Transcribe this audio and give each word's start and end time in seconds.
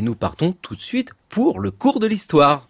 et 0.00 0.02
nous 0.02 0.14
partons 0.14 0.54
tout 0.62 0.74
de 0.74 0.80
suite 0.80 1.10
pour 1.28 1.60
le 1.60 1.70
cours 1.70 2.00
de 2.00 2.06
l'histoire. 2.06 2.68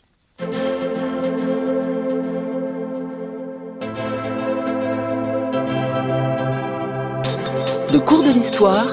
Le 7.93 8.01
cours 8.01 8.24
de 8.24 8.32
l'histoire. 8.32 8.93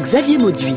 Xavier 0.00 0.38
Mauduit. 0.38 0.76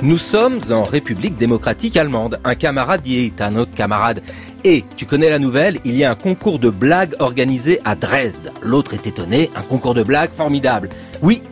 Nous 0.00 0.18
sommes 0.18 0.60
en 0.70 0.84
République 0.84 1.36
démocratique 1.36 1.96
allemande. 1.96 2.38
Un 2.44 2.54
camarade 2.54 3.04
y 3.06 3.24
est 3.24 3.40
un 3.40 3.56
autre 3.56 3.74
camarade. 3.74 4.22
Et, 4.64 4.84
tu 4.96 5.06
connais 5.06 5.30
la 5.30 5.38
nouvelle, 5.38 5.78
il 5.84 5.96
y 5.96 6.04
a 6.04 6.10
un 6.10 6.16
concours 6.16 6.58
de 6.58 6.68
blagues 6.68 7.14
organisé 7.20 7.80
à 7.84 7.94
Dresde. 7.94 8.52
L'autre 8.62 8.94
est 8.94 9.06
étonné, 9.06 9.50
un 9.54 9.62
concours 9.62 9.94
de 9.94 10.02
blagues 10.02 10.32
formidable. 10.32 10.88
Oui. 11.22 11.42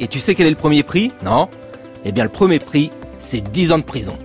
Et 0.00 0.06
tu 0.06 0.20
sais 0.20 0.34
quel 0.34 0.46
est 0.46 0.50
le 0.50 0.56
premier 0.56 0.82
prix? 0.82 1.10
Non? 1.24 1.48
Eh 2.04 2.12
bien, 2.12 2.24
le 2.24 2.30
premier 2.30 2.58
prix, 2.58 2.90
c'est 3.18 3.40
10 3.40 3.72
ans 3.72 3.78
de 3.78 3.84
prison. 3.84 4.16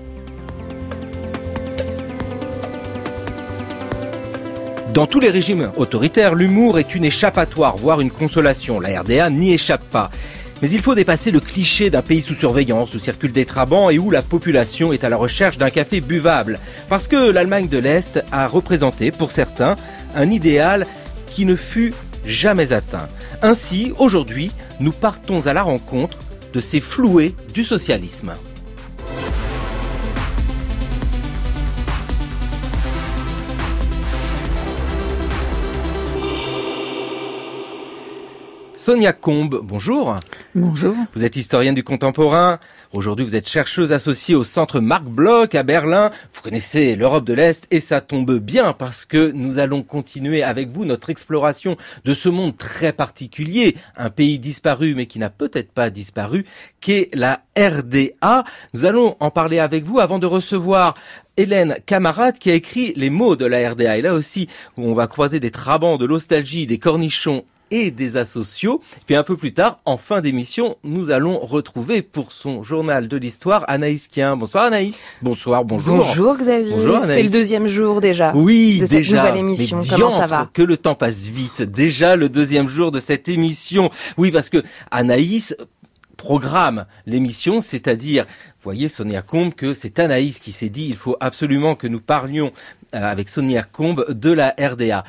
Dans 4.94 5.05
tous 5.05 5.19
les 5.19 5.30
régimes 5.30 5.72
autoritaires, 5.77 6.33
l'humour 6.33 6.80
est 6.80 6.95
une 6.95 7.05
échappatoire, 7.05 7.77
voire 7.77 8.02
une 8.02 8.09
consolation. 8.09 8.80
La 8.80 9.02
RDA 9.02 9.30
n'y 9.30 9.53
échappe 9.53 9.83
pas. 9.83 10.09
Mais 10.61 10.70
il 10.70 10.81
faut 10.81 10.95
dépasser 10.95 11.31
le 11.31 11.39
cliché 11.39 11.89
d'un 11.89 12.02
pays 12.02 12.21
sous 12.21 12.34
surveillance 12.34 12.93
où 12.93 12.99
circulent 12.99 13.31
des 13.31 13.45
trabants 13.45 13.89
et 13.89 13.99
où 13.99 14.09
la 14.09 14.21
population 14.21 14.91
est 14.91 15.03
à 15.03 15.09
la 15.09 15.17
recherche 15.17 15.57
d'un 15.57 15.70
café 15.70 16.02
buvable. 16.02 16.59
Parce 16.89 17.07
que 17.07 17.30
l'Allemagne 17.30 17.67
de 17.67 17.77
l'Est 17.77 18.23
a 18.31 18.47
représenté, 18.47 19.11
pour 19.11 19.31
certains, 19.31 19.75
un 20.16 20.31
idéal 20.31 20.88
qui 21.30 21.45
ne 21.45 21.55
fut 21.55 21.93
jamais 22.25 22.73
atteint. 22.73 23.07
Ainsi, 23.41 23.94
aujourd'hui, 24.00 24.52
nous 24.80 24.91
partons 24.91 25.45
à 25.45 25.53
la 25.53 25.63
rencontre 25.63 26.17
de 26.53 26.59
ces 26.59 26.80
floués 26.80 27.35
du 27.53 27.63
socialisme. 27.63 28.33
Sonia 38.88 39.11
Combe, 39.11 39.59
bonjour. 39.61 40.16
Bonjour. 40.55 40.95
Vous 41.13 41.25
êtes 41.25 41.35
historienne 41.35 41.75
du 41.75 41.83
contemporain. 41.83 42.57
Aujourd'hui, 42.94 43.25
vous 43.25 43.35
êtes 43.35 43.49
chercheuse 43.49 43.91
associée 43.91 44.33
au 44.33 44.45
centre 44.45 44.79
Marc 44.79 45.03
Bloch 45.03 45.53
à 45.55 45.63
Berlin. 45.63 46.09
Vous 46.33 46.41
connaissez 46.41 46.95
l'Europe 46.95 47.25
de 47.25 47.33
l'Est 47.33 47.67
et 47.69 47.81
ça 47.81 47.99
tombe 47.99 48.38
bien 48.39 48.71
parce 48.71 49.03
que 49.03 49.31
nous 49.31 49.59
allons 49.59 49.83
continuer 49.83 50.41
avec 50.41 50.69
vous 50.69 50.85
notre 50.85 51.09
exploration 51.09 51.75
de 52.05 52.13
ce 52.13 52.29
monde 52.29 52.55
très 52.55 52.94
particulier, 52.94 53.75
un 53.97 54.09
pays 54.09 54.39
disparu 54.39 54.95
mais 54.95 55.05
qui 55.05 55.19
n'a 55.19 55.29
peut-être 55.29 55.73
pas 55.73 55.89
disparu, 55.89 56.45
qu'est 56.79 57.09
la 57.11 57.41
RDA. 57.57 58.45
Nous 58.73 58.85
allons 58.85 59.17
en 59.19 59.31
parler 59.31 59.59
avec 59.59 59.83
vous 59.83 59.99
avant 59.99 60.17
de 60.17 60.27
recevoir 60.27 60.95
Hélène 61.35 61.75
Camarade 61.85 62.39
qui 62.39 62.51
a 62.51 62.53
écrit 62.53 62.94
les 62.95 63.09
mots 63.09 63.35
de 63.35 63.45
la 63.45 63.69
RDA. 63.69 63.97
Et 63.97 64.01
là 64.01 64.13
aussi, 64.13 64.47
on 64.77 64.94
va 64.94 65.07
croiser 65.07 65.41
des 65.41 65.51
trabants, 65.51 65.97
de 65.97 66.05
l'ostalgie, 66.05 66.67
des 66.67 66.77
cornichons 66.77 67.44
et 67.71 67.91
des 67.91 68.17
asociaux. 68.17 68.81
Puis 69.05 69.15
un 69.15 69.23
peu 69.23 69.37
plus 69.37 69.53
tard, 69.53 69.79
en 69.85 69.97
fin 69.97 70.21
d'émission, 70.21 70.77
nous 70.83 71.11
allons 71.11 71.39
retrouver 71.39 72.01
pour 72.01 72.31
son 72.31 72.63
journal 72.63 73.07
de 73.07 73.17
l'histoire 73.17 73.65
Anaïs 73.67 74.07
Kien. 74.07 74.35
Bonsoir 74.35 74.65
Anaïs. 74.65 75.03
Bonsoir, 75.21 75.65
bonjour. 75.65 75.97
Bonjour 75.97 76.38
Xavier. 76.38 76.73
Bonjour 76.75 77.05
C'est 77.05 77.23
le 77.23 77.29
deuxième 77.29 77.67
jour 77.67 78.01
déjà. 78.01 78.33
Oui, 78.35 78.79
de 78.79 78.85
déjà. 78.85 79.03
cette 79.03 79.15
nouvelle 79.25 79.38
émission. 79.38 79.79
Mais 79.81 79.88
Comment 79.89 80.09
ça 80.09 80.25
diantre, 80.25 80.29
va 80.29 80.49
Que 80.53 80.61
le 80.61 80.77
temps 80.77 80.95
passe 80.95 81.27
vite. 81.27 81.61
Déjà 81.61 82.15
le 82.15 82.29
deuxième 82.29 82.69
jour 82.69 82.91
de 82.91 82.99
cette 82.99 83.29
émission. 83.29 83.89
Oui, 84.17 84.31
parce 84.31 84.49
que 84.49 84.63
Anaïs 84.91 85.55
programme 86.17 86.85
l'émission, 87.05 87.61
c'est-à-dire, 87.61 88.25
voyez 88.61 88.89
Sonia 88.89 89.22
Combe, 89.22 89.53
que 89.53 89.73
c'est 89.73 90.00
Anaïs 90.00 90.39
qui 90.39 90.51
s'est 90.51 90.69
dit 90.69 90.88
il 90.89 90.95
faut 90.97 91.16
absolument 91.19 91.75
que 91.75 91.88
nous 91.88 92.01
parlions 92.01 92.51
euh, 92.95 93.00
avec 93.01 93.29
Sonia 93.29 93.63
Combe 93.63 94.06
de 94.09 94.31
la 94.31 94.53
RDA. 94.59 95.03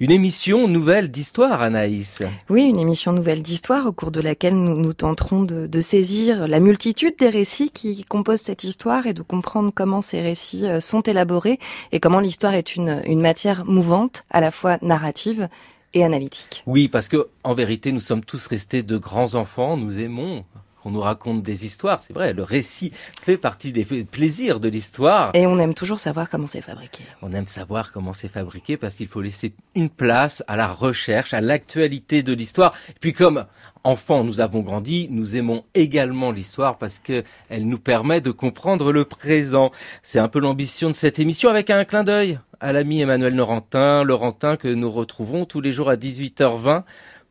Une 0.00 0.12
émission 0.12 0.66
nouvelle 0.66 1.10
d'histoire, 1.10 1.60
Anaïs. 1.60 2.22
Oui, 2.48 2.70
une 2.70 2.78
émission 2.78 3.12
nouvelle 3.12 3.42
d'histoire 3.42 3.84
au 3.84 3.92
cours 3.92 4.10
de 4.10 4.22
laquelle 4.22 4.54
nous, 4.54 4.74
nous 4.74 4.94
tenterons 4.94 5.42
de, 5.42 5.66
de 5.66 5.80
saisir 5.82 6.48
la 6.48 6.58
multitude 6.58 7.16
des 7.18 7.28
récits 7.28 7.68
qui 7.68 8.02
composent 8.04 8.40
cette 8.40 8.64
histoire 8.64 9.06
et 9.06 9.12
de 9.12 9.20
comprendre 9.20 9.70
comment 9.74 10.00
ces 10.00 10.22
récits 10.22 10.64
euh, 10.64 10.80
sont 10.80 11.02
élaborés 11.02 11.58
et 11.92 12.00
comment 12.00 12.20
l'histoire 12.20 12.54
est 12.54 12.76
une, 12.76 13.02
une 13.04 13.20
matière 13.20 13.66
mouvante, 13.66 14.24
à 14.30 14.40
la 14.40 14.50
fois 14.50 14.78
narrative 14.80 15.50
et 15.92 16.02
analytique. 16.02 16.62
Oui, 16.64 16.88
parce 16.88 17.08
que 17.10 17.28
en 17.44 17.52
vérité, 17.52 17.92
nous 17.92 18.00
sommes 18.00 18.24
tous 18.24 18.46
restés 18.46 18.82
de 18.82 18.96
grands 18.96 19.34
enfants. 19.34 19.76
Nous 19.76 19.98
aimons 19.98 20.46
qu'on 20.82 20.90
nous 20.90 21.00
raconte 21.00 21.42
des 21.42 21.66
histoires. 21.66 22.02
C'est 22.02 22.12
vrai, 22.12 22.32
le 22.32 22.42
récit 22.42 22.92
fait 23.22 23.36
partie 23.36 23.72
des 23.72 23.84
plaisirs 23.84 24.60
de 24.60 24.68
l'histoire. 24.68 25.30
Et 25.34 25.46
on 25.46 25.58
aime 25.58 25.74
toujours 25.74 25.98
savoir 25.98 26.28
comment 26.28 26.46
c'est 26.46 26.62
fabriqué. 26.62 27.02
On 27.22 27.32
aime 27.32 27.46
savoir 27.46 27.92
comment 27.92 28.12
c'est 28.12 28.28
fabriqué 28.28 28.76
parce 28.76 28.94
qu'il 28.94 29.08
faut 29.08 29.20
laisser 29.20 29.52
une 29.74 29.90
place 29.90 30.42
à 30.46 30.56
la 30.56 30.68
recherche, 30.68 31.34
à 31.34 31.40
l'actualité 31.40 32.22
de 32.22 32.32
l'histoire. 32.32 32.74
Et 32.90 32.98
puis 33.00 33.12
comme 33.12 33.46
enfants, 33.84 34.24
nous 34.24 34.40
avons 34.40 34.60
grandi, 34.60 35.08
nous 35.10 35.36
aimons 35.36 35.64
également 35.74 36.32
l'histoire 36.32 36.78
parce 36.78 36.98
que 36.98 37.24
elle 37.48 37.66
nous 37.66 37.78
permet 37.78 38.20
de 38.20 38.30
comprendre 38.30 38.92
le 38.92 39.04
présent. 39.04 39.70
C'est 40.02 40.18
un 40.18 40.28
peu 40.28 40.40
l'ambition 40.40 40.88
de 40.88 40.94
cette 40.94 41.18
émission 41.18 41.50
avec 41.50 41.70
un 41.70 41.84
clin 41.84 42.04
d'œil 42.04 42.38
à 42.60 42.72
l'ami 42.72 43.00
Emmanuel 43.00 43.34
Laurentin, 43.34 44.04
Laurentin 44.04 44.56
que 44.56 44.68
nous 44.68 44.90
retrouvons 44.90 45.46
tous 45.46 45.60
les 45.60 45.72
jours 45.72 45.88
à 45.88 45.96
18h20 45.96 46.82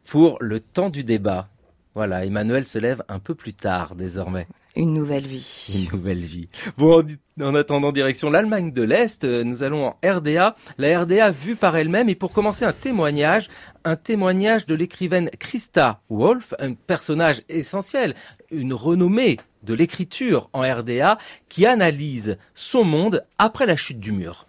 pour 0.05 0.37
le 0.41 0.59
temps 0.59 0.89
du 0.89 1.03
débat. 1.03 1.47
Voilà, 1.95 2.25
Emmanuel 2.25 2.65
se 2.65 2.77
lève 2.77 3.03
un 3.09 3.19
peu 3.19 3.35
plus 3.35 3.53
tard 3.53 3.95
désormais. 3.95 4.47
Une 4.75 4.93
nouvelle 4.93 5.25
vie. 5.25 5.87
Une 5.91 5.97
nouvelle 5.97 6.19
vie. 6.19 6.47
Bon, 6.77 7.01
en, 7.01 7.43
en 7.43 7.55
attendant 7.55 7.91
direction 7.91 8.29
l'Allemagne 8.29 8.71
de 8.71 8.83
l'Est, 8.83 9.23
euh, 9.23 9.43
nous 9.43 9.63
allons 9.63 9.87
en 9.87 9.97
RDA. 10.07 10.55
La 10.77 11.01
RDA 11.01 11.31
vue 11.31 11.55
par 11.55 11.75
elle-même 11.75 12.07
et 12.07 12.15
pour 12.15 12.31
commencer 12.31 12.65
un 12.65 12.73
témoignage, 12.73 13.49
un 13.83 13.95
témoignage 13.95 14.67
de 14.67 14.75
l'écrivaine 14.75 15.31
Christa 15.39 15.99
Wolf, 16.09 16.53
un 16.59 16.75
personnage 16.75 17.41
essentiel, 17.49 18.13
une 18.51 18.73
renommée 18.73 19.37
de 19.63 19.73
l'écriture 19.73 20.49
en 20.53 20.61
RDA 20.61 21.17
qui 21.49 21.65
analyse 21.65 22.37
son 22.53 22.83
monde 22.83 23.25
après 23.39 23.65
la 23.65 23.75
chute 23.75 23.99
du 23.99 24.11
mur. 24.11 24.45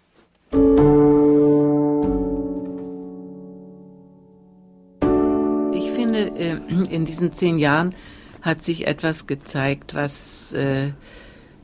Finde, 6.55 6.89
äh, 6.91 6.95
in 6.95 7.05
diesen 7.05 7.31
zehn 7.31 7.57
Jahren 7.57 7.95
hat 8.41 8.63
sich 8.63 8.87
etwas 8.87 9.27
gezeigt, 9.27 9.93
was 9.93 10.53
äh, 10.53 10.91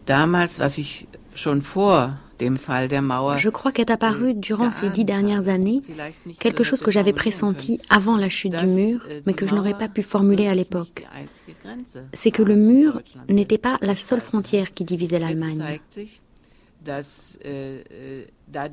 damals, 0.05 0.59
was 0.59 0.77
ich 0.77 1.07
schon 1.33 1.61
vor 1.61 2.19
dem 2.39 2.55
Fall 2.55 2.87
der 2.87 3.01
Mauer 3.01 3.37
Je 3.37 3.49
crois 3.49 3.71
qu'est 3.71 3.91
apparu 3.91 4.33
durant 4.33 4.71
ces 4.71 4.89
dix 4.89 5.05
dernières 5.05 5.47
années 5.47 5.81
quelque 6.39 6.63
chose 6.63 6.81
que 6.81 6.91
j'avais 6.91 7.13
pressenti 7.13 7.79
avant 7.89 8.17
la 8.17 8.29
chute 8.29 8.55
du 8.55 8.67
mur, 8.67 8.99
mais 9.25 9.33
que 9.33 9.47
je 9.47 9.55
n'aurais 9.55 9.77
pas 9.77 9.87
pu 9.87 10.03
formuler 10.03 10.47
à 10.47 10.55
l'époque. 10.55 11.05
C'est 12.13 12.31
que 12.31 12.43
le 12.43 12.55
mur 12.55 13.01
n'était 13.29 13.57
pas 13.57 13.77
la 13.81 13.95
seule 13.95 14.21
frontière 14.21 14.73
qui 14.73 14.85
divisait 14.85 15.19
l'Allemagne. 15.19 15.79
Äh, 18.53 18.67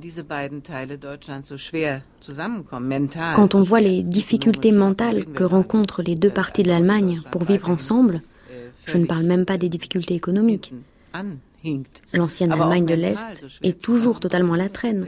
äh. 1.74 2.00
Quand 3.34 3.54
on 3.54 3.62
voit 3.62 3.80
les 3.80 4.02
difficultés 4.02 4.72
mentales 4.72 5.24
que 5.24 5.44
rencontrent 5.44 6.02
les 6.02 6.14
deux 6.14 6.30
parties 6.30 6.62
de 6.62 6.68
l'Allemagne 6.68 7.20
pour 7.30 7.44
vivre 7.44 7.70
ensemble, 7.70 8.22
je 8.86 8.96
ne 8.98 9.06
parle 9.06 9.24
même 9.24 9.44
pas 9.44 9.58
des 9.58 9.68
difficultés 9.68 10.14
économiques. 10.14 10.72
L'ancienne 12.12 12.52
Allemagne 12.52 12.84
de 12.84 12.94
l'Est 12.94 13.44
est 13.62 13.80
toujours 13.80 14.20
totalement 14.20 14.54
à 14.54 14.58
la 14.58 14.68
traîne. 14.68 15.06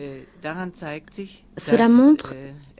Cela 1.56 1.88
montre 1.88 2.34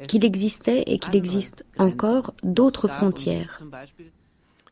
qu'il 0.09 0.25
existait 0.25 0.83
et 0.87 0.99
qu'il 0.99 1.17
existe 1.17 1.65
encore 1.79 2.33
d'autres 2.43 2.89
frontières. 2.89 3.61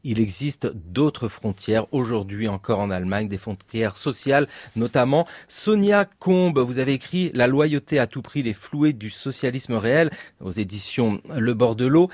Il 0.05 0.21
existe 0.21 0.67
d'autres 0.67 1.29
frontières 1.29 1.87
aujourd'hui 1.93 2.47
encore 2.47 2.79
en 2.79 2.91
Allemagne, 2.91 3.29
des 3.29 3.39
frontières 3.39 3.97
sociales 3.97 4.47
notamment. 4.77 5.27
Sonia 5.49 6.05
Combe, 6.05 6.59
vous 6.59 6.79
avez 6.79 6.93
écrit 6.93 7.31
La 7.35 7.47
loyauté 7.47 7.99
à 7.99 8.07
tout 8.07 8.21
prix, 8.23 8.43
les 8.43 8.53
floués 8.53 8.93
du 8.93 9.09
socialisme 9.09 9.75
réel 9.75 10.11
aux 10.41 10.51
éditions 10.51 11.21
Le 11.35 11.55
bord 11.55 11.75
de 11.75 11.87
l'eau. 11.87 12.11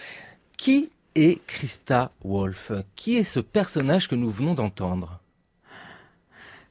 Qui 0.57 0.91
est 1.17 1.45
Christa 1.47 2.13
Wolf 2.23 2.71
Qui 2.95 3.17
est 3.17 3.25
ce 3.25 3.41
personnage 3.41 4.09
que 4.09 4.15
nous 4.15 4.31
venons 4.31 4.55
d'entendre? 4.55 5.21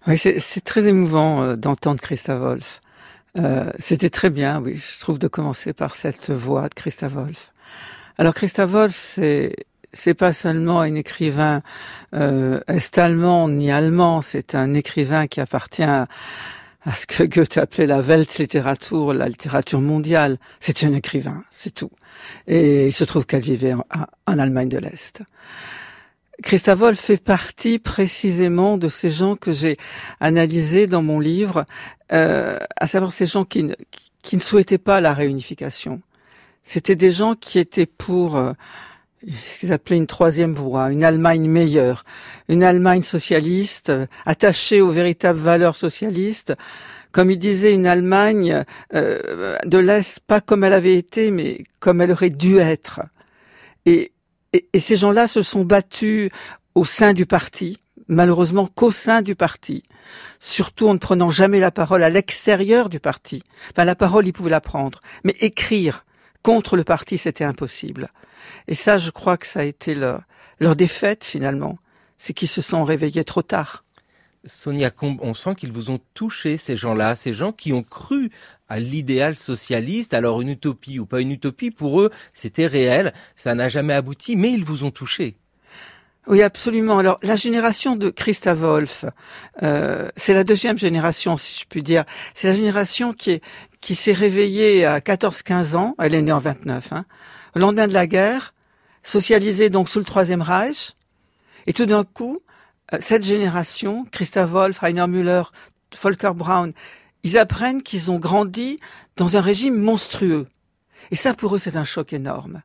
Oui, 0.07 0.18
c'est 0.18 0.63
très 0.63 0.88
émouvant 0.88 1.44
euh, 1.44 1.56
d'entendre 1.57 2.00
Christa 2.00 2.38
Wolf. 2.38 2.80
Euh, 3.38 3.69
C'était 3.77 4.10
très 4.10 4.30
bien, 4.30 4.62
oui, 4.62 4.77
je 4.77 5.00
trouve, 5.00 5.19
de 5.19 5.27
commencer 5.27 5.74
par 5.74 5.95
cette 5.95 6.31
voix 6.31 6.69
de 6.69 6.74
Christa 6.74 7.10
Wolf. 7.10 7.51
Alors 8.18 8.33
Christa 8.33 8.66
Wolf, 8.66 8.95
c'est 8.95 9.56
c'est 9.94 10.14
pas 10.14 10.34
seulement 10.34 10.82
un 10.82 10.96
écrivain 10.96 11.62
euh, 12.14 12.60
est-allemand 12.68 13.48
ni 13.50 13.72
allemand, 13.72 14.22
c'est 14.22 14.56
un 14.56 14.74
écrivain 14.74 15.28
qui 15.28 15.42
appartient 15.42 15.84
à, 15.84 16.08
ce 16.94 17.06
que 17.06 17.24
Goethe 17.24 17.58
appelait 17.58 17.86
la 17.86 18.02
Weltliteratur, 18.02 19.14
la 19.14 19.28
littérature 19.28 19.82
mondiale. 19.82 20.38
C'est 20.60 20.84
un 20.84 20.94
écrivain, 20.94 21.44
c'est 21.52 21.74
tout. 21.74 21.92
Et 22.48 22.88
il 22.88 22.94
se 22.94 23.04
trouve 23.04 23.26
qu'elle 23.26 23.42
vivait 23.42 23.74
en, 23.74 23.84
Allemagne 24.26 24.70
de 24.70 24.78
l'Est. 24.78 25.22
Christa 26.42 26.74
Wolf 26.74 27.00
fait 27.00 27.22
partie 27.22 27.80
précisément 27.80 28.78
de 28.78 28.88
ces 28.88 29.10
gens 29.10 29.36
que 29.36 29.52
j'ai 29.52 29.78
analysés 30.22 30.88
dans 30.88 31.04
mon 31.04 31.20
livre, 31.20 31.66
euh, 32.14 32.58
à 32.78 32.88
savoir 32.88 33.12
ces 33.12 33.26
gens 33.26 33.44
qui 33.44 33.64
ne, 33.64 33.74
qui 34.22 34.38
ne 34.38 34.42
souhaitaient 34.42 34.78
pas 34.78 35.02
la 35.02 35.14
réunification. 35.14 36.02
C'était 36.64 36.96
des 36.96 37.12
gens 37.12 37.36
qui 37.36 37.60
étaient 37.60 37.86
pour 37.86 38.38
euh, 38.38 38.54
ce 39.45 39.60
qu'ils 39.60 39.74
appelaient 39.74 39.98
une 39.98 40.07
troisième 40.07 40.54
voie, 40.54 40.92
une 40.92 41.04
Allemagne 41.04 41.50
meilleure, 41.50 42.04
une 42.48 42.63
Allemagne 42.63 43.01
socialiste, 43.01 43.89
euh, 43.89 44.06
attachée 44.25 44.81
aux 44.81 44.89
véritables 44.89 45.39
valeurs 45.39 45.75
socialistes, 45.75 46.54
comme 47.12 47.31
il 47.31 47.39
disait, 47.39 47.74
une 47.74 47.88
Allemagne 47.88 48.63
euh, 48.94 49.57
de 49.66 49.77
l'Est, 49.77 50.19
pas 50.21 50.42
comme 50.42 50.63
elle 50.63 50.74
avait 50.74 50.95
été, 50.95 51.31
mais 51.31 51.63
comme 51.80 52.01
elle 52.01 52.12
aurait 52.12 52.30
dû 52.30 52.60
être. 52.60 53.01
Et, 53.86 54.12
et, 54.54 54.80
ces 54.80 54.95
gens-là 54.95 55.27
se 55.27 55.42
sont 55.42 55.66
battus 55.66 56.30
au 56.75 56.86
sein 56.86 57.13
du 57.13 57.25
parti, 57.25 57.80
malheureusement 58.07 58.68
qu'au 58.68 58.92
sein 58.92 59.21
du 59.21 59.36
parti, 59.36 59.83
surtout 60.39 60.88
en 60.88 60.94
ne 60.94 61.00
prenant 61.00 61.31
jamais 61.31 61.60
la 61.60 61.71
parole 61.71 62.04
à 62.04 62.10
l'extérieur 62.10 62.89
du 62.89 63.00
parti. 63.00 63.44
Enfin, 63.71 63.86
la 63.86 63.95
parole, 63.95 64.27
ils 64.27 64.33
pouvaient 64.33 64.50
la 64.50 64.62
prendre, 64.62 65.01
mais 65.24 65.36
écrire 65.39 66.06
contre 66.44 66.77
le 66.77 66.83
parti, 66.83 67.18
c'était 67.18 67.44
impossible. 67.44 68.10
Et 68.68 68.76
ça, 68.76 68.98
je 68.98 69.12
crois 69.12 69.38
que 69.38 69.48
ça 69.48 69.62
a 69.62 69.64
été 69.64 69.96
leur, 69.96 70.22
leur 70.60 70.76
défaite 70.76 71.24
finalement, 71.24 71.78
c'est 72.18 72.34
qu'ils 72.34 72.48
se 72.48 72.62
sont 72.62 72.84
réveillés 72.84 73.24
trop 73.24 73.42
tard. 73.42 73.84
Sonia 74.46 74.90
Combe, 74.90 75.20
on 75.22 75.34
sent 75.34 75.56
qu'ils 75.56 75.72
vous 75.72 75.90
ont 75.90 76.00
touché, 76.14 76.58
ces 76.58 76.78
gens-là, 76.78 77.16
ces 77.16 77.34
gens 77.34 77.52
qui 77.52 77.74
ont 77.74 77.84
cru 77.84 78.32
à 78.70 78.80
l'idéal 78.80 79.36
socialiste. 79.36 80.14
Alors 80.14 80.42
une 80.42 80.50
utopie 80.50 81.00
ou 81.00 81.06
pas 81.06 81.22
une 81.22 81.32
utopie, 81.32 81.72
pour 81.72 82.02
eux, 82.02 82.10
c'était 82.34 82.68
réel, 82.68 83.14
ça 83.36 83.54
n'a 83.54 83.68
jamais 83.68 83.94
abouti, 83.94 84.36
mais 84.36 84.52
ils 84.52 84.64
vous 84.64 84.86
ont 84.86 84.92
touché. 84.92 85.36
Oui, 86.28 86.44
absolument. 86.44 87.00
Alors, 87.00 87.18
la 87.24 87.36
génération 87.36 87.96
de 87.96 88.12
Christa 88.12 88.54
Wolf, 88.54 89.04
euh, 89.64 90.10
c'est 90.16 90.36
la 90.36 90.44
deuxième 90.44 90.78
génération, 90.78 91.38
si 91.38 91.60
je 91.60 91.66
puis 91.68 91.82
dire. 91.82 92.06
C'est 92.36 92.48
la 92.50 92.54
génération 92.54 93.14
qui 93.14 93.32
est 93.32 93.42
qui 93.82 93.96
s'est 93.96 94.14
réveillée 94.14 94.86
à 94.86 95.00
14-15 95.00 95.76
ans. 95.76 95.96
Elle 96.00 96.14
est 96.14 96.22
née 96.22 96.32
en 96.32 96.40
29. 96.40 96.94
Hein, 96.94 97.06
au 97.56 97.60
lendemain 97.60 97.88
de 97.88 97.94
la 97.94 98.07
guerre, 98.07 98.54
socialisée 99.04 99.69
donc 99.69 99.90
sous 99.90 100.00
le 100.00 100.06
Troisième 100.06 100.42
Reich. 100.42 100.94
Et 101.68 101.74
tout 101.74 101.86
d'un 101.86 102.04
coup, 102.04 102.40
euh, 102.94 102.98
cette 103.00 103.24
génération, 103.24 104.06
Christa 104.12 104.46
Wolf, 104.46 104.80
Rainer 104.80 105.07
Müller, 105.07 105.44
Volker 106.01 106.31
Braun, 106.36 106.74
ils 107.24 107.38
apprennent 107.38 107.84
qu'ils 107.84 108.12
ont 108.12 108.19
grandi 108.19 108.80
dans 109.16 109.38
un 109.38 109.42
régime 109.42 109.75
monstrueux. 109.75 110.48
Et 111.12 111.16
ça, 111.16 111.34
pour 111.34 111.56
eux, 111.56 111.57
c'est 111.57 111.75
un 111.75 111.84
choc 111.84 112.13
énorme. 112.13 112.62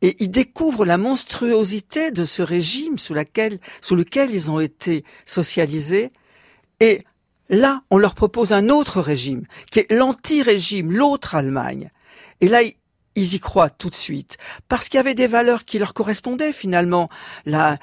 Et 0.00 0.16
ils 0.20 0.30
découvrent 0.30 0.84
la 0.84 0.96
monstruosité 0.96 2.10
de 2.10 2.24
ce 2.24 2.40
régime 2.42 2.98
sous, 2.98 3.14
laquelle, 3.14 3.58
sous 3.80 3.96
lequel 3.96 4.32
ils 4.32 4.50
ont 4.50 4.60
été 4.60 5.04
socialisés. 5.26 6.12
Et 6.78 7.02
là, 7.48 7.82
on 7.90 7.98
leur 7.98 8.14
propose 8.14 8.52
un 8.52 8.68
autre 8.68 9.00
régime, 9.00 9.44
qui 9.70 9.80
est 9.80 9.92
l'anti-régime, 9.92 10.92
l'autre 10.92 11.34
Allemagne. 11.34 11.90
Et 12.40 12.48
là, 12.48 12.60
ils 13.18 13.34
y 13.34 13.40
croient 13.40 13.70
tout 13.70 13.90
de 13.90 13.94
suite, 13.94 14.36
parce 14.68 14.88
qu'il 14.88 14.98
y 14.98 15.00
avait 15.00 15.14
des 15.14 15.26
valeurs 15.26 15.64
qui 15.64 15.78
leur 15.78 15.94
correspondaient 15.94 16.52
finalement. 16.52 17.08
La, 17.46 17.78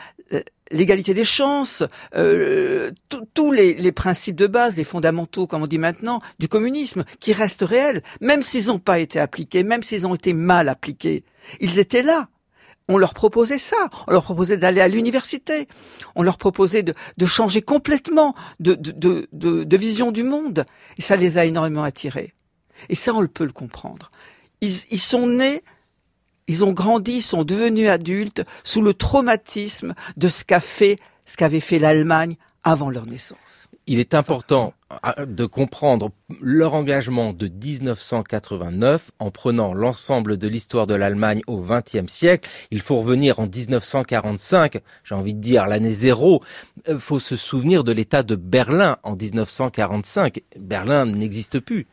l'égalité 0.72 1.14
des 1.14 1.26
chances, 1.26 1.84
euh, 2.16 2.92
tous 3.34 3.52
les, 3.52 3.92
principes 3.92 4.36
de 4.36 4.48
base, 4.48 4.78
les 4.78 4.84
fondamentaux, 4.84 5.48
comme 5.48 5.64
on 5.64 5.68
dit 5.68 5.78
maintenant, 5.78 6.22
du 6.40 6.48
communisme, 6.48 7.04
qui 7.20 7.34
restent 7.34 7.64
réels, 7.64 8.04
même 8.22 8.42
s'ils 8.42 8.68
n'ont 8.68 8.80
pas 8.80 9.00
été 9.00 9.20
appliqués, 9.20 9.64
même 9.64 9.84
s'ils 9.84 10.08
ont 10.08 10.16
été 10.16 10.34
mal 10.34 10.70
appliqués. 10.70 11.24
Ils 11.60 11.80
étaient 11.80 12.04
là. 12.04 12.28
On 12.88 12.98
leur 12.98 13.16
proposait 13.16 13.58
ça. 13.58 13.90
On 14.08 14.12
leur 14.12 14.24
proposait 14.24 14.58
d'aller 14.58 14.81
à 14.81 14.88
l'université. 14.88 15.68
On 16.16 16.22
leur 16.22 16.38
proposait 16.38 16.84
de, 16.84 16.94
de 17.18 17.26
changer 17.26 17.64
complètement 17.64 18.36
de, 18.60 18.76
de, 18.76 19.28
de, 19.31 19.78
vision 19.78 20.12
du 20.12 20.24
monde. 20.24 20.66
Et 20.98 21.02
ça 21.02 21.16
les 21.16 21.40
a 21.40 21.46
énormément 21.46 21.84
attirés. 21.84 22.34
Et 22.90 22.96
ça, 22.96 23.14
on 23.16 23.26
peut 23.26 23.46
le 23.46 23.52
comprendre. 23.52 24.12
Ils, 24.62 24.74
ils 24.92 25.00
sont 25.00 25.28
nés 25.28 25.63
ils 26.48 26.63
ont 26.63 26.74
grandi, 26.74 27.22
sont 27.22 27.44
devenus 27.44 27.90
adultes 27.90 28.44
sous 28.63 28.81
le 28.81 28.94
traumatisme 28.94 29.96
de 30.18 30.30
ce 30.30 30.44
qu'a 30.44 30.60
fait, 30.60 30.98
ce 31.25 31.38
qu'avait 31.38 31.60
fait 31.60 31.80
l'Allemagne 31.80 32.36
avant 32.63 32.90
leur 32.90 33.06
naissance. 33.06 33.68
Il 33.88 34.00
est 34.00 34.16
important 34.16 34.74
euh, 35.06 35.25
de 35.28 35.46
comprendre 35.46 36.12
leur 36.42 36.74
engagement 36.74 37.34
de 37.34 37.48
1989 37.48 39.12
en 39.19 39.30
prenant 39.30 39.74
l'ensemble 39.75 40.38
de 40.38 40.48
l'histoire 40.48 40.88
de 40.88 40.96
l'Allemagne 40.96 41.42
au 41.46 41.62
XXe 41.62 42.12
siècle. 42.12 42.50
Il 42.72 42.81
faut 42.81 42.98
revenir 42.98 43.40
en 43.40 43.48
1945, 43.48 44.81
j'ai 45.04 45.16
envie 45.16 45.36
de 45.36 45.40
dire 45.40 45.68
l'année 45.68 45.94
zéro. 45.94 46.44
Il 46.88 46.94
euh, 46.94 47.00
faut 47.00 47.19
se 47.19 47.36
souvenir 47.36 47.84
de 47.84 47.92
l'état 47.92 48.24
de 48.24 48.36
Berlin 48.36 48.98
en 49.04 49.16
1945. 49.16 50.42
Berlin 50.60 51.06
n'existe 51.06 51.60
plus. 51.60 51.86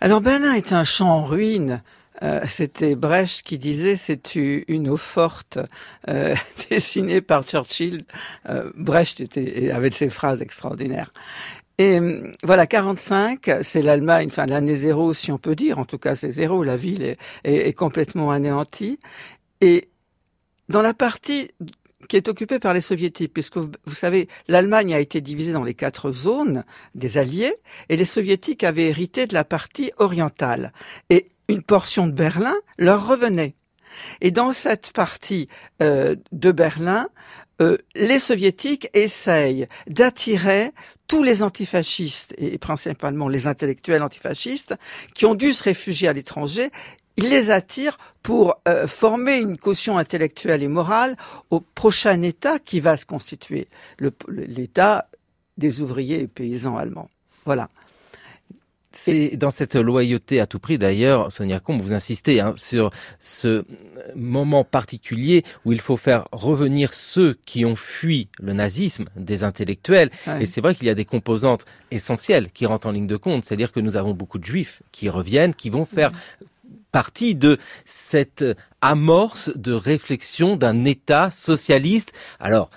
Alors 0.00 0.20
Berlin 0.20 0.52
est 0.54 0.72
un 0.72 0.84
champ 0.84 1.08
en 1.08 1.24
ruine. 1.24 1.82
Euh, 2.22 2.40
c'était 2.46 2.94
Brecht 2.94 3.42
qui 3.42 3.58
disait 3.58 3.96
c'est 3.96 4.34
une 4.34 4.88
eau 4.88 4.96
forte 4.96 5.58
euh, 6.08 6.34
dessinée 6.70 7.20
par 7.20 7.44
Churchill. 7.44 8.04
Euh, 8.48 8.70
Brecht 8.76 9.20
était, 9.20 9.70
avait 9.70 9.90
ses 9.90 10.08
phrases 10.08 10.42
extraordinaires. 10.42 11.12
Et 11.78 11.98
voilà, 12.44 12.66
45, 12.66 13.50
c'est 13.62 13.82
l'Allemagne, 13.82 14.28
enfin 14.30 14.46
l'année 14.46 14.74
zéro, 14.74 15.12
si 15.14 15.32
on 15.32 15.38
peut 15.38 15.56
dire. 15.56 15.78
En 15.78 15.84
tout 15.84 15.98
cas, 15.98 16.14
c'est 16.14 16.30
zéro. 16.30 16.62
La 16.62 16.76
ville 16.76 17.02
est, 17.02 17.18
est, 17.44 17.72
complètement 17.72 18.30
anéantie. 18.30 19.00
Et 19.60 19.88
dans 20.68 20.82
la 20.82 20.94
partie 20.94 21.50
qui 22.08 22.16
est 22.16 22.28
occupée 22.28 22.58
par 22.58 22.74
les 22.74 22.82
soviétiques, 22.82 23.32
puisque 23.32 23.56
vous, 23.56 23.70
vous 23.86 23.94
savez, 23.94 24.28
l'Allemagne 24.48 24.94
a 24.94 25.00
été 25.00 25.20
divisée 25.20 25.52
dans 25.52 25.64
les 25.64 25.74
quatre 25.74 26.12
zones 26.12 26.64
des 26.94 27.16
Alliés, 27.18 27.54
et 27.88 27.96
les 27.96 28.04
soviétiques 28.04 28.64
avaient 28.64 28.88
hérité 28.88 29.26
de 29.26 29.34
la 29.34 29.44
partie 29.44 29.92
orientale. 29.98 30.72
Et 31.10 31.32
une 31.52 31.62
portion 31.62 32.06
de 32.06 32.12
Berlin 32.12 32.54
leur 32.78 33.06
revenait. 33.06 33.54
Et 34.20 34.30
dans 34.30 34.52
cette 34.52 34.92
partie 34.92 35.48
euh, 35.82 36.16
de 36.32 36.50
Berlin, 36.50 37.08
euh, 37.60 37.76
les 37.94 38.18
soviétiques 38.18 38.88
essayent 38.94 39.68
d'attirer 39.86 40.72
tous 41.06 41.22
les 41.22 41.42
antifascistes, 41.42 42.34
et 42.38 42.56
principalement 42.58 43.28
les 43.28 43.46
intellectuels 43.46 44.02
antifascistes, 44.02 44.74
qui 45.14 45.26
ont 45.26 45.34
dû 45.34 45.52
se 45.52 45.62
réfugier 45.62 46.08
à 46.08 46.14
l'étranger, 46.14 46.70
ils 47.18 47.28
les 47.28 47.50
attirent 47.50 47.98
pour 48.22 48.56
euh, 48.66 48.86
former 48.86 49.36
une 49.36 49.58
caution 49.58 49.98
intellectuelle 49.98 50.62
et 50.62 50.68
morale 50.68 51.16
au 51.50 51.60
prochain 51.60 52.22
État 52.22 52.58
qui 52.58 52.80
va 52.80 52.96
se 52.96 53.04
constituer, 53.04 53.68
l'État 54.28 55.08
des 55.58 55.82
ouvriers 55.82 56.20
et 56.20 56.28
paysans 56.28 56.76
allemands. 56.76 57.10
Voilà. 57.44 57.68
C'est 58.92 59.36
dans 59.36 59.50
cette 59.50 59.74
loyauté 59.74 60.40
à 60.40 60.46
tout 60.46 60.58
prix 60.58 60.78
d'ailleurs, 60.78 61.32
Sonia 61.32 61.60
Combe, 61.60 61.80
vous 61.80 61.92
insistez 61.92 62.40
hein, 62.40 62.52
sur 62.56 62.90
ce 63.18 63.64
moment 64.14 64.64
particulier 64.64 65.44
où 65.64 65.72
il 65.72 65.80
faut 65.80 65.96
faire 65.96 66.28
revenir 66.32 66.94
ceux 66.94 67.38
qui 67.46 67.64
ont 67.64 67.76
fui 67.76 68.28
le 68.38 68.52
nazisme, 68.52 69.06
des 69.16 69.44
intellectuels. 69.44 70.10
Et 70.40 70.46
c'est 70.46 70.60
vrai 70.60 70.74
qu'il 70.74 70.86
y 70.86 70.90
a 70.90 70.94
des 70.94 71.04
composantes 71.04 71.64
essentielles 71.90 72.50
qui 72.50 72.66
rentrent 72.66 72.86
en 72.86 72.92
ligne 72.92 73.06
de 73.06 73.16
compte. 73.16 73.44
C'est-à-dire 73.44 73.72
que 73.72 73.80
nous 73.80 73.96
avons 73.96 74.12
beaucoup 74.12 74.38
de 74.38 74.44
juifs 74.44 74.82
qui 74.92 75.08
reviennent, 75.08 75.54
qui 75.54 75.70
vont 75.70 75.84
faire 75.84 76.12
partie 76.92 77.34
de 77.34 77.58
cette 77.86 78.44
amorce 78.82 79.50
de 79.56 79.72
réflexion 79.72 80.56
d'un 80.56 80.84
État 80.84 81.30
socialiste. 81.30 82.12
Alors, 82.38 82.70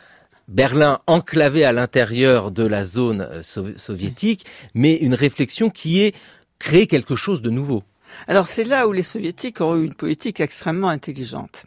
Berlin 0.47 0.99
enclavé 1.07 1.63
à 1.65 1.71
l'intérieur 1.71 2.51
de 2.51 2.63
la 2.63 2.85
zone 2.85 3.21
euh, 3.21 3.41
soviétique, 3.43 4.45
mais 4.73 4.95
une 4.95 5.15
réflexion 5.15 5.69
qui 5.69 6.01
est 6.01 6.15
créer 6.59 6.87
quelque 6.87 7.15
chose 7.15 7.41
de 7.41 7.49
nouveau. 7.49 7.83
Alors 8.27 8.47
c'est 8.47 8.63
là 8.63 8.87
où 8.87 8.91
les 8.91 9.03
soviétiques 9.03 9.61
ont 9.61 9.75
eu 9.75 9.83
une 9.83 9.93
politique 9.93 10.39
extrêmement 10.39 10.89
intelligente. 10.89 11.65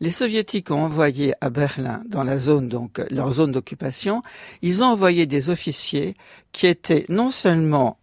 Les 0.00 0.10
soviétiques 0.10 0.70
ont 0.70 0.84
envoyé 0.84 1.34
à 1.40 1.50
Berlin, 1.50 2.02
dans 2.08 2.22
la 2.22 2.38
zone 2.38 2.68
donc 2.68 3.00
leur 3.10 3.30
zone 3.30 3.52
d'occupation, 3.52 4.22
ils 4.62 4.82
ont 4.82 4.88
envoyé 4.88 5.26
des 5.26 5.48
officiers 5.48 6.14
qui 6.52 6.66
étaient 6.66 7.06
non 7.08 7.30
seulement 7.30 7.98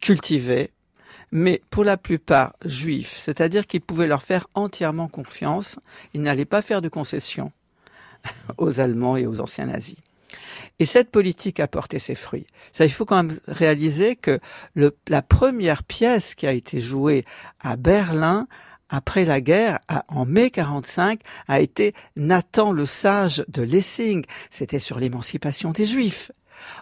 cultivés, 0.00 0.70
mais 1.30 1.62
pour 1.70 1.84
la 1.84 1.96
plupart 1.96 2.54
juifs, 2.64 3.18
c'est-à-dire 3.20 3.66
qu'ils 3.66 3.80
pouvaient 3.80 4.06
leur 4.06 4.22
faire 4.22 4.46
entièrement 4.54 5.08
confiance, 5.08 5.78
ils 6.12 6.22
n'allaient 6.22 6.44
pas 6.44 6.62
faire 6.62 6.82
de 6.82 6.88
concessions. 6.88 7.52
aux 8.58 8.80
Allemands 8.80 9.16
et 9.16 9.26
aux 9.26 9.40
anciens 9.40 9.66
nazis. 9.66 9.96
Et 10.80 10.86
cette 10.86 11.10
politique 11.10 11.60
a 11.60 11.68
porté 11.68 11.98
ses 11.98 12.14
fruits. 12.14 12.46
Ça, 12.72 12.84
il 12.84 12.90
faut 12.90 13.04
quand 13.04 13.22
même 13.22 13.38
réaliser 13.46 14.16
que 14.16 14.40
le, 14.74 14.96
la 15.08 15.22
première 15.22 15.84
pièce 15.84 16.34
qui 16.34 16.46
a 16.46 16.52
été 16.52 16.80
jouée 16.80 17.24
à 17.60 17.76
Berlin 17.76 18.48
après 18.88 19.24
la 19.24 19.40
guerre, 19.40 19.78
en 20.08 20.24
mai 20.24 20.50
45, 20.50 21.20
a 21.48 21.60
été 21.60 21.94
Nathan 22.16 22.72
le 22.72 22.86
Sage 22.86 23.44
de 23.48 23.62
Lessing. 23.62 24.24
C'était 24.50 24.78
sur 24.78 24.98
l'émancipation 24.98 25.70
des 25.70 25.84
Juifs. 25.84 26.32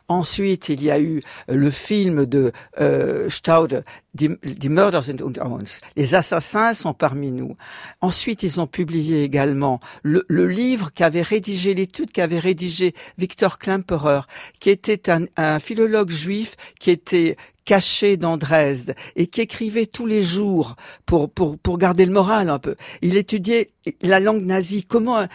Ensuite, 0.08 0.68
il 0.68 0.82
y 0.82 0.90
a 0.90 1.00
eu 1.00 1.22
le 1.48 1.70
film 1.70 2.26
de 2.26 2.52
euh, 2.80 3.28
Staude, 3.28 3.84
Die, 4.14 4.28
Murders 4.68 5.08
unter 5.08 5.40
uns. 5.40 5.80
Les 5.96 6.14
assassins 6.14 6.74
sont 6.74 6.92
parmi 6.92 7.32
nous. 7.32 7.54
Ensuite, 8.00 8.42
ils 8.42 8.60
ont 8.60 8.66
publié 8.66 9.24
également 9.24 9.80
le, 10.02 10.24
livre 10.28 10.90
qu'avait 10.92 11.22
rédigé, 11.22 11.72
l'étude 11.74 12.12
qu'avait 12.12 12.38
rédigé 12.38 12.94
Victor 13.16 13.58
Klemperer, 13.58 14.22
qui 14.60 14.70
était 14.70 15.10
un 15.10 15.58
philologue 15.58 16.10
juif 16.10 16.56
qui 16.78 16.90
était 16.90 17.36
caché 17.64 18.16
dans 18.16 18.36
Dresde 18.36 18.94
et 19.16 19.26
qui 19.26 19.40
écrivait 19.40 19.86
tous 19.86 20.06
les 20.06 20.22
jours 20.22 20.76
pour, 21.06 21.30
pour, 21.30 21.58
pour 21.58 21.78
garder 21.78 22.06
le 22.06 22.12
moral 22.12 22.48
un 22.48 22.58
peu. 22.58 22.76
Il 23.02 23.16
étudiait 23.16 23.70
la 24.00 24.20
langue 24.20 24.44
nazie, 24.44 24.84
comment 24.84 25.26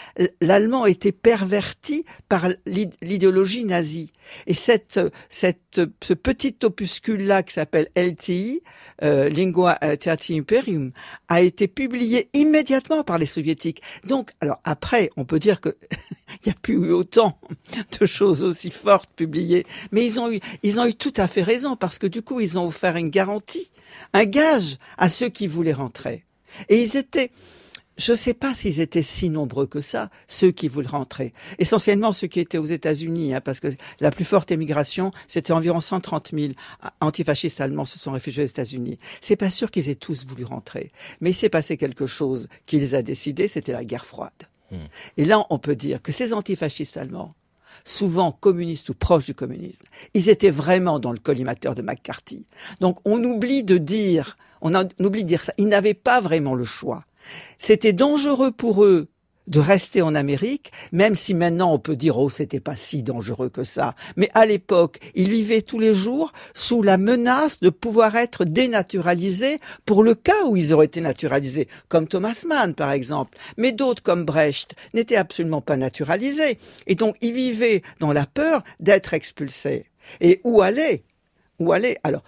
l'allemand 0.41 0.85
était 0.85 1.11
perverti 1.11 2.05
par 2.29 2.47
l'idéologie 2.65 3.65
nazie. 3.65 4.11
Et 4.45 4.53
cette, 4.53 4.99
cette, 5.29 5.81
ce 6.01 6.13
petit 6.13 6.55
opuscule-là 6.63 7.43
qui 7.43 7.53
s'appelle 7.53 7.89
LTI, 7.95 8.61
euh, 9.03 9.29
Lingua 9.29 9.75
Theati 9.75 10.37
Imperium, 10.37 10.91
a 11.27 11.41
été 11.41 11.67
publié 11.67 12.29
immédiatement 12.33 13.03
par 13.03 13.17
les 13.17 13.25
soviétiques. 13.25 13.81
Donc, 14.05 14.31
alors 14.41 14.59
après, 14.63 15.09
on 15.17 15.25
peut 15.25 15.39
dire 15.39 15.61
que 15.61 15.75
il 16.45 16.47
n'y 16.47 16.51
a 16.51 16.55
plus 16.61 16.75
eu 16.75 16.91
autant 16.91 17.39
de 17.99 18.05
choses 18.05 18.43
aussi 18.43 18.71
fortes 18.71 19.11
publiées, 19.15 19.65
mais 19.91 20.05
ils 20.05 20.19
ont 20.19 20.31
eu, 20.31 20.39
ils 20.63 20.79
ont 20.79 20.85
eu 20.85 20.93
tout 20.93 21.13
à 21.17 21.27
fait 21.27 21.43
raison 21.43 21.75
parce 21.75 21.99
que 21.99 22.07
du 22.07 22.21
coup, 22.21 22.39
ils 22.39 22.59
ont 22.59 22.67
offert 22.67 22.95
une 22.95 23.09
garantie, 23.09 23.71
un 24.13 24.25
gage 24.25 24.77
à 24.97 25.09
ceux 25.09 25.29
qui 25.29 25.47
voulaient 25.47 25.73
rentrer. 25.73 26.23
Et 26.69 26.81
ils 26.81 26.97
étaient, 26.97 27.31
je 27.97 28.11
ne 28.11 28.17
sais 28.17 28.33
pas 28.33 28.53
s'ils 28.53 28.81
étaient 28.81 29.03
si 29.03 29.29
nombreux 29.29 29.67
que 29.67 29.81
ça, 29.81 30.09
ceux 30.27 30.51
qui 30.51 30.67
voulaient 30.67 30.87
rentrer. 30.87 31.31
Essentiellement 31.59 32.11
ceux 32.11 32.27
qui 32.27 32.39
étaient 32.39 32.57
aux 32.57 32.65
États-Unis, 32.65 33.33
hein, 33.33 33.41
parce 33.41 33.59
que 33.59 33.67
la 33.99 34.11
plus 34.11 34.25
forte 34.25 34.51
émigration, 34.51 35.11
c'était 35.27 35.53
environ 35.53 35.79
130 35.79 36.31
000 36.33 36.53
antifascistes 36.99 37.61
allemands 37.61 37.85
se 37.85 37.99
sont 37.99 38.11
réfugiés 38.11 38.43
aux 38.43 38.47
États-Unis. 38.47 38.99
C'est 39.21 39.35
pas 39.35 39.49
sûr 39.49 39.71
qu'ils 39.71 39.89
aient 39.89 39.95
tous 39.95 40.25
voulu 40.25 40.45
rentrer, 40.45 40.91
mais 41.21 41.31
il 41.31 41.35
s'est 41.35 41.49
passé 41.49 41.77
quelque 41.77 42.05
chose 42.05 42.47
qui 42.65 42.79
les 42.79 42.95
a 42.95 43.01
décidés, 43.01 43.47
c'était 43.47 43.73
la 43.73 43.85
guerre 43.85 44.05
froide. 44.05 44.47
Et 45.17 45.25
là, 45.25 45.45
on 45.49 45.59
peut 45.59 45.75
dire 45.75 46.01
que 46.01 46.11
ces 46.11 46.33
antifascistes 46.33 46.97
allemands, 46.97 47.29
souvent 47.85 48.31
communistes 48.31 48.89
ou 48.89 48.93
proches 48.93 49.25
du 49.25 49.33
communisme, 49.33 49.83
ils 50.13 50.29
étaient 50.29 50.51
vraiment 50.51 50.99
dans 50.99 51.11
le 51.11 51.19
collimateur 51.19 51.75
de 51.75 51.81
McCarthy. 51.81 52.45
Donc 52.81 52.99
on 53.05 53.23
oublie 53.23 53.63
de 53.63 53.77
dire, 53.77 54.37
on, 54.61 54.73
on 54.75 55.03
oublie 55.03 55.23
de 55.23 55.27
dire 55.27 55.43
ça, 55.43 55.53
ils 55.57 55.67
n'avaient 55.67 55.93
pas 55.93 56.19
vraiment 56.19 56.55
le 56.55 56.65
choix. 56.65 57.03
C'était 57.59 57.93
dangereux 57.93 58.51
pour 58.51 58.83
eux 58.83 59.07
de 59.47 59.59
rester 59.59 60.01
en 60.01 60.15
Amérique, 60.15 60.71
même 60.91 61.15
si 61.15 61.33
maintenant 61.33 61.73
on 61.73 61.79
peut 61.79 61.95
dire 61.95 62.17
oh 62.17 62.29
c'était 62.29 62.59
pas 62.59 62.75
si 62.75 63.03
dangereux 63.03 63.49
que 63.49 63.63
ça. 63.63 63.95
Mais 64.15 64.29
à 64.33 64.45
l'époque, 64.45 64.99
ils 65.15 65.29
vivaient 65.29 65.61
tous 65.61 65.79
les 65.79 65.93
jours 65.93 66.33
sous 66.53 66.81
la 66.81 66.97
menace 66.97 67.59
de 67.59 67.69
pouvoir 67.69 68.15
être 68.15 68.45
dénaturalisés 68.45 69.59
pour 69.85 70.03
le 70.03 70.15
cas 70.15 70.45
où 70.45 70.55
ils 70.55 70.73
auraient 70.73 70.85
été 70.85 71.01
naturalisés, 71.01 71.67
comme 71.87 72.07
Thomas 72.07 72.43
Mann 72.47 72.73
par 72.73 72.91
exemple. 72.91 73.37
Mais 73.57 73.71
d'autres 73.71 74.03
comme 74.03 74.25
Brecht 74.25 74.75
n'étaient 74.93 75.15
absolument 75.15 75.61
pas 75.61 75.77
naturalisés 75.77 76.57
et 76.85 76.95
donc 76.95 77.15
ils 77.21 77.33
vivaient 77.33 77.81
dans 77.99 78.13
la 78.13 78.25
peur 78.25 78.63
d'être 78.79 79.13
expulsés. 79.13 79.85
Et 80.21 80.41
où 80.43 80.61
aller? 80.61 81.03
Où 81.59 81.71
aller? 81.71 81.97
Alors 82.03 82.23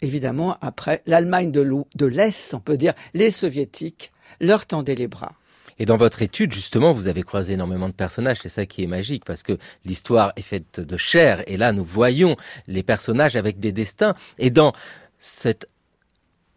évidemment 0.00 0.56
après 0.60 1.02
l'Allemagne 1.06 1.52
de 1.52 2.06
l'Est, 2.06 2.54
on 2.54 2.60
peut 2.60 2.76
dire 2.76 2.94
les 3.14 3.30
soviétiques 3.30 4.12
leur 4.40 4.66
tendaient 4.66 4.94
les 4.94 5.08
bras. 5.08 5.34
Et 5.78 5.84
dans 5.84 5.96
votre 5.96 6.22
étude, 6.22 6.52
justement, 6.52 6.92
vous 6.92 7.06
avez 7.06 7.22
croisé 7.22 7.54
énormément 7.54 7.88
de 7.88 7.94
personnages. 7.94 8.38
C'est 8.40 8.48
ça 8.48 8.66
qui 8.66 8.82
est 8.82 8.86
magique, 8.86 9.24
parce 9.24 9.42
que 9.42 9.58
l'histoire 9.84 10.32
est 10.36 10.42
faite 10.42 10.80
de 10.80 10.96
chair. 10.96 11.42
Et 11.46 11.56
là, 11.56 11.72
nous 11.72 11.84
voyons 11.84 12.36
les 12.66 12.82
personnages 12.82 13.36
avec 13.36 13.58
des 13.58 13.72
destins. 13.72 14.14
Et 14.38 14.50
dans 14.50 14.72
cette 15.18 15.66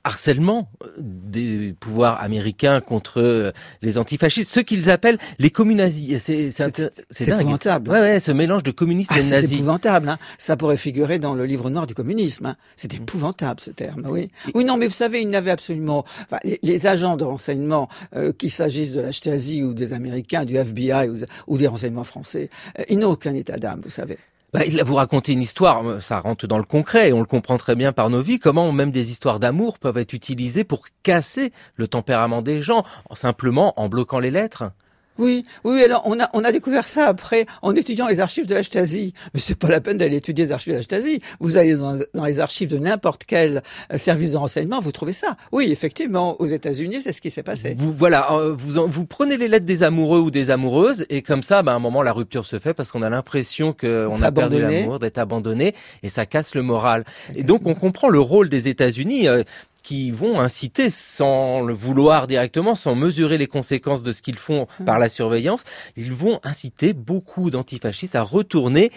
harcèlement 0.05 0.69
euh, 0.83 0.87
des 0.97 1.75
pouvoirs 1.79 2.21
américains 2.21 2.79
contre 2.79 3.19
euh, 3.19 3.51
les 3.81 3.97
antifascistes, 3.97 4.53
ce 4.53 4.59
qu'ils 4.61 4.89
appellent 4.89 5.17
les 5.39 5.49
communazis. 5.49 6.19
C'est 6.19 6.51
c'est 6.51 7.27
épouvantable. 7.27 7.89
Ouais, 7.89 7.99
ouais, 7.99 8.19
ce 8.19 8.31
mélange 8.31 8.63
de 8.63 8.71
communisme 8.71 9.13
ah, 9.15 9.19
et 9.19 9.23
de 9.23 9.29
nazis. 9.29 9.49
C'est 9.49 9.55
épouvantable. 9.55 10.09
Hein. 10.09 10.19
Ça 10.37 10.55
pourrait 10.55 10.77
figurer 10.77 11.19
dans 11.19 11.33
le 11.33 11.45
livre 11.45 11.69
noir 11.69 11.87
du 11.87 11.95
communisme. 11.95 12.45
Hein. 12.45 12.55
C'est 12.75 12.93
mm. 12.93 12.97
épouvantable 12.97 13.59
ce 13.59 13.71
terme. 13.71 14.03
Oui. 14.09 14.31
Oui, 14.53 14.63
non, 14.63 14.77
mais 14.77 14.85
vous 14.85 14.93
savez, 14.93 15.21
ils 15.21 15.29
n'avaient 15.29 15.51
absolument. 15.51 16.05
Enfin, 16.23 16.37
les, 16.61 16.85
agents 16.85 17.17
de 17.17 17.23
renseignement, 17.23 17.89
euh, 18.15 18.31
qu'il 18.31 18.51
s'agisse 18.51 18.93
de 18.93 19.01
la 19.01 19.11
Stasi 19.11 19.63
ou 19.63 19.73
des 19.73 19.93
Américains, 19.93 20.45
du 20.45 20.55
FBI 20.55 21.09
ou, 21.09 21.15
ou 21.47 21.57
des 21.57 21.67
renseignements 21.67 22.03
français, 22.03 22.49
ils 22.89 22.99
n'ont 22.99 23.11
aucun 23.11 23.33
état 23.33 23.57
d'âme, 23.57 23.81
vous 23.83 23.89
savez. 23.89 24.19
Bah, 24.55 24.65
il 24.65 24.79
a 24.79 24.85
vous 24.85 24.95
raconté 24.95 25.33
une 25.33 25.41
histoire, 25.41 25.85
euh, 25.85 25.99
ça 25.99 26.21
rentre 26.21 26.47
dans 26.47 26.57
le 26.57 26.63
concret 26.63 27.09
et 27.09 27.13
on 27.13 27.19
le 27.19 27.25
comprend 27.25 27.57
très 27.57 27.75
bien 27.75 27.91
par 27.91 28.09
nos 28.09 28.21
vies, 28.21 28.39
comment 28.39 28.71
même 28.71 28.89
des 28.89 29.11
histoires 29.11 29.37
d'amour 29.37 29.79
peuvent 29.79 29.97
être 29.97 30.13
utilisées 30.13 30.63
pour 30.63 30.85
casser 31.03 31.51
le 31.75 31.89
tempérament 31.89 32.41
des 32.41 32.61
gens, 32.61 32.85
simplement 33.15 33.77
en 33.77 33.89
bloquant 33.89 34.19
les 34.19 34.31
lettres. 34.31 34.71
Oui, 35.17 35.43
oui, 35.63 35.83
alors 35.83 36.03
on 36.05 36.19
a, 36.19 36.29
on 36.33 36.43
a 36.43 36.51
découvert 36.51 36.87
ça 36.87 37.07
après 37.07 37.45
en 37.61 37.75
étudiant 37.75 38.07
les 38.07 38.19
archives 38.19 38.47
de 38.47 38.53
la 38.53 38.63
Stasi. 38.63 39.13
Mais 39.33 39.39
c'est 39.39 39.57
pas 39.57 39.69
la 39.69 39.81
peine 39.81 39.97
d'aller 39.97 40.17
étudier 40.17 40.45
les 40.45 40.51
archives 40.51 40.73
de 40.73 40.77
la 40.77 40.83
Stasi. 40.83 41.21
Vous 41.39 41.57
allez 41.57 41.75
dans, 41.75 41.99
dans 42.13 42.25
les 42.25 42.39
archives 42.39 42.69
de 42.69 42.77
n'importe 42.77 43.23
quel 43.25 43.63
euh, 43.91 43.97
service 43.97 44.31
de 44.31 44.37
renseignement, 44.37 44.79
vous 44.79 44.91
trouvez 44.91 45.13
ça. 45.13 45.37
Oui, 45.51 45.71
effectivement, 45.71 46.39
aux 46.41 46.45
États-Unis, 46.45 47.01
c'est 47.01 47.13
ce 47.13 47.21
qui 47.21 47.31
s'est 47.31 47.43
passé. 47.43 47.75
Vous, 47.77 47.93
voilà, 47.93 48.33
euh, 48.33 48.53
vous, 48.57 48.87
vous 48.87 49.05
prenez 49.05 49.37
les 49.37 49.47
lettres 49.47 49.65
des 49.65 49.83
amoureux 49.83 50.19
ou 50.19 50.31
des 50.31 50.51
amoureuses 50.51 51.05
et 51.09 51.21
comme 51.21 51.43
ça, 51.43 51.63
ben, 51.63 51.73
à 51.73 51.75
un 51.75 51.79
moment, 51.79 52.01
la 52.01 52.13
rupture 52.13 52.45
se 52.45 52.59
fait 52.59 52.73
parce 52.73 52.91
qu'on 52.91 53.01
a 53.01 53.09
l'impression 53.09 53.73
qu'on 53.73 54.21
a 54.21 54.31
perdu 54.31 54.59
l'amour, 54.59 54.99
d'être 54.99 55.17
abandonné 55.17 55.73
et 56.03 56.09
ça 56.09 56.25
casse 56.25 56.55
le 56.55 56.61
moral. 56.61 57.05
et 57.35 57.43
donc, 57.43 57.61
on 57.65 57.75
comprend 57.75 58.09
le 58.09 58.19
rôle 58.19 58.49
des 58.49 58.67
États-Unis. 58.67 59.27
Euh, 59.27 59.43
qui 59.85 60.09
vont 60.09 60.39
inciter, 60.39 60.89
sans 60.89 61.61
le 61.61 61.73
vouloir 61.73 62.25
directement, 62.25 62.73
sans 62.73 62.95
mesurer 62.95 63.37
les 63.37 63.45
conséquences 63.45 64.01
de 64.01 64.11
ce 64.11 64.23
qu'ils 64.23 64.39
font 64.39 64.65
mmh. 64.79 64.83
par 64.83 64.97
la 64.97 65.09
surveillance, 65.09 65.63
ils 65.95 66.11
vont 66.11 66.39
inciter 66.43 66.93
beaucoup 66.93 67.51
d'antifascistes 67.51 68.15
à 68.15 68.23
retourner 68.23 68.91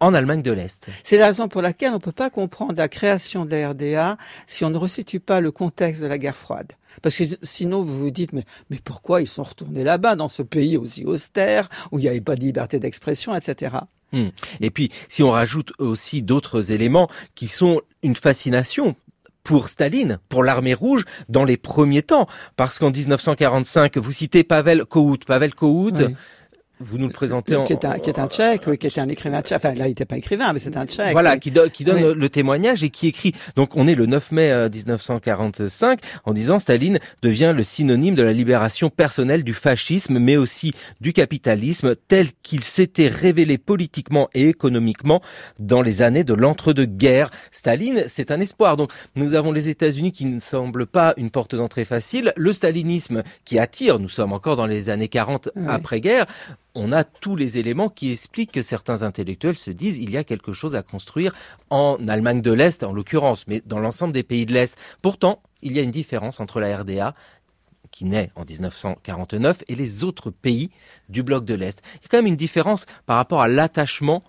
en 0.00 0.14
Allemagne 0.14 0.42
de 0.42 0.50
l'Est. 0.50 0.88
C'est 1.04 1.18
la 1.18 1.26
raison 1.26 1.46
pour 1.46 1.62
laquelle 1.62 1.90
on 1.90 1.94
ne 1.94 2.00
peut 2.00 2.10
pas 2.10 2.30
comprendre 2.30 2.74
la 2.76 2.88
création 2.88 3.44
de 3.44 3.52
la 3.52 3.70
RDA 3.70 4.18
si 4.48 4.64
on 4.64 4.70
ne 4.70 4.76
resitue 4.76 5.20
pas 5.20 5.40
le 5.40 5.52
contexte 5.52 6.02
de 6.02 6.06
la 6.06 6.18
guerre 6.18 6.36
froide. 6.36 6.72
Parce 7.00 7.16
que 7.16 7.24
sinon, 7.44 7.82
vous 7.82 7.96
vous 8.00 8.10
dites, 8.10 8.32
mais, 8.32 8.44
mais 8.70 8.78
pourquoi 8.82 9.20
ils 9.20 9.28
sont 9.28 9.44
retournés 9.44 9.84
là-bas, 9.84 10.16
dans 10.16 10.28
ce 10.28 10.42
pays 10.42 10.76
aussi 10.76 11.04
austère, 11.04 11.68
où 11.92 12.00
il 12.00 12.02
n'y 12.02 12.08
avait 12.08 12.20
pas 12.20 12.34
de 12.34 12.40
liberté 12.40 12.80
d'expression, 12.80 13.36
etc. 13.36 13.76
Mmh. 14.10 14.28
Et 14.60 14.70
puis, 14.70 14.90
si 15.08 15.22
on 15.22 15.30
rajoute 15.30 15.72
aussi 15.78 16.22
d'autres 16.22 16.72
éléments 16.72 17.08
qui 17.36 17.46
sont 17.46 17.82
une 18.02 18.16
fascination 18.16 18.96
pour 19.48 19.70
Staline, 19.70 20.18
pour 20.28 20.44
l'armée 20.44 20.74
rouge, 20.74 21.06
dans 21.30 21.44
les 21.44 21.56
premiers 21.56 22.02
temps. 22.02 22.28
Parce 22.56 22.78
qu'en 22.78 22.90
1945, 22.90 23.96
vous 23.96 24.12
citez 24.12 24.44
Pavel 24.44 24.84
Kohout. 24.84 25.20
Pavel 25.26 25.54
Kohout, 25.54 25.94
vous 26.80 26.98
nous 26.98 27.06
le 27.06 27.12
présentez 27.12 27.56
en... 27.56 27.64
Qui 27.64 27.72
est 27.72 27.84
un, 27.84 27.98
qui 27.98 28.10
est 28.10 28.18
un 28.18 28.28
tchèque, 28.28 28.62
oui, 28.66 28.78
qui 28.78 28.86
est 28.86 28.98
un 28.98 29.08
écrivain 29.08 29.42
tchèque. 29.42 29.56
Enfin, 29.56 29.74
là, 29.74 29.86
il 29.86 29.90
n'était 29.90 30.04
pas 30.04 30.16
écrivain, 30.16 30.52
mais 30.52 30.58
c'est 30.58 30.76
un 30.76 30.86
tchèque. 30.86 31.12
Voilà, 31.12 31.38
qui, 31.38 31.52
qui 31.72 31.84
donne 31.84 32.12
le 32.12 32.28
témoignage 32.28 32.84
et 32.84 32.90
qui 32.90 33.08
écrit. 33.08 33.34
Donc, 33.56 33.76
on 33.76 33.86
est 33.86 33.94
le 33.94 34.06
9 34.06 34.32
mai 34.32 34.68
1945 34.68 35.98
euh, 36.00 36.20
en 36.24 36.32
disant 36.32 36.58
Staline 36.58 36.98
devient 37.22 37.52
le 37.56 37.62
synonyme 37.62 38.14
de 38.14 38.22
la 38.22 38.32
libération 38.32 38.90
personnelle 38.90 39.44
du 39.44 39.54
fascisme, 39.54 40.18
mais 40.18 40.36
aussi 40.36 40.72
du 41.00 41.12
capitalisme 41.12 41.94
tel 42.08 42.28
qu'il 42.42 42.62
s'était 42.62 43.08
révélé 43.08 43.58
politiquement 43.58 44.28
et 44.34 44.48
économiquement 44.48 45.20
dans 45.58 45.82
les 45.82 46.02
années 46.02 46.24
de 46.24 46.34
l'entre-deux-guerres. 46.34 47.30
Staline, 47.50 48.04
c'est 48.06 48.30
un 48.30 48.40
espoir. 48.40 48.76
Donc, 48.76 48.92
nous 49.16 49.34
avons 49.34 49.52
les 49.52 49.68
États-Unis 49.68 50.12
qui 50.12 50.26
ne 50.26 50.40
semblent 50.40 50.86
pas 50.86 51.14
une 51.16 51.30
porte 51.30 51.54
d'entrée 51.54 51.84
facile, 51.84 52.32
le 52.36 52.52
stalinisme 52.52 53.22
qui 53.44 53.58
attire. 53.58 53.98
Nous 53.98 54.08
sommes 54.08 54.32
encore 54.32 54.56
dans 54.56 54.66
les 54.66 54.90
années 54.90 55.08
40 55.08 55.50
après-guerre 55.66 56.26
on 56.78 56.92
a 56.92 57.02
tous 57.02 57.34
les 57.34 57.58
éléments 57.58 57.88
qui 57.88 58.12
expliquent 58.12 58.52
que 58.52 58.62
certains 58.62 59.02
intellectuels 59.02 59.58
se 59.58 59.70
disent 59.70 59.98
il 59.98 60.10
y 60.10 60.16
a 60.16 60.24
quelque 60.24 60.52
chose 60.52 60.76
à 60.76 60.82
construire 60.82 61.34
en 61.70 61.96
Allemagne 62.06 62.40
de 62.40 62.52
l'Est, 62.52 62.84
en 62.84 62.92
l'occurrence, 62.92 63.46
mais 63.48 63.62
dans 63.66 63.80
l'ensemble 63.80 64.12
des 64.12 64.22
pays 64.22 64.46
de 64.46 64.52
l'Est. 64.52 64.78
Pourtant, 65.02 65.42
il 65.60 65.76
y 65.76 65.80
a 65.80 65.82
une 65.82 65.90
différence 65.90 66.38
entre 66.38 66.60
la 66.60 66.78
RDA 66.78 67.14
qui 67.90 68.04
naît 68.04 68.30
en 68.36 68.44
1949 68.44 69.64
et 69.66 69.74
les 69.74 70.04
autres 70.04 70.30
pays 70.30 70.70
du 71.08 71.22
bloc 71.22 71.44
de 71.44 71.54
l'Est. 71.54 71.82
Il 71.94 72.02
y 72.02 72.04
a 72.04 72.08
quand 72.10 72.18
même 72.18 72.26
une 72.26 72.36
différence 72.36 72.86
par 73.06 73.16
rapport 73.16 73.42
à 73.42 73.48
l'attachement 73.48 74.22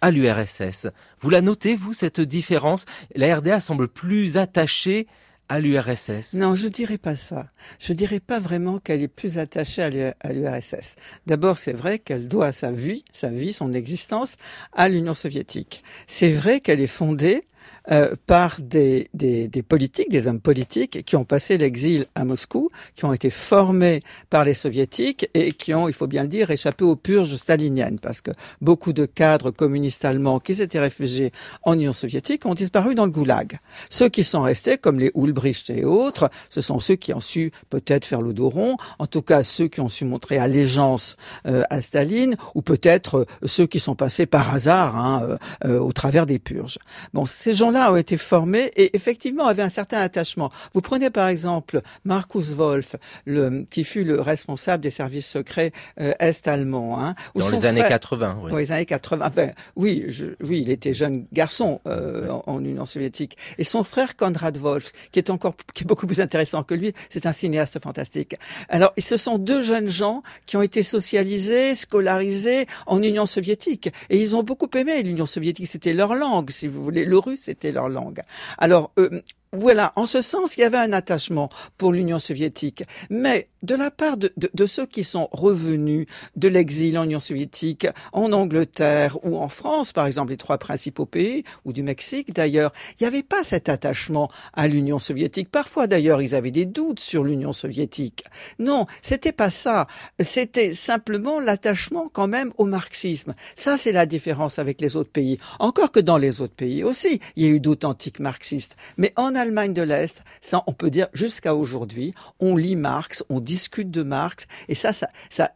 à 0.00 0.10
l'URSS. 0.10 0.88
Vous 1.20 1.30
la 1.30 1.42
notez, 1.42 1.76
vous, 1.76 1.92
cette 1.92 2.20
différence? 2.20 2.86
La 3.14 3.36
RDA 3.36 3.60
semble 3.60 3.88
plus 3.88 4.36
attachée 4.36 5.06
à 5.48 5.60
l'URSS 5.60 6.34
Non, 6.34 6.54
je 6.54 6.68
dirais 6.68 6.98
pas 6.98 7.14
ça. 7.14 7.46
Je 7.78 7.92
dirais 7.92 8.20
pas 8.20 8.38
vraiment 8.38 8.78
qu'elle 8.78 9.02
est 9.02 9.08
plus 9.08 9.38
attachée 9.38 9.82
à 9.82 10.32
l'URSS. 10.32 10.96
D'abord, 11.26 11.58
c'est 11.58 11.72
vrai 11.72 11.98
qu'elle 11.98 12.28
doit 12.28 12.52
sa 12.52 12.70
vie, 12.70 13.04
sa 13.12 13.28
vie, 13.28 13.52
son 13.52 13.72
existence 13.72 14.36
à 14.72 14.88
l'Union 14.88 15.14
soviétique. 15.14 15.82
C'est 16.06 16.30
vrai 16.30 16.60
qu'elle 16.60 16.80
est 16.80 16.86
fondée 16.86 17.44
euh, 17.90 18.14
par 18.26 18.60
des, 18.60 19.08
des, 19.14 19.48
des, 19.48 19.62
politiques, 19.62 20.10
des 20.10 20.28
hommes 20.28 20.40
politiques 20.40 21.04
qui 21.04 21.16
ont 21.16 21.24
passé 21.24 21.58
l'exil 21.58 22.06
à 22.14 22.24
Moscou, 22.24 22.70
qui 22.94 23.04
ont 23.04 23.12
été 23.12 23.30
formés 23.30 24.00
par 24.30 24.44
les 24.44 24.54
soviétiques 24.54 25.28
et 25.34 25.52
qui 25.52 25.74
ont, 25.74 25.88
il 25.88 25.94
faut 25.94 26.06
bien 26.06 26.22
le 26.22 26.28
dire, 26.28 26.50
échappé 26.50 26.84
aux 26.84 26.96
purges 26.96 27.36
staliniennes, 27.36 27.98
parce 28.00 28.20
que 28.20 28.30
beaucoup 28.60 28.92
de 28.92 29.06
cadres 29.06 29.50
communistes 29.50 30.04
allemands 30.04 30.40
qui 30.40 30.54
s'étaient 30.54 30.80
réfugiés 30.80 31.32
en 31.62 31.74
Union 31.74 31.92
soviétique 31.92 32.46
ont 32.46 32.54
disparu 32.54 32.94
dans 32.94 33.04
le 33.04 33.10
goulag. 33.12 33.58
Ceux 33.90 34.08
qui 34.08 34.24
sont 34.24 34.42
restés, 34.42 34.78
comme 34.78 34.98
les 34.98 35.12
Ulbricht 35.14 35.70
et 35.70 35.84
autres, 35.84 36.30
ce 36.50 36.60
sont 36.60 36.80
ceux 36.80 36.96
qui 36.96 37.14
ont 37.14 37.20
su 37.20 37.52
peut-être 37.70 38.04
faire 38.04 38.22
le 38.22 38.32
dos 38.32 38.48
rond, 38.48 38.76
en 38.98 39.06
tout 39.06 39.22
cas 39.22 39.42
ceux 39.42 39.68
qui 39.68 39.80
ont 39.80 39.88
su 39.88 40.04
montrer 40.04 40.38
allégeance 40.38 41.16
euh, 41.46 41.62
à 41.70 41.80
Staline, 41.80 42.36
ou 42.54 42.62
peut-être 42.62 43.18
euh, 43.18 43.26
ceux 43.44 43.66
qui 43.66 43.80
sont 43.80 43.94
passés 43.94 44.26
par 44.26 44.52
hasard 44.52 44.96
hein, 44.96 45.38
euh, 45.64 45.78
au 45.78 45.92
travers 45.92 46.26
des 46.26 46.38
purges. 46.38 46.78
Bon, 47.14 47.26
ces 47.26 47.54
gens 47.54 47.70
ont 47.76 47.96
été 47.96 48.16
formés 48.16 48.70
et 48.76 48.96
effectivement 48.96 49.46
avaient 49.46 49.62
un 49.62 49.68
certain 49.68 49.98
attachement. 49.98 50.50
Vous 50.74 50.80
prenez 50.80 51.10
par 51.10 51.28
exemple 51.28 51.80
Markus 52.04 52.52
Wolf, 52.52 52.96
le, 53.24 53.64
qui 53.70 53.84
fut 53.84 54.04
le 54.04 54.20
responsable 54.20 54.82
des 54.82 54.90
services 54.90 55.28
secrets 55.28 55.72
euh, 56.00 56.12
est-allemands. 56.18 57.00
Hein, 57.00 57.14
Dans 57.34 57.50
les 57.50 57.64
années 57.64 57.84
80, 57.86 58.40
oui. 58.42 58.50
Dans 58.50 58.58
les 58.58 58.72
années 58.72 58.86
80. 58.86 59.26
Enfin, 59.26 59.48
oui, 59.76 60.04
je, 60.08 60.26
oui, 60.40 60.62
il 60.62 60.70
était 60.70 60.92
jeune 60.92 61.26
garçon 61.32 61.80
euh, 61.86 62.30
en, 62.46 62.64
Union 62.64 62.84
soviétique. 62.84 63.36
Et 63.58 63.64
son 63.64 63.84
frère 63.84 64.16
Konrad 64.16 64.56
Wolf, 64.56 64.92
qui 65.12 65.18
est 65.18 65.30
encore 65.30 65.54
qui 65.74 65.84
est 65.84 65.86
beaucoup 65.86 66.06
plus 66.06 66.20
intéressant 66.20 66.62
que 66.62 66.74
lui, 66.74 66.92
c'est 67.10 67.26
un 67.26 67.32
cinéaste 67.32 67.80
fantastique. 67.80 68.36
Alors, 68.68 68.92
ce 68.98 69.16
sont 69.16 69.38
deux 69.38 69.62
jeunes 69.62 69.88
gens 69.88 70.22
qui 70.46 70.56
ont 70.56 70.62
été 70.62 70.82
socialisés, 70.82 71.74
scolarisés 71.74 72.66
en 72.86 73.02
Union 73.02 73.26
soviétique. 73.26 73.90
Et 74.10 74.18
ils 74.18 74.34
ont 74.34 74.42
beaucoup 74.42 74.70
aimé 74.76 75.02
l'Union 75.02 75.26
soviétique. 75.26 75.66
C'était 75.66 75.92
leur 75.92 76.14
langue, 76.14 76.50
si 76.50 76.68
vous 76.68 76.82
voulez. 76.82 77.04
Le 77.04 77.18
russe, 77.18 77.42
c'était 77.44 77.65
leur 77.72 77.88
langue. 77.88 78.22
Alors, 78.58 78.92
euh, 78.98 79.22
voilà, 79.52 79.92
en 79.96 80.06
ce 80.06 80.20
sens, 80.20 80.56
il 80.56 80.60
y 80.60 80.64
avait 80.64 80.76
un 80.76 80.92
attachement 80.92 81.48
pour 81.78 81.92
l'Union 81.92 82.18
soviétique. 82.18 82.84
Mais 83.10 83.48
de 83.62 83.74
la 83.74 83.90
part 83.90 84.16
de, 84.16 84.66
ceux 84.66 84.86
qui 84.86 85.02
sont 85.02 85.28
revenus 85.32 86.06
de 86.36 86.48
l'exil 86.48 86.98
en 86.98 87.04
Union 87.04 87.20
soviétique, 87.20 87.86
en 88.12 88.32
Angleterre 88.32 89.18
ou 89.24 89.38
en 89.38 89.48
France, 89.48 89.92
par 89.92 90.06
exemple, 90.06 90.30
les 90.30 90.36
trois 90.36 90.58
principaux 90.58 91.06
pays, 91.06 91.44
ou 91.64 91.72
du 91.72 91.82
Mexique 91.82 92.32
d'ailleurs, 92.32 92.72
il 92.92 93.02
n'y 93.02 93.06
avait 93.08 93.22
pas 93.22 93.42
cet 93.42 93.68
attachement 93.68 94.30
à 94.52 94.68
l'Union 94.68 94.98
soviétique. 94.98 95.50
Parfois 95.50 95.86
d'ailleurs, 95.86 96.22
ils 96.22 96.34
avaient 96.34 96.50
des 96.50 96.66
doutes 96.66 97.00
sur 97.00 97.24
l'Union 97.24 97.52
soviétique. 97.52 98.24
Non, 98.58 98.86
c'était 99.02 99.32
pas 99.32 99.50
ça. 99.50 99.86
C'était 100.20 100.72
simplement 100.72 101.40
l'attachement 101.40 102.08
quand 102.12 102.28
même 102.28 102.52
au 102.58 102.64
marxisme. 102.64 103.34
Ça, 103.54 103.76
c'est 103.76 103.92
la 103.92 104.06
différence 104.06 104.58
avec 104.58 104.80
les 104.80 104.96
autres 104.96 105.10
pays. 105.10 105.38
Encore 105.58 105.90
que 105.90 106.00
dans 106.00 106.18
les 106.18 106.40
autres 106.40 106.54
pays 106.54 106.84
aussi, 106.84 107.20
il 107.34 107.44
y 107.44 107.46
a 107.46 107.50
eu 107.50 107.60
d'authentiques 107.60 108.20
marxistes. 108.20 108.76
Mais 108.96 109.12
Allemagne 109.36 109.74
de 109.74 109.82
l'Est, 109.82 110.24
ça, 110.40 110.62
on 110.66 110.72
peut 110.72 110.90
dire 110.90 111.08
jusqu'à 111.12 111.54
aujourd'hui, 111.54 112.12
on 112.40 112.56
lit 112.56 112.76
Marx, 112.76 113.24
on 113.28 113.40
discute 113.40 113.90
de 113.90 114.02
Marx, 114.02 114.46
et 114.68 114.74
ça, 114.74 114.92
ça, 114.92 115.08
ça, 115.30 115.52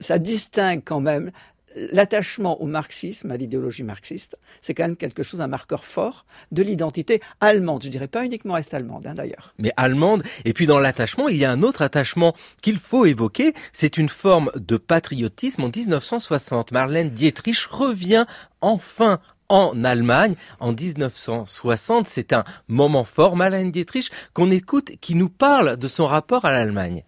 ça 0.00 0.18
distingue 0.18 0.82
quand 0.84 1.00
même 1.00 1.30
l'attachement 1.74 2.60
au 2.62 2.66
marxisme, 2.66 3.30
à 3.30 3.36
l'idéologie 3.36 3.82
marxiste, 3.82 4.38
c'est 4.62 4.74
quand 4.74 4.84
même 4.84 4.96
quelque 4.96 5.22
chose, 5.22 5.40
un 5.40 5.46
marqueur 5.46 5.84
fort 5.84 6.24
de 6.52 6.62
l'identité 6.62 7.20
allemande. 7.40 7.82
Je 7.82 7.88
dirais 7.88 8.08
pas 8.08 8.24
uniquement 8.24 8.56
est-allemande, 8.56 9.06
hein, 9.06 9.14
d'ailleurs. 9.14 9.54
Mais 9.58 9.72
allemande. 9.76 10.22
Et 10.44 10.52
puis 10.52 10.66
dans 10.66 10.78
l'attachement, 10.78 11.28
il 11.28 11.36
y 11.36 11.44
a 11.44 11.50
un 11.50 11.62
autre 11.62 11.82
attachement 11.82 12.34
qu'il 12.62 12.78
faut 12.78 13.06
évoquer. 13.06 13.54
C'est 13.72 13.96
une 13.96 14.08
forme 14.08 14.50
de 14.54 14.76
patriotisme. 14.76 15.64
En 15.64 15.70
1960, 15.74 16.72
Marlène 16.72 17.10
Dietrich 17.10 17.66
revient 17.66 18.26
enfin 18.60 19.20
en 19.48 19.84
Allemagne 19.84 20.34
en 20.60 20.72
1960. 20.72 22.08
C'est 22.08 22.32
un 22.32 22.44
moment 22.68 23.04
fort, 23.04 23.36
Marlène 23.36 23.70
Dietrich, 23.70 24.10
qu'on 24.32 24.50
écoute, 24.50 24.92
qui 25.00 25.14
nous 25.14 25.28
parle 25.28 25.76
de 25.76 25.88
son 25.88 26.06
rapport 26.06 26.44
à 26.44 26.52
l'Allemagne. 26.52 27.04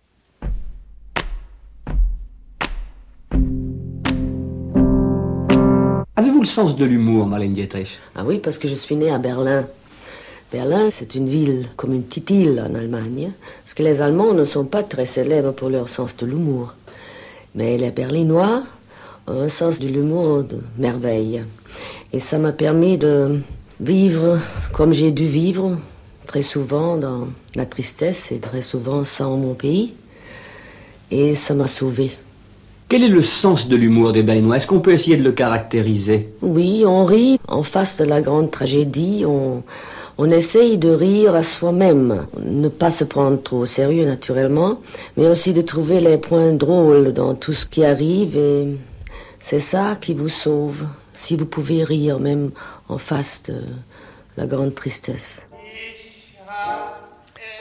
Avez-vous 6.19 6.41
le 6.41 6.47
sens 6.47 6.77
de 6.77 6.85
l'humour, 6.85 7.27
Marlène 7.27 7.53
Dietrich? 7.53 7.99
Ah 8.15 8.25
oui, 8.25 8.39
parce 8.39 8.59
que 8.59 8.69
je 8.69 8.75
suis 8.75 8.97
née 8.97 9.11
à 9.11 9.19
Berlin. 9.19 9.67
Berlin, 10.53 10.91
c'est 10.91 11.15
une 11.15 11.29
ville 11.29 11.69
comme 11.77 11.93
une 11.93 12.05
petite 12.05 12.31
île 12.31 12.65
en 12.65 12.75
Allemagne, 12.75 13.33
parce 13.63 13.75
que 13.75 13.83
les 13.83 14.01
Allemands 14.01 14.33
ne 14.33 14.45
sont 14.45 14.65
pas 14.65 14.83
très 14.83 15.05
célèbres 15.05 15.53
pour 15.53 15.69
leur 15.69 15.89
sens 15.89 16.17
de 16.17 16.25
l'humour. 16.25 16.75
Mais 17.55 17.77
les 17.77 17.91
Berlinois 17.91 18.63
ont 19.27 19.41
un 19.41 19.49
sens 19.49 19.81
de 19.81 19.89
l'humour 19.89 20.45
de 20.45 20.61
merveille. 20.79 21.45
Et 22.13 22.21
ça 22.21 22.39
m'a 22.39 22.53
permis 22.53 22.99
de 22.99 23.41
vivre 23.81 24.39
comme 24.73 24.93
j'ai 24.93 25.11
dû 25.11 25.27
vivre, 25.27 25.77
très 26.27 26.43
souvent 26.43 26.97
dans 26.97 27.29
la 27.55 27.67
tristesse 27.67 28.33
et 28.33 28.39
très 28.39 28.63
souvent 28.63 29.05
sans 29.05 29.37
mon 29.37 29.55
pays. 29.55 29.95
Et 31.11 31.35
ça 31.35 31.55
m'a 31.55 31.67
sauvé. 31.67 32.11
Quel 32.89 33.03
est 33.03 33.09
le 33.09 33.23
sens 33.23 33.69
de 33.69 33.77
l'humour 33.77 34.13
des 34.13 34.23
Berlinois? 34.23 34.59
Est-ce 34.59 34.67
qu'on 34.67 34.81
peut 34.81 34.93
essayer 34.93 35.17
de 35.17 35.25
le 35.25 35.33
caractériser? 35.33 36.29
Oui, 36.41 36.85
on 36.87 37.05
rit 37.05 37.39
en 37.49 37.65
face 37.65 37.97
de 37.97 38.05
la 38.05 38.21
grande 38.23 38.53
tragédie. 38.53 39.25
On, 39.27 39.65
on 40.19 40.31
essaye 40.31 40.79
de 40.79 40.91
rire 40.91 41.35
à 41.35 41.43
soi-même, 41.43 42.27
ne 42.41 42.69
pas 42.69 42.91
se 42.91 43.05
prendre 43.05 43.43
trop 43.43 43.59
au 43.59 43.67
sérieux 43.67 44.07
naturellement, 44.07 44.81
mais 45.17 45.27
aussi 45.27 45.53
de 45.53 45.61
trouver 45.61 46.01
les 46.01 46.17
points 46.17 46.53
drôles 46.53 47.13
dans 47.13 47.35
tout 47.35 47.53
ce 47.53 47.67
qui 47.67 47.85
arrive 47.85 48.37
et 48.37 48.79
c'est 49.41 49.61
ça 49.61 49.99
qui 50.01 50.15
vous 50.15 50.31
sauve 50.31 50.87
si 51.17 51.37
vous 51.37 51.47
pouvez 51.47 51.83
rire 51.83 52.21
même 52.21 52.51
en 52.89 52.99
face 52.99 53.43
de 53.45 53.63
la 54.37 54.47
grande 54.47 54.75
tristesse. 54.75 55.47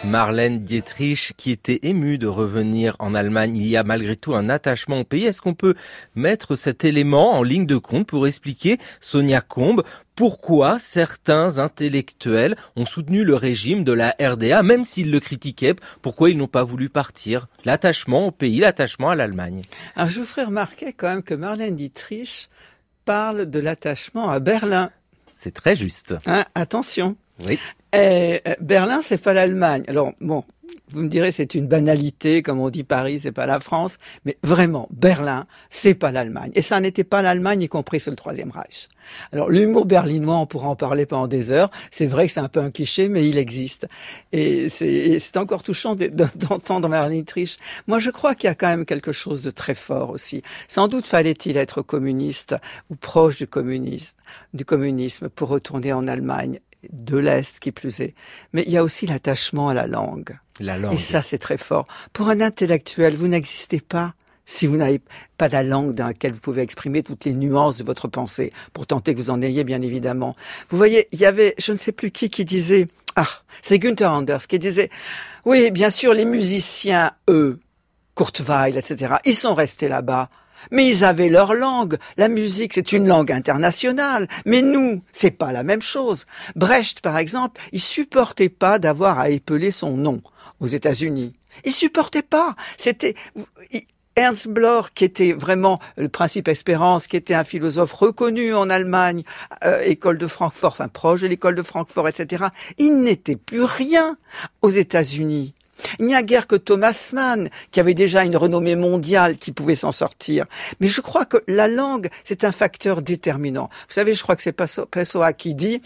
Marlène 0.04 0.64
Dietrich, 0.64 1.34
qui 1.36 1.50
était 1.52 1.80
émue 1.82 2.20
de 2.20 2.28
revenir 2.28 2.96
en 3.00 3.16
Allemagne, 3.16 3.56
il 3.56 3.66
y 3.66 3.76
a 3.76 3.84
malgré 3.84 4.16
tout 4.16 4.36
un 4.36 4.50
attachement 4.50 5.00
au 5.00 5.04
pays. 5.04 5.26
Est-ce 5.26 5.42
qu'on 5.42 5.56
peut 5.56 5.74
mettre 6.14 6.56
cet 6.56 6.86
élément 6.86 7.34
en 7.34 7.42
ligne 7.42 7.66
de 7.66 7.78
compte 7.78 8.06
pour 8.06 8.28
expliquer, 8.28 8.78
Sonia 9.02 9.42
Combe, 9.42 9.84
pourquoi 10.16 10.78
certains 10.80 11.58
intellectuels 11.58 12.56
ont 12.76 12.86
soutenu 12.86 13.24
le 13.24 13.36
régime 13.36 13.84
de 13.84 13.94
la 13.94 14.16
RDA, 14.20 14.62
même 14.64 14.86
s'ils 14.86 15.12
le 15.12 15.20
critiquaient, 15.20 15.76
pourquoi 16.02 16.30
ils 16.30 16.38
n'ont 16.38 16.48
pas 16.48 16.64
voulu 16.64 16.88
partir? 16.88 17.48
L'attachement 17.66 18.28
au 18.28 18.32
pays, 18.32 18.60
l'attachement 18.60 19.10
à 19.10 19.16
l'Allemagne. 19.16 19.64
Alors 19.96 20.10
je 20.10 20.20
vous 20.20 20.26
ferai 20.26 20.44
remarquer 20.44 20.94
quand 20.94 21.08
même 21.08 21.24
que 21.24 21.34
Marlène 21.34 21.76
Dietrich 21.76 22.50
parle 23.06 23.46
de 23.46 23.60
l'attachement 23.60 24.30
à 24.30 24.40
Berlin. 24.40 24.92
C'est 25.32 25.54
très 25.54 25.76
juste. 25.76 26.16
Hein, 26.26 26.46
attention. 26.56 27.16
Oui. 27.46 27.60
Et 27.94 28.42
euh, 28.48 28.56
Berlin, 28.60 29.02
c'est 29.02 29.18
pas 29.18 29.34
l'Allemagne. 29.34 29.84
Alors 29.88 30.14
bon, 30.20 30.44
vous 30.92 31.02
me 31.02 31.08
direz 31.10 31.32
c'est 31.32 31.56
une 31.56 31.68
banalité, 31.68 32.42
comme 32.42 32.60
on 32.60 32.70
dit 32.70 32.84
Paris, 32.84 33.20
c'est 33.20 33.32
pas 33.32 33.46
la 33.46 33.60
France, 33.60 33.98
mais 34.26 34.38
vraiment 34.44 34.88
Berlin, 34.92 35.46
c'est 35.70 35.96
pas 35.96 36.12
l'Allemagne. 36.12 36.52
Et 36.56 36.62
ça 36.62 36.80
n'était 36.80 37.04
pas 37.04 37.22
l'Allemagne, 37.22 37.62
y 37.62 37.68
compris 37.68 38.00
sous 38.00 38.10
le 38.10 38.16
Troisième 38.16 38.52
Reich. 38.52 38.90
Alors 39.32 39.50
l'humour 39.50 39.86
berlinois, 39.86 40.38
on 40.38 40.46
pourra 40.46 40.70
en 40.70 40.76
parler 40.76 41.06
pendant 41.06 41.28
des 41.28 41.52
heures. 41.52 41.70
C'est 41.92 42.06
vrai 42.06 42.28
que 42.28 42.34
c'est 42.34 42.40
un 42.40 42.50
peu 42.50 42.60
un 42.60 42.72
cliché, 42.72 43.08
mais 43.08 43.28
il 43.28 43.38
existe. 43.38 43.88
Et 44.32 44.70
c'est 44.70 45.38
encore 45.38 45.64
touchant 45.64 45.96
d'entendre 45.96 46.88
Marlene 46.88 47.18
Dietrich. 47.18 47.58
Moi, 47.88 48.00
je 48.00 48.12
crois 48.12 48.36
qu'il 48.36 48.48
y 48.48 48.52
a 48.52 48.56
quand 48.56 48.68
même 48.68 48.86
quelque 48.86 49.12
chose 49.12 49.42
de 49.42 49.52
très 49.52 49.76
fort 49.76 50.10
aussi. 50.10 50.42
Sans 50.68 50.88
doute 50.88 51.06
fallait-il 51.06 51.58
être 51.58 51.82
communiste 51.82 52.56
ou 52.90 52.96
proche 52.96 53.38
du 53.38 53.48
du 54.54 54.66
communisme 54.66 55.30
pour 55.30 55.50
retourner 55.50 55.94
en 55.94 56.08
Allemagne 56.08 56.60
de 56.92 57.18
l'Est 57.18 57.60
qui 57.60 57.72
plus 57.72 58.02
est. 58.02 58.14
Mais 58.54 58.64
il 58.66 58.72
y 58.72 58.78
a 58.78 58.84
aussi 58.84 59.06
l'attachement 59.08 59.70
à 59.70 59.74
la 59.74 59.88
langue. 59.88 60.38
La 60.60 60.78
langue. 60.78 60.94
Et 60.94 60.98
ça, 60.98 61.22
c'est 61.22 61.38
très 61.38 61.58
fort. 61.58 61.88
Pour 62.14 62.30
un 62.30 62.42
intellectuel, 62.42 63.16
vous 63.16 63.28
n'existez 63.28 63.80
pas 63.80 64.14
si 64.46 64.68
vous 64.68 64.78
n'avez 64.78 65.02
pas 65.38 65.48
la 65.48 65.64
langue 65.64 65.94
dans 65.94 66.08
laquelle 66.08 66.34
vous 66.34 66.40
pouvez 66.40 66.62
exprimer 66.62 67.04
toutes 67.04 67.26
les 67.26 67.34
nuances 67.34 67.78
de 67.78 67.84
votre 67.84 68.08
pensée, 68.08 68.54
pour 68.74 68.86
tenter 68.86 69.14
que 69.14 69.20
vous 69.20 69.32
en 69.32 69.42
ayez, 69.42 69.64
bien 69.64 69.82
évidemment. 69.82 70.36
Vous 70.70 70.78
voyez, 70.78 71.08
il 71.12 71.20
y 71.20 71.26
avait, 71.26 71.56
je 71.58 71.72
ne 71.72 71.78
sais 71.78 71.92
plus 71.92 72.12
qui, 72.12 72.30
qui 72.30 72.46
disait, 72.46 72.88
ah, 73.16 73.28
c'est 73.62 73.80
Günther 73.80 74.12
Anders 74.12 74.46
qui 74.48 74.60
disait, 74.60 74.90
oui, 75.46 75.72
bien 75.72 75.90
sûr, 75.90 76.14
les 76.14 76.26
musiciens, 76.26 77.12
eux, 77.30 77.60
Weill, 78.48 78.78
etc., 78.78 79.16
ils 79.26 79.36
sont 79.36 79.54
restés 79.54 79.90
là-bas 79.90 80.30
mais 80.72 80.88
ils 80.88 81.04
avaient 81.04 81.30
leur 81.30 81.54
langue. 81.54 81.98
La 82.18 82.28
musique, 82.28 82.74
c'est 82.74 82.92
une 82.92 83.08
langue 83.08 83.32
internationale. 83.32 84.28
Mais 84.46 84.62
nous, 84.62 85.02
c'est 85.12 85.32
pas 85.32 85.52
la 85.52 85.64
même 85.64 85.82
chose. 85.82 86.26
Brecht, 86.56 87.02
par 87.02 87.18
exemple, 87.18 87.62
il 87.72 87.80
supportait 87.80 88.50
pas 88.50 88.80
d'avoir 88.80 89.20
à 89.20 89.30
épeler 89.30 89.72
son 89.72 89.92
nom 89.92 90.22
aux 90.60 90.68
États-Unis. 90.68 91.34
Il 91.64 91.72
supportait 91.72 92.22
pas. 92.22 92.56
C'était, 92.78 93.16
Ernst 94.16 94.48
Bloch, 94.48 94.92
qui 94.94 95.04
était 95.04 95.34
vraiment 95.34 95.80
le 95.98 96.08
principe 96.08 96.48
espérance, 96.48 97.08
qui 97.08 97.18
était 97.18 97.34
un 97.34 97.44
philosophe 97.44 97.94
reconnu 97.94 98.54
en 98.54 98.70
Allemagne, 98.70 99.24
euh, 99.66 99.82
école 99.84 100.18
de 100.18 100.28
Francfort, 100.28 100.72
enfin 100.72 100.88
proche 100.88 101.22
de 101.22 101.28
l'école 101.28 101.56
de 101.56 101.64
Francfort, 101.64 102.08
etc., 102.08 102.46
il 102.78 103.02
n'était 103.02 103.36
plus 103.36 103.64
rien 103.64 104.18
aux 104.62 104.70
États-Unis. 104.70 105.54
Il 106.00 106.06
n'y 106.06 106.16
a 106.16 106.24
guère 106.24 106.48
que 106.48 106.56
Thomas 106.56 107.12
Mann, 107.14 107.50
qui 107.72 107.80
avait 107.80 107.94
déjà 107.94 108.24
une 108.24 108.38
renommée 108.38 108.76
mondiale, 108.76 109.38
qui 109.38 109.52
pouvait 109.52 109.76
s'en 109.76 109.92
sortir. 109.92 110.46
Mais 110.80 110.88
je 110.88 111.02
crois 111.02 111.26
que 111.26 111.38
la 111.48 111.68
langue, 111.68 112.10
c'est 112.24 112.44
un 112.44 112.52
facteur 112.52 113.02
déterminant. 113.02 113.70
Vous 113.88 113.94
savez, 113.94 114.14
je 114.14 114.22
crois 114.24 114.36
que 114.36 114.44
c'est 114.44 114.54
Pessoa 114.54 115.34
qui 115.34 115.56
dit, 115.56 115.82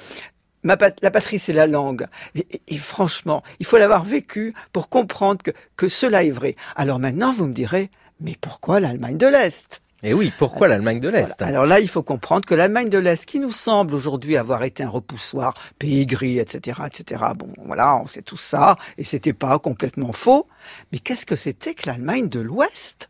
la 0.64 0.78
patrie, 0.78 1.40
c'est 1.40 1.54
la 1.54 1.68
langue. 1.68 2.08
Et, 2.36 2.78
franchement, 2.78 3.44
il 3.60 3.66
faut 3.66 3.78
l'avoir 3.78 4.04
vécu 4.04 4.54
pour 4.74 4.90
comprendre 4.90 5.42
que, 5.44 5.52
que 5.76 5.88
cela 5.88 6.24
est 6.24 6.32
vrai. 6.32 6.56
Alors 6.76 7.00
maintenant, 7.00 7.32
vous 7.32 7.48
me 7.48 7.54
direz, 7.54 7.90
mais 8.20 8.36
pourquoi 8.40 8.80
l'Allemagne 8.80 9.18
de 9.18 9.28
l'Est? 9.28 9.82
Et 10.02 10.14
oui, 10.14 10.32
pourquoi 10.38 10.68
l'Allemagne 10.68 11.00
de 11.00 11.10
l'Est? 11.10 11.42
Alors 11.42 11.66
là, 11.66 11.80
il 11.80 11.90
faut 11.90 12.04
comprendre 12.04 12.46
que 12.46 12.56
l'Allemagne 12.56 12.90
de 12.90 12.98
l'Est, 12.98 13.26
qui 13.26 13.40
nous 13.40 13.52
semble 13.52 13.94
aujourd'hui 13.94 14.38
avoir 14.38 14.64
été 14.64 14.84
un 14.84 14.90
repoussoir, 14.90 15.54
pays 15.78 16.06
gris, 16.06 16.40
etc., 16.40 16.82
etc. 16.88 17.24
Bon, 17.36 17.50
voilà, 17.66 17.98
on 17.98 18.08
sait 18.08 18.22
tout 18.22 18.38
ça, 18.38 18.78
et 18.98 19.04
c'était 19.04 19.34
pas 19.34 19.60
complètement 19.60 20.14
faux. 20.14 20.48
Mais 20.92 21.00
qu'est-ce 21.00 21.26
que 21.26 21.36
c'était 21.36 21.74
que 21.74 21.88
l'Allemagne 21.88 22.30
de 22.30 22.40
l'Ouest 22.40 23.10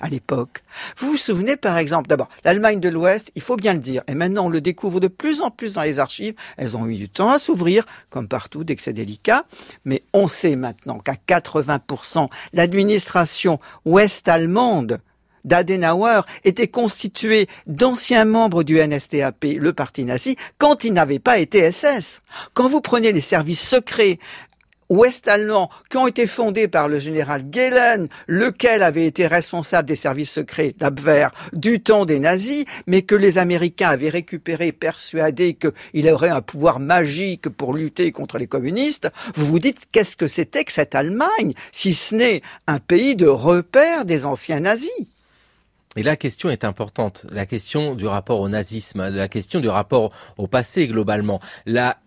à 0.00 0.08
l'époque? 0.08 0.62
Vous 0.98 1.12
vous 1.12 1.16
souvenez 1.16 1.56
par 1.56 1.78
exemple, 1.78 2.08
d'abord, 2.08 2.28
l'Allemagne 2.44 2.80
de 2.80 2.88
l'Ouest, 2.88 3.30
il 3.34 3.40
faut 3.40 3.56
bien 3.56 3.72
le 3.72 3.78
dire, 3.78 4.02
et 4.08 4.14
maintenant 4.14 4.46
on 4.46 4.50
le 4.50 4.60
découvre 4.60 5.00
de 5.00 5.08
plus 5.08 5.42
en 5.42 5.50
plus 5.50 5.74
dans 5.74 5.82
les 5.82 5.98
archives, 5.98 6.34
elles 6.56 6.76
ont 6.76 6.86
eu 6.86 6.96
du 6.96 7.08
temps 7.08 7.30
à 7.30 7.38
s'ouvrir, 7.38 7.84
comme 8.10 8.28
partout 8.28 8.64
dès 8.64 8.76
que 8.76 8.82
c'est 8.82 8.92
délicat, 8.92 9.44
mais 9.84 10.02
on 10.12 10.26
sait 10.26 10.56
maintenant 10.56 10.98
qu'à 10.98 11.14
80%, 11.14 12.28
l'administration 12.52 13.58
ouest-allemande 13.84 15.00
d'Adenauer 15.46 16.20
était 16.44 16.68
constituée 16.68 17.48
d'anciens 17.66 18.26
membres 18.26 18.62
du 18.62 18.78
NSDAP, 18.78 19.44
le 19.58 19.72
parti 19.72 20.04
nazi, 20.04 20.36
quand 20.58 20.84
il 20.84 20.92
n'avait 20.92 21.18
pas 21.18 21.38
été 21.38 21.70
SS. 21.70 22.20
Quand 22.52 22.68
vous 22.68 22.82
prenez 22.82 23.12
les 23.12 23.20
services 23.20 23.66
secrets 23.66 24.18
ouest-allemands 24.88 25.70
qui 25.90 25.96
ont 25.96 26.06
été 26.06 26.26
fondés 26.26 26.68
par 26.68 26.88
le 26.88 26.98
général 26.98 27.44
Gehlen, 27.50 28.08
lequel 28.26 28.82
avait 28.82 29.06
été 29.06 29.26
responsable 29.26 29.88
des 29.88 29.96
services 29.96 30.30
secrets 30.30 30.74
d'Abwehr 30.78 31.32
du 31.52 31.80
temps 31.80 32.04
des 32.04 32.18
nazis, 32.18 32.64
mais 32.86 33.02
que 33.02 33.14
les 33.14 33.38
Américains 33.38 33.90
avaient 33.90 34.08
récupéré, 34.08 34.72
persuadés 34.72 35.54
qu'il 35.54 36.08
aurait 36.08 36.28
un 36.28 36.42
pouvoir 36.42 36.80
magique 36.80 37.48
pour 37.48 37.74
lutter 37.74 38.12
contre 38.12 38.38
les 38.38 38.46
communistes, 38.46 39.08
vous 39.34 39.46
vous 39.46 39.58
dites 39.58 39.86
qu'est-ce 39.92 40.16
que 40.16 40.28
c'était 40.28 40.64
que 40.64 40.72
cette 40.72 40.94
Allemagne, 40.94 41.54
si 41.72 41.94
ce 41.94 42.14
n'est 42.14 42.42
un 42.66 42.78
pays 42.78 43.16
de 43.16 43.26
repère 43.26 44.04
des 44.04 44.26
anciens 44.26 44.60
nazis? 44.60 44.90
Et 45.96 46.02
la 46.02 46.16
question 46.16 46.50
est 46.50 46.64
importante, 46.64 47.26
la 47.30 47.46
question 47.46 47.94
du 47.94 48.06
rapport 48.06 48.40
au 48.40 48.48
nazisme, 48.48 49.08
la 49.08 49.28
question 49.28 49.60
du 49.60 49.68
rapport 49.68 50.12
au 50.36 50.46
passé 50.46 50.86
globalement. 50.86 51.40
La 51.64 51.98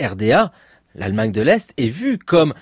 RDA, 0.00 0.50
l'Allemagne 0.94 1.32
de 1.32 1.40
l'Est 1.40 1.72
est 1.76 1.88
vue 1.88 2.18
comme 2.18 2.52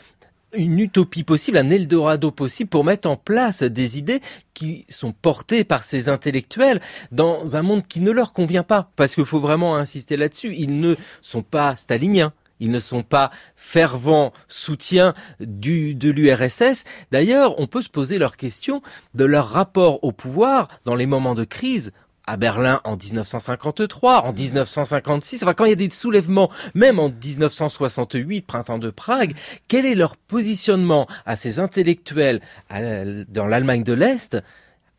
une 0.53 0.81
utopie 0.81 1.23
possible, 1.25 1.59
un 1.59 1.70
Eldorado 1.70 2.31
possible 2.31 2.68
pour 2.70 2.85
mettre 2.85 3.09
en 3.09 3.16
place 3.16 3.62
des 3.62 3.99
idées 3.99 4.20
qui 4.55 4.85
sont 4.88 5.12
portées 5.12 5.64
par 5.64 5.85
ces 5.85 6.09
intellectuels 6.09 6.81
dans 7.12 7.57
un 7.57 7.62
monde 7.62 7.87
qui 7.87 8.01
ne 8.01 8.11
leur 8.11 8.33
convient 8.33 8.64
pas. 8.64 8.90
Parce 8.96 9.14
qu'il 9.14 9.27
faut 9.27 9.40
vraiment 9.40 9.77
insister 9.77 10.16
là-dessus. 10.16 10.55
Ils 10.57 10.81
ne 10.81 10.96
sont 11.23 11.42
pas 11.42 11.77
staliniens. 11.77 12.33
Ils 12.61 12.70
ne 12.70 12.79
sont 12.81 13.03
pas 13.03 13.31
fervents 13.57 14.33
soutiens 14.46 15.14
de 15.40 16.11
l'URSS. 16.11 16.85
D'ailleurs, 17.11 17.59
on 17.59 17.66
peut 17.66 17.83
se 17.83 17.88
poser 17.88 18.18
leur 18.18 18.37
question 18.37 18.83
de 19.14 19.25
leur 19.25 19.49
rapport 19.49 20.05
au 20.05 20.12
pouvoir 20.12 20.68
dans 20.85 20.94
les 20.94 21.07
moments 21.07 21.35
de 21.35 21.44
crise 21.44 21.92
à 22.27 22.37
Berlin 22.37 22.81
en 22.85 22.96
1953, 22.96 24.25
en 24.25 24.33
1956, 24.33 25.42
enfin 25.42 25.55
quand 25.55 25.64
il 25.64 25.70
y 25.70 25.73
a 25.73 25.75
des 25.75 25.90
soulèvements, 25.90 26.49
même 26.75 27.01
en 27.01 27.09
1968, 27.09 28.46
printemps 28.46 28.79
de 28.79 28.90
Prague, 28.90 29.35
quel 29.66 29.85
est 29.85 29.96
leur 29.96 30.16
positionnement 30.16 31.09
à 31.27 31.35
ces 31.35 31.59
intellectuels 31.59 32.40
dans 32.70 33.46
l'Allemagne 33.49 33.83
de 33.83 33.94
l'Est 33.94 34.37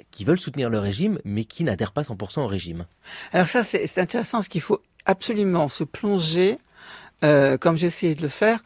qui 0.09 0.25
veulent 0.25 0.39
soutenir 0.39 0.69
le 0.69 0.79
régime, 0.79 1.19
mais 1.23 1.45
qui 1.45 1.63
n'adhèrent 1.63 1.93
pas 1.93 2.01
100% 2.01 2.41
au 2.41 2.47
régime? 2.47 2.85
Alors 3.31 3.47
ça, 3.47 3.63
c'est 3.63 3.97
intéressant, 3.97 4.39
parce 4.39 4.49
qu'il 4.49 4.59
faut 4.59 4.81
absolument 5.05 5.69
se 5.69 5.85
plonger, 5.85 6.57
euh, 7.23 7.57
comme 7.57 7.77
j'ai 7.77 7.87
essayé 7.87 8.15
de 8.15 8.21
le 8.21 8.27
faire, 8.27 8.59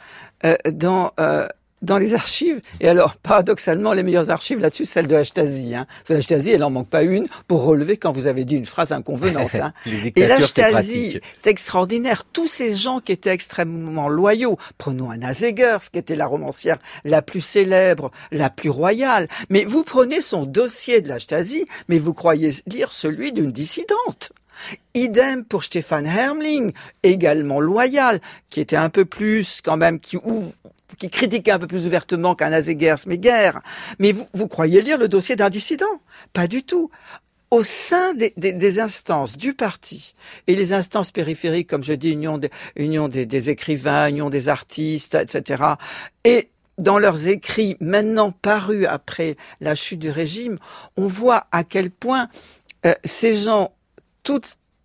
euh, 0.46 0.56
dans 0.72 1.12
euh, 1.20 1.48
dans 1.86 1.98
les 1.98 2.14
archives. 2.14 2.62
Et 2.82 2.90
alors, 2.90 3.16
paradoxalement, 3.16 3.94
les 3.94 4.04
meilleures 4.04 4.32
archives 4.32 4.60
là-dessus, 4.60 4.86
celles 4.86 5.08
de 5.08 5.16
la 5.16 5.24
Stasi. 5.24 5.76
Hein. 5.76 5.86
La 6.10 6.22
Stasi, 6.22 6.52
elle 6.52 6.62
n'en 6.62 6.70
manque 6.70 6.90
pas 6.90 7.04
une 7.04 7.28
pour 7.48 7.64
relever 7.64 7.98
quand 7.98 8.12
vous 8.12 8.28
avez 8.28 8.44
dit 8.44 8.56
une 8.56 8.66
phrase 8.66 8.92
inconvenante. 8.92 9.56
Hein. 9.56 9.74
et 10.16 10.28
la 10.28 10.42
Stasi, 10.42 11.20
c'est 11.42 11.50
extraordinaire. 11.50 12.24
Tous 12.26 12.48
ces 12.48 12.76
gens 12.76 13.00
qui 13.00 13.12
étaient 13.12 13.30
extrêmement 13.30 14.10
loyaux. 14.10 14.58
Prenons 14.78 15.10
Anna 15.12 15.34
Zegers, 15.34 15.78
qui 15.92 16.00
était 16.00 16.16
la 16.16 16.28
romancière 16.28 16.78
la 17.04 17.22
plus 17.22 17.42
célèbre, 17.42 18.12
la 18.32 18.50
plus 18.50 18.70
royale. 18.70 19.28
Mais 19.50 19.64
vous 19.64 19.84
prenez 19.84 20.22
son 20.22 20.46
dossier 20.46 21.02
de 21.02 21.10
la 21.10 21.20
Stasi, 21.20 21.66
mais 21.88 22.00
vous 22.00 22.14
croyez 22.14 22.50
lire 22.68 22.92
celui 22.92 23.32
d'une 23.32 23.52
dissidente. 23.52 24.32
Idem 24.94 25.44
pour 25.44 25.64
Stéphane 25.64 26.06
Hermling, 26.06 26.72
également 27.04 27.60
loyal, 27.60 28.22
qui 28.50 28.62
était 28.62 28.76
un 28.76 28.90
peu 28.90 29.06
plus 29.06 29.62
quand 29.64 29.78
même, 29.78 30.00
qui 30.00 31.10
critiquait 31.10 31.52
un 31.52 31.60
peu 31.60 31.68
plus 31.68 31.86
ouvertement 31.86 32.36
qu'un 32.36 32.54
Azegers, 32.54 33.04
mais 33.08 33.18
guerre. 33.18 33.62
Mais 34.00 34.12
vous, 34.12 34.28
vous 34.34 34.48
croyez 34.48 34.82
lire 34.82 34.98
le 34.98 35.08
dossier 35.08 35.36
d'un 35.36 35.50
dissident? 35.50 36.02
Pas 36.34 36.48
du 36.48 36.64
tout 36.64 36.90
au 37.52 37.64
sein 37.64 38.14
des, 38.14 38.80
instances 38.80 39.38
du 39.38 39.54
parti 39.54 40.16
et 40.48 40.56
les 40.56 40.74
instances 40.74 41.12
périphériques, 41.12 41.70
comme 41.70 41.84
je 41.84 41.94
dis, 41.94 42.12
union, 42.12 42.38
des, 43.08 43.50
écrivains, 43.50 44.10
union 44.10 44.30
des 44.30 44.50
artistes, 44.50 45.16
etc. 45.16 45.64
Et 46.24 46.50
dans 46.78 47.00
leurs 47.00 47.30
écrits 47.30 47.78
maintenant 47.80 48.32
parus 48.32 48.86
après 48.88 49.38
la 49.62 49.76
chute 49.76 50.00
du 50.00 50.10
régime, 50.10 50.58
on 50.98 51.08
voit 51.08 51.46
à 51.52 51.64
quel 51.64 51.92
point 51.92 52.28
euh, 52.86 52.94
ces 53.06 53.36
gens, 53.36 53.72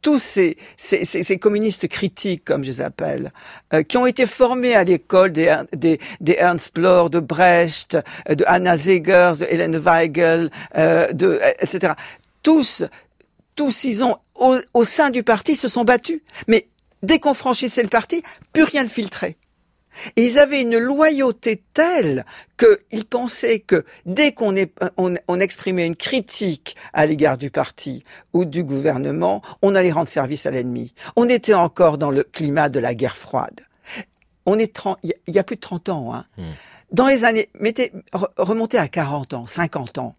tous 0.02 0.18
ces, 0.18 0.56
ces, 0.76 1.04
ces, 1.04 1.38
communistes 1.38 1.88
critiques, 1.88 2.44
comme 2.44 2.64
je 2.64 2.70
les 2.70 2.80
appelle, 2.80 3.32
euh, 3.74 3.82
qui 3.82 3.96
ont 3.96 4.06
été 4.06 4.26
formés 4.26 4.74
à 4.74 4.84
l'école 4.84 5.32
des, 5.32 5.54
des, 5.76 6.00
des, 6.20 6.36
Ernst 6.38 6.74
Bloch, 6.74 7.10
de 7.10 7.20
Brecht, 7.20 7.98
euh, 8.28 8.34
de 8.34 8.44
Anna 8.46 8.76
Zegers, 8.76 9.34
de 9.40 9.46
Hélène 9.48 9.76
Weigel, 9.76 10.50
euh, 10.76 11.12
de, 11.12 11.40
etc. 11.60 11.94
Tous, 12.42 12.84
tous, 13.54 13.84
ils 13.84 14.02
ont, 14.04 14.16
au, 14.34 14.56
au 14.74 14.84
sein 14.84 15.10
du 15.10 15.22
parti, 15.22 15.56
se 15.56 15.68
sont 15.68 15.84
battus. 15.84 16.20
Mais 16.48 16.68
dès 17.02 17.18
qu'on 17.18 17.34
franchissait 17.34 17.82
le 17.82 17.88
parti, 17.88 18.22
plus 18.52 18.64
rien 18.64 18.84
ne 18.84 18.88
filtrait. 18.88 19.36
Et 20.16 20.24
ils 20.24 20.38
avaient 20.38 20.62
une 20.62 20.78
loyauté 20.78 21.62
telle 21.74 22.24
qu'ils 22.58 23.04
pensaient 23.04 23.60
que 23.60 23.84
dès 24.06 24.32
qu'on 24.32 24.54
on, 24.96 25.40
exprimait 25.40 25.86
une 25.86 25.96
critique 25.96 26.76
à 26.92 27.06
l'égard 27.06 27.38
du 27.38 27.50
parti 27.50 28.02
ou 28.32 28.44
du 28.44 28.64
gouvernement, 28.64 29.42
on 29.62 29.74
allait 29.74 29.92
rendre 29.92 30.08
service 30.08 30.46
à 30.46 30.50
l'ennemi. 30.50 30.94
On 31.16 31.28
était 31.28 31.54
encore 31.54 31.98
dans 31.98 32.10
le 32.10 32.22
climat 32.22 32.68
de 32.68 32.80
la 32.80 32.94
guerre 32.94 33.16
froide. 33.16 33.60
On 34.46 34.58
est 34.58 34.78
il 35.02 35.34
y 35.34 35.38
a 35.38 35.44
plus 35.44 35.56
de 35.56 35.60
30 35.60 35.88
ans. 35.90 36.14
Hein. 36.14 36.24
Hmm. 36.38 36.52
Dans 36.92 37.06
les 37.06 37.24
années, 37.24 37.50
mettez, 37.58 37.92
remontez 38.36 38.78
à 38.78 38.88
40 38.88 39.34
ans, 39.34 39.46
50 39.46 39.98
ans. 39.98 40.14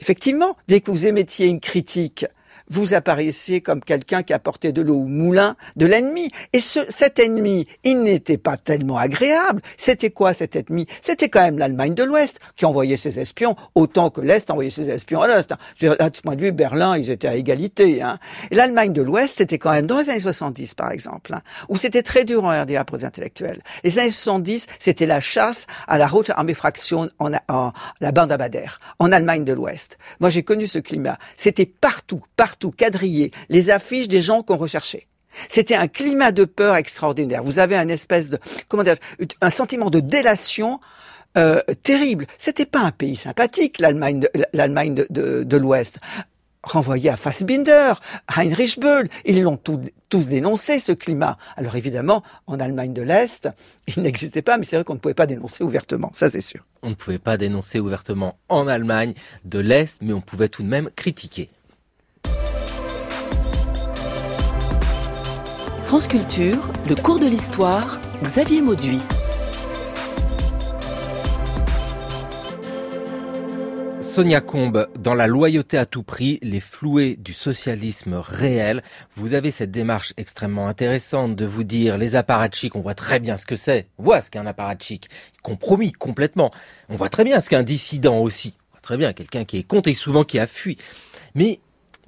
Effectivement, 0.00 0.56
dès 0.68 0.80
que 0.80 0.90
vous 0.90 1.06
émettiez 1.06 1.46
une 1.46 1.60
critique 1.60 2.26
vous 2.68 2.94
apparaissiez 2.94 3.60
comme 3.60 3.80
quelqu'un 3.80 4.22
qui 4.22 4.32
apportait 4.32 4.72
de 4.72 4.82
l'eau 4.82 4.96
au 4.96 5.06
moulin 5.06 5.56
de 5.76 5.86
l'ennemi. 5.86 6.30
Et 6.52 6.60
ce, 6.60 6.80
cet 6.88 7.18
ennemi, 7.18 7.66
il 7.84 8.02
n'était 8.02 8.38
pas 8.38 8.56
tellement 8.56 8.96
agréable. 8.96 9.62
C'était 9.76 10.10
quoi 10.10 10.32
cet 10.32 10.56
ennemi? 10.56 10.86
C'était 11.02 11.28
quand 11.28 11.42
même 11.42 11.58
l'Allemagne 11.58 11.94
de 11.94 12.02
l'Ouest 12.02 12.40
qui 12.56 12.64
envoyait 12.64 12.96
ses 12.96 13.20
espions 13.20 13.56
autant 13.74 14.10
que 14.10 14.20
l'Est 14.20 14.50
envoyait 14.50 14.70
ses 14.70 14.90
espions 14.90 15.22
à 15.22 15.28
l'Est. 15.28 15.52
À 15.52 16.10
ce 16.12 16.22
point 16.22 16.36
de 16.36 16.40
vue, 16.42 16.52
Berlin, 16.52 16.96
ils 16.96 17.10
étaient 17.10 17.28
à 17.28 17.36
égalité. 17.36 18.02
Hein. 18.02 18.18
L'Allemagne 18.50 18.92
de 18.92 19.02
l'Ouest, 19.02 19.38
c'était 19.38 19.58
quand 19.58 19.72
même 19.72 19.86
dans 19.86 19.98
les 19.98 20.10
années 20.10 20.20
70, 20.20 20.74
par 20.74 20.90
exemple, 20.90 21.34
hein, 21.34 21.42
où 21.68 21.76
c'était 21.76 22.02
très 22.02 22.24
dur 22.24 22.44
en 22.44 22.62
RDA 22.62 22.84
pour 22.84 22.96
les 22.96 23.04
intellectuels. 23.04 23.62
Les 23.84 23.98
années 23.98 24.10
70, 24.10 24.66
c'était 24.78 25.06
la 25.06 25.20
chasse 25.20 25.66
à 25.86 25.98
la 25.98 26.06
Rote 26.06 26.30
Armee 26.30 26.54
Fraktion 26.54 27.08
en, 27.18 27.32
en 27.48 27.72
la 28.00 28.12
bande 28.12 28.32
à 28.32 28.36
Bader, 28.36 28.66
en 28.98 29.12
Allemagne 29.12 29.44
de 29.44 29.52
l'Ouest. 29.52 29.98
Moi, 30.20 30.30
j'ai 30.30 30.42
connu 30.42 30.66
ce 30.66 30.78
climat. 30.78 31.18
C'était 31.36 31.66
partout, 31.66 32.22
partout 32.36 32.55
tout 32.58 32.70
quadrillé 32.70 33.30
les 33.48 33.70
affiches 33.70 34.08
des 34.08 34.22
gens 34.22 34.42
qu'on 34.42 34.56
recherchait. 34.56 35.06
C'était 35.48 35.74
un 35.74 35.88
climat 35.88 36.32
de 36.32 36.44
peur 36.44 36.76
extraordinaire. 36.76 37.42
Vous 37.42 37.58
avez 37.58 37.76
un 37.76 37.88
espèce 37.88 38.30
de, 38.30 38.38
comment 38.68 38.82
dire, 38.82 38.96
un 39.40 39.50
sentiment 39.50 39.90
de 39.90 40.00
délation 40.00 40.80
euh, 41.36 41.60
terrible. 41.82 42.26
C'était 42.38 42.66
pas 42.66 42.80
un 42.80 42.92
pays 42.92 43.16
sympathique, 43.16 43.78
l'Allemagne, 43.78 44.20
de, 45.10 45.56
l'Ouest. 45.56 45.98
Renvoyé 46.62 47.10
à 47.10 47.16
Fassbinder, 47.16 47.92
Heinrich 48.34 48.80
Böll, 48.80 49.08
ils 49.24 49.40
l'ont 49.40 49.56
tous 49.56 50.28
dénoncé 50.28 50.80
ce 50.80 50.90
climat. 50.90 51.38
Alors 51.56 51.76
évidemment, 51.76 52.24
en 52.48 52.58
Allemagne 52.58 52.92
de 52.92 53.02
l'Est, 53.02 53.48
il 53.86 54.02
n'existait 54.02 54.42
pas, 54.42 54.58
mais 54.58 54.64
c'est 54.64 54.74
vrai 54.74 54.84
qu'on 54.84 54.94
ne 54.94 54.98
pouvait 54.98 55.14
pas 55.14 55.26
dénoncer 55.26 55.62
ouvertement, 55.62 56.10
ça 56.12 56.28
c'est 56.28 56.40
sûr. 56.40 56.66
On 56.82 56.90
ne 56.90 56.94
pouvait 56.94 57.20
pas 57.20 57.36
dénoncer 57.36 57.78
ouvertement 57.78 58.36
en 58.48 58.66
Allemagne 58.66 59.14
de 59.44 59.60
l'Est, 59.60 59.98
mais 60.02 60.12
on 60.12 60.20
pouvait 60.20 60.48
tout 60.48 60.64
de 60.64 60.68
même 60.68 60.90
critiquer. 60.96 61.50
France 65.86 66.08
Culture, 66.08 66.68
le 66.88 66.96
cours 66.96 67.20
de 67.20 67.26
l'histoire, 67.26 68.00
Xavier 68.20 68.60
Mauduit. 68.60 68.98
Sonia 74.00 74.40
Combe, 74.40 74.88
dans 74.98 75.14
la 75.14 75.28
loyauté 75.28 75.78
à 75.78 75.86
tout 75.86 76.02
prix, 76.02 76.40
les 76.42 76.58
floués 76.58 77.14
du 77.14 77.32
socialisme 77.32 78.14
réel, 78.14 78.82
vous 79.14 79.34
avez 79.34 79.52
cette 79.52 79.70
démarche 79.70 80.12
extrêmement 80.16 80.66
intéressante 80.66 81.36
de 81.36 81.46
vous 81.46 81.62
dire 81.62 81.98
les 81.98 82.16
apparatchiks, 82.16 82.74
on 82.74 82.80
voit 82.80 82.96
très 82.96 83.20
bien 83.20 83.36
ce 83.36 83.46
que 83.46 83.54
c'est, 83.54 83.86
on 83.98 84.02
voit 84.02 84.22
ce 84.22 84.28
qu'est 84.28 84.40
un 84.40 84.46
apparatchik, 84.46 85.08
compromis 85.44 85.92
complètement, 85.92 86.50
on 86.88 86.96
voit 86.96 87.10
très 87.10 87.22
bien 87.22 87.40
ce 87.40 87.48
qu'est 87.48 87.54
un 87.54 87.62
dissident 87.62 88.18
aussi, 88.18 88.56
on 88.70 88.72
voit 88.72 88.80
très 88.82 88.96
bien 88.96 89.12
quelqu'un 89.12 89.44
qui 89.44 89.58
est 89.58 89.62
contre 89.62 89.88
et 89.88 89.94
souvent 89.94 90.24
qui 90.24 90.40
a 90.40 90.48
fui. 90.48 90.78
Mais 91.36 91.60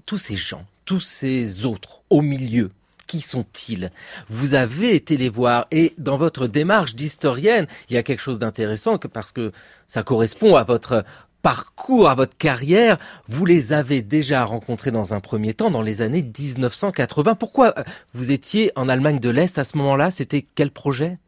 tous 0.05 0.19
ces 0.19 0.37
gens, 0.37 0.67
tous 0.85 1.01
ces 1.01 1.64
autres 1.64 2.03
au 2.11 2.23
milieu, 2.23 2.73
qui 3.09 3.21
sont-ils? 3.21 3.90
Vous 4.29 4.55
avez 4.55 4.94
été 4.94 5.16
les 5.16 5.31
voir 5.31 5.66
et 5.73 5.94
dans 5.99 6.16
votre 6.16 6.47
démarche 6.47 6.94
d'historienne, 6.94 7.66
il 7.90 7.94
y 7.94 7.97
a 7.97 8.05
quelque 8.05 8.23
chose 8.23 8.38
d'intéressant 8.38 8.99
parce 8.99 9.33
que 9.33 9.51
ça 9.88 10.05
correspond 10.05 10.55
à 10.55 10.62
votre 10.62 11.05
parcours, 11.42 12.09
à 12.09 12.14
votre 12.14 12.37
carrière. 12.37 12.99
Vous 13.27 13.44
les 13.44 13.73
avez 13.73 14.03
déjà 14.03 14.44
rencontrés 14.44 14.90
dans 14.90 15.14
un 15.14 15.21
premier 15.21 15.55
temps 15.55 15.71
dans 15.71 15.83
les 15.83 16.03
années 16.03 16.23
1980. 16.23 17.35
Pourquoi 17.35 17.75
vous 18.14 18.31
étiez 18.31 18.71
en 18.77 18.88
Allemagne 18.88 19.18
de 19.18 19.31
l'Est 19.31 19.59
à 19.59 19.64
ce 19.64 19.77
moment-là? 19.79 20.11
C'était 20.11 20.42
quel 20.55 20.71
projet? 20.71 21.18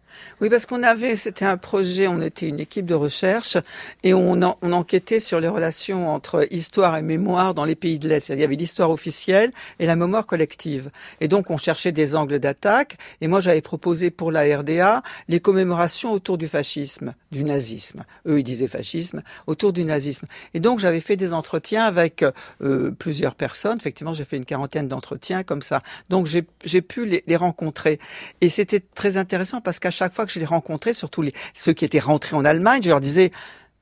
Oui, 0.40 0.48
parce 0.48 0.66
qu'on 0.66 0.82
avait, 0.82 1.16
c'était 1.16 1.44
un 1.44 1.56
projet, 1.56 2.06
on 2.06 2.20
était 2.20 2.48
une 2.48 2.60
équipe 2.60 2.86
de 2.86 2.94
recherche 2.94 3.58
et 4.02 4.14
on, 4.14 4.40
enquêtait 4.40 5.20
sur 5.20 5.40
les 5.40 5.48
relations 5.48 6.12
entre 6.12 6.46
histoire 6.50 6.96
et 6.96 7.02
mémoire 7.02 7.54
dans 7.54 7.64
les 7.64 7.74
pays 7.74 7.98
de 7.98 8.08
l'Est. 8.08 8.28
Il 8.30 8.38
y 8.38 8.44
avait 8.44 8.56
l'histoire 8.56 8.90
officielle 8.90 9.50
et 9.78 9.86
la 9.86 9.96
mémoire 9.96 10.26
collective. 10.26 10.90
Et 11.20 11.28
donc 11.28 11.50
on 11.50 11.56
cherchait 11.56 11.92
des 11.92 12.16
angles 12.16 12.38
d'attaque 12.38 12.96
et 13.20 13.28
moi 13.28 13.40
j'avais 13.40 13.60
proposé 13.60 14.10
pour 14.10 14.32
la 14.32 14.58
RDA 14.58 15.02
les 15.28 15.40
commémorations 15.40 16.12
autour 16.12 16.38
du 16.38 16.48
fascisme, 16.48 17.14
du 17.32 17.44
nazisme. 17.44 18.04
Eux 18.26 18.38
ils 18.38 18.44
disaient 18.44 18.68
fascisme, 18.68 19.22
autour 19.46 19.72
du 19.72 19.84
nazisme. 19.84 20.26
Et 20.54 20.60
donc 20.60 20.78
j'avais 20.78 21.00
fait 21.00 21.16
des 21.16 21.34
entretiens 21.34 21.84
avec 21.84 22.24
euh, 22.62 22.90
plusieurs 22.98 23.34
personnes. 23.34 23.78
Effectivement, 23.78 24.12
j'ai 24.12 24.24
fait 24.24 24.36
une 24.36 24.44
quarantaine 24.44 24.88
d'entretiens 24.88 25.42
comme 25.42 25.62
ça. 25.62 25.82
Donc 26.08 26.26
j'ai 26.26 26.82
pu 26.82 27.04
les, 27.04 27.24
les 27.26 27.36
rencontrer. 27.36 27.98
Et 28.40 28.48
c'était 28.48 28.80
très 28.80 29.16
intéressant 29.16 29.60
parce 29.60 29.78
qu'à 29.78 29.90
chaque 30.00 30.14
fois 30.14 30.24
que 30.24 30.32
je 30.32 30.38
les 30.38 30.46
rencontrais, 30.46 30.94
surtout 30.94 31.22
ceux 31.52 31.74
qui 31.74 31.84
étaient 31.84 31.98
rentrés 32.00 32.34
en 32.34 32.44
Allemagne, 32.46 32.82
je 32.82 32.88
leur 32.88 33.02
disais, 33.02 33.30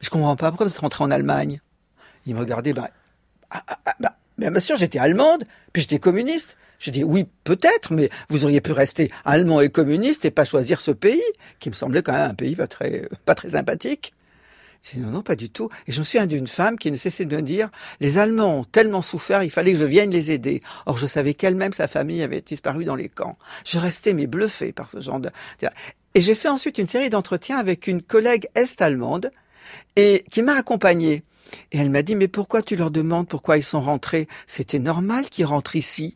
je 0.00 0.10
comprends 0.10 0.34
pas 0.34 0.50
pourquoi 0.50 0.66
vous 0.66 0.72
êtes 0.72 0.78
rentrés 0.78 1.04
en 1.04 1.12
Allemagne. 1.12 1.60
Ils 2.26 2.34
me 2.34 2.40
regardaient, 2.40 2.72
bah, 2.72 2.90
ah, 3.50 3.62
ah, 3.68 3.78
ah, 3.86 3.94
bah, 4.00 4.16
bien 4.36 4.58
sûr, 4.58 4.76
j'étais 4.76 4.98
allemande, 4.98 5.44
puis 5.72 5.82
j'étais 5.82 6.00
communiste. 6.00 6.56
Je 6.80 6.90
dis 6.90 7.04
oui, 7.04 7.26
peut-être, 7.44 7.92
mais 7.92 8.10
vous 8.30 8.44
auriez 8.44 8.60
pu 8.60 8.72
rester 8.72 9.12
allemand 9.24 9.60
et 9.60 9.68
communiste 9.68 10.24
et 10.24 10.32
pas 10.32 10.44
choisir 10.44 10.80
ce 10.80 10.90
pays, 10.90 11.22
qui 11.60 11.68
me 11.68 11.74
semblait 11.74 12.02
quand 12.02 12.12
même 12.12 12.30
un 12.30 12.34
pays 12.34 12.56
pas 12.56 12.66
très, 12.66 13.08
pas 13.24 13.36
très 13.36 13.50
sympathique. 13.50 14.12
Je 14.82 15.00
non, 15.00 15.10
non, 15.10 15.22
pas 15.22 15.36
du 15.36 15.50
tout. 15.50 15.68
Et 15.86 15.92
je 15.92 16.00
me 16.00 16.04
souviens 16.04 16.26
d'une 16.26 16.46
femme 16.46 16.78
qui 16.78 16.90
ne 16.90 16.96
cessait 16.96 17.24
de 17.24 17.36
me 17.36 17.42
dire, 17.42 17.68
les 18.00 18.18
Allemands 18.18 18.60
ont 18.60 18.64
tellement 18.64 19.02
souffert, 19.02 19.42
il 19.42 19.50
fallait 19.50 19.72
que 19.72 19.78
je 19.78 19.84
vienne 19.84 20.10
les 20.10 20.30
aider. 20.30 20.60
Or, 20.86 20.98
je 20.98 21.06
savais 21.06 21.34
qu'elle-même, 21.34 21.72
sa 21.72 21.88
famille 21.88 22.22
avait 22.22 22.40
disparu 22.40 22.84
dans 22.84 22.94
les 22.94 23.08
camps. 23.08 23.36
Je 23.66 23.78
restais, 23.78 24.14
mais 24.14 24.26
bluffé 24.26 24.72
par 24.72 24.88
ce 24.88 25.00
genre 25.00 25.20
de... 25.20 25.30
Et 26.14 26.20
j'ai 26.20 26.34
fait 26.34 26.48
ensuite 26.48 26.78
une 26.78 26.86
série 26.86 27.10
d'entretiens 27.10 27.58
avec 27.58 27.86
une 27.86 28.02
collègue 28.02 28.48
est-allemande 28.54 29.30
et 29.96 30.24
qui 30.30 30.42
m'a 30.42 30.54
accompagné. 30.54 31.22
Et 31.72 31.78
elle 31.78 31.90
m'a 31.90 32.02
dit, 32.02 32.14
mais 32.14 32.28
pourquoi 32.28 32.62
tu 32.62 32.76
leur 32.76 32.90
demandes 32.90 33.28
pourquoi 33.28 33.56
ils 33.56 33.64
sont 33.64 33.80
rentrés? 33.80 34.26
C'était 34.46 34.78
normal 34.78 35.28
qu'ils 35.28 35.46
rentrent 35.46 35.76
ici. 35.76 36.14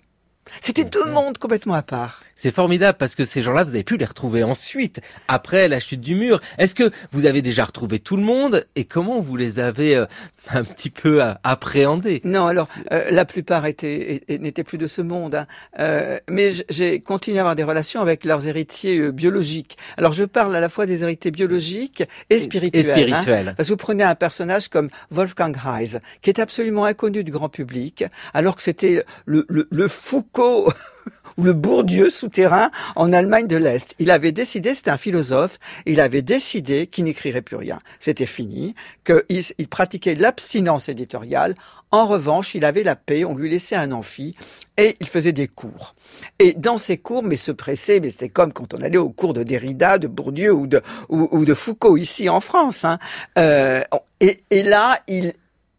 C'était 0.60 0.84
deux 0.84 1.04
mondes 1.06 1.38
complètement 1.38 1.74
à 1.74 1.82
part. 1.82 2.22
C'est 2.34 2.50
formidable 2.50 2.98
parce 2.98 3.14
que 3.14 3.24
ces 3.24 3.42
gens-là, 3.42 3.64
vous 3.64 3.74
avez 3.74 3.84
pu 3.84 3.96
les 3.96 4.04
retrouver 4.04 4.42
ensuite, 4.42 5.00
après 5.28 5.68
la 5.68 5.80
chute 5.80 6.00
du 6.00 6.14
mur. 6.14 6.40
Est-ce 6.58 6.74
que 6.74 6.90
vous 7.12 7.26
avez 7.26 7.42
déjà 7.42 7.64
retrouvé 7.64 7.98
tout 7.98 8.16
le 8.16 8.22
monde 8.22 8.66
et 8.74 8.84
comment 8.84 9.20
vous 9.20 9.36
les 9.36 9.60
avez 9.60 9.96
euh, 9.96 10.06
un 10.50 10.64
petit 10.64 10.90
peu 10.90 11.22
euh, 11.22 11.32
appréhendés 11.44 12.20
Non, 12.24 12.46
alors 12.46 12.68
euh, 12.90 13.04
la 13.10 13.24
plupart 13.24 13.66
étaient 13.66 14.22
n'étaient 14.28 14.64
plus 14.64 14.78
de 14.78 14.86
ce 14.86 15.02
monde, 15.02 15.34
hein. 15.34 16.18
mais 16.28 16.52
j'ai 16.68 17.00
continué 17.00 17.38
à 17.38 17.42
avoir 17.42 17.56
des 17.56 17.64
relations 17.64 18.00
avec 18.00 18.24
leurs 18.24 18.48
héritiers 18.48 19.12
biologiques. 19.12 19.76
Alors 19.96 20.12
je 20.12 20.24
parle 20.24 20.54
à 20.56 20.60
la 20.60 20.68
fois 20.68 20.86
des 20.86 21.02
héritiers 21.02 21.30
biologiques 21.30 22.02
et 22.30 22.38
spirituels. 22.38 22.80
Et 22.80 22.84
spirituels. 22.84 23.48
Hein. 23.48 23.54
parce 23.56 23.68
que 23.68 23.72
vous 23.72 23.76
prenez 23.76 24.04
un 24.04 24.14
personnage 24.14 24.68
comme 24.68 24.88
Wolfgang 25.10 25.56
Heise, 25.66 26.00
qui 26.22 26.30
est 26.30 26.40
absolument 26.40 26.84
inconnu 26.84 27.24
du 27.24 27.30
grand 27.30 27.48
public, 27.48 28.04
alors 28.34 28.56
que 28.56 28.62
c'était 28.62 29.04
le, 29.26 29.44
le, 29.48 29.68
le 29.70 29.88
Foucault 29.88 30.72
ou 31.36 31.44
le 31.44 31.52
Bourdieu 31.52 32.10
souterrain 32.10 32.70
en 32.96 33.12
Allemagne 33.12 33.46
de 33.46 33.56
l'Est. 33.56 33.94
Il 33.98 34.10
avait 34.10 34.32
décidé, 34.32 34.74
c'était 34.74 34.90
un 34.90 34.96
philosophe, 34.96 35.58
il 35.86 36.00
avait 36.00 36.22
décidé 36.22 36.86
qu'il 36.86 37.04
n'écrirait 37.04 37.42
plus 37.42 37.56
rien. 37.56 37.78
C'était 37.98 38.26
fini, 38.26 38.74
qu'il 39.04 39.42
il 39.58 39.68
pratiquait 39.68 40.14
l'abstinence 40.14 40.88
éditoriale. 40.88 41.54
En 41.90 42.06
revanche, 42.06 42.54
il 42.54 42.64
avait 42.64 42.82
la 42.82 42.96
paix, 42.96 43.24
on 43.24 43.34
lui 43.34 43.50
laissait 43.50 43.76
un 43.76 43.92
amphi 43.92 44.34
et 44.78 44.96
il 45.00 45.08
faisait 45.08 45.32
des 45.32 45.48
cours. 45.48 45.94
Et 46.38 46.54
dans 46.54 46.78
ces 46.78 46.96
cours, 46.96 47.22
mais 47.22 47.36
se 47.36 47.52
pressait, 47.52 48.00
mais 48.00 48.10
c'était 48.10 48.30
comme 48.30 48.52
quand 48.52 48.74
on 48.74 48.82
allait 48.82 48.98
au 48.98 49.10
cours 49.10 49.34
de 49.34 49.42
Derrida, 49.42 49.98
de 49.98 50.06
Bourdieu 50.06 50.52
ou 50.52 50.66
de, 50.66 50.80
ou, 51.08 51.44
de 51.44 51.54
Foucault 51.54 51.96
ici 51.96 52.28
en 52.28 52.40
France. 52.40 52.84
Hein. 52.84 52.98
Euh, 53.38 53.82
et, 54.20 54.62
là, 54.62 55.00
il 55.06 55.34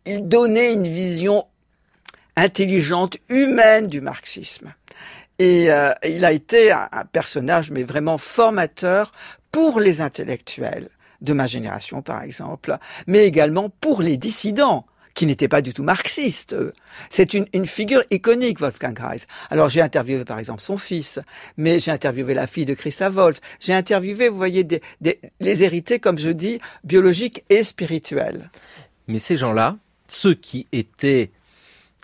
donnait 0.06 0.74
une 0.74 0.88
vision 0.88 1.46
intelligente, 2.36 3.18
humaine 3.30 3.88
du 3.88 4.02
marxisme. 4.02 4.74
Et 5.40 5.72
euh, 5.72 5.92
il 6.08 6.26
a 6.26 6.32
été 6.32 6.72
un, 6.72 6.88
personnage, 7.12 7.72
mais 7.72 7.84
vraiment 7.84 8.18
formateur 8.18 9.12
pour 9.52 9.80
les 9.80 10.02
intellectuels 10.02 10.90
de 11.22 11.34
ma 11.34 11.48
génération, 11.48 12.02
par 12.02 12.22
exemple, 12.22 12.78
mais 13.08 13.26
également 13.26 13.70
pour 13.70 14.02
les 14.02 14.18
dissidents 14.18 14.86
qui 15.14 15.26
n'étaient 15.26 15.48
pas 15.48 15.62
du 15.62 15.74
tout 15.74 15.84
marxistes. 15.84 16.56
C'est 17.10 17.34
une, 17.34 17.66
figure 17.66 18.04
iconique, 18.10 18.60
Wolfgang 18.60 18.98
Reis. 19.00 19.26
Alors 19.50 19.70
j'ai 19.70 19.82
interviewé 19.82 20.26
par 20.26 20.40
exemple 20.40 20.62
son 20.62 20.78
fils, 20.78 21.20
mais 21.56 21.80
j'ai 21.80 21.92
interviewé 21.92 22.34
la 22.34 22.48
fille 22.48 22.66
de 22.66 22.74
Christa 22.74 23.10
Wolf. 23.10 23.40
J'ai 23.60 23.74
interviewé, 23.74 24.28
vous 24.28 24.38
voyez, 24.38 24.68
les 25.40 25.64
hérités, 25.64 26.00
comme 26.00 26.18
je 26.18 26.32
dis, 26.32 26.60
biologiques 26.84 27.44
et 27.50 27.64
spirituels. 27.64 28.50
Mais 29.08 29.20
ces 29.20 29.38
gens-là, 29.38 29.78
ceux 30.08 30.34
qui 30.34 30.68
étaient 30.72 31.32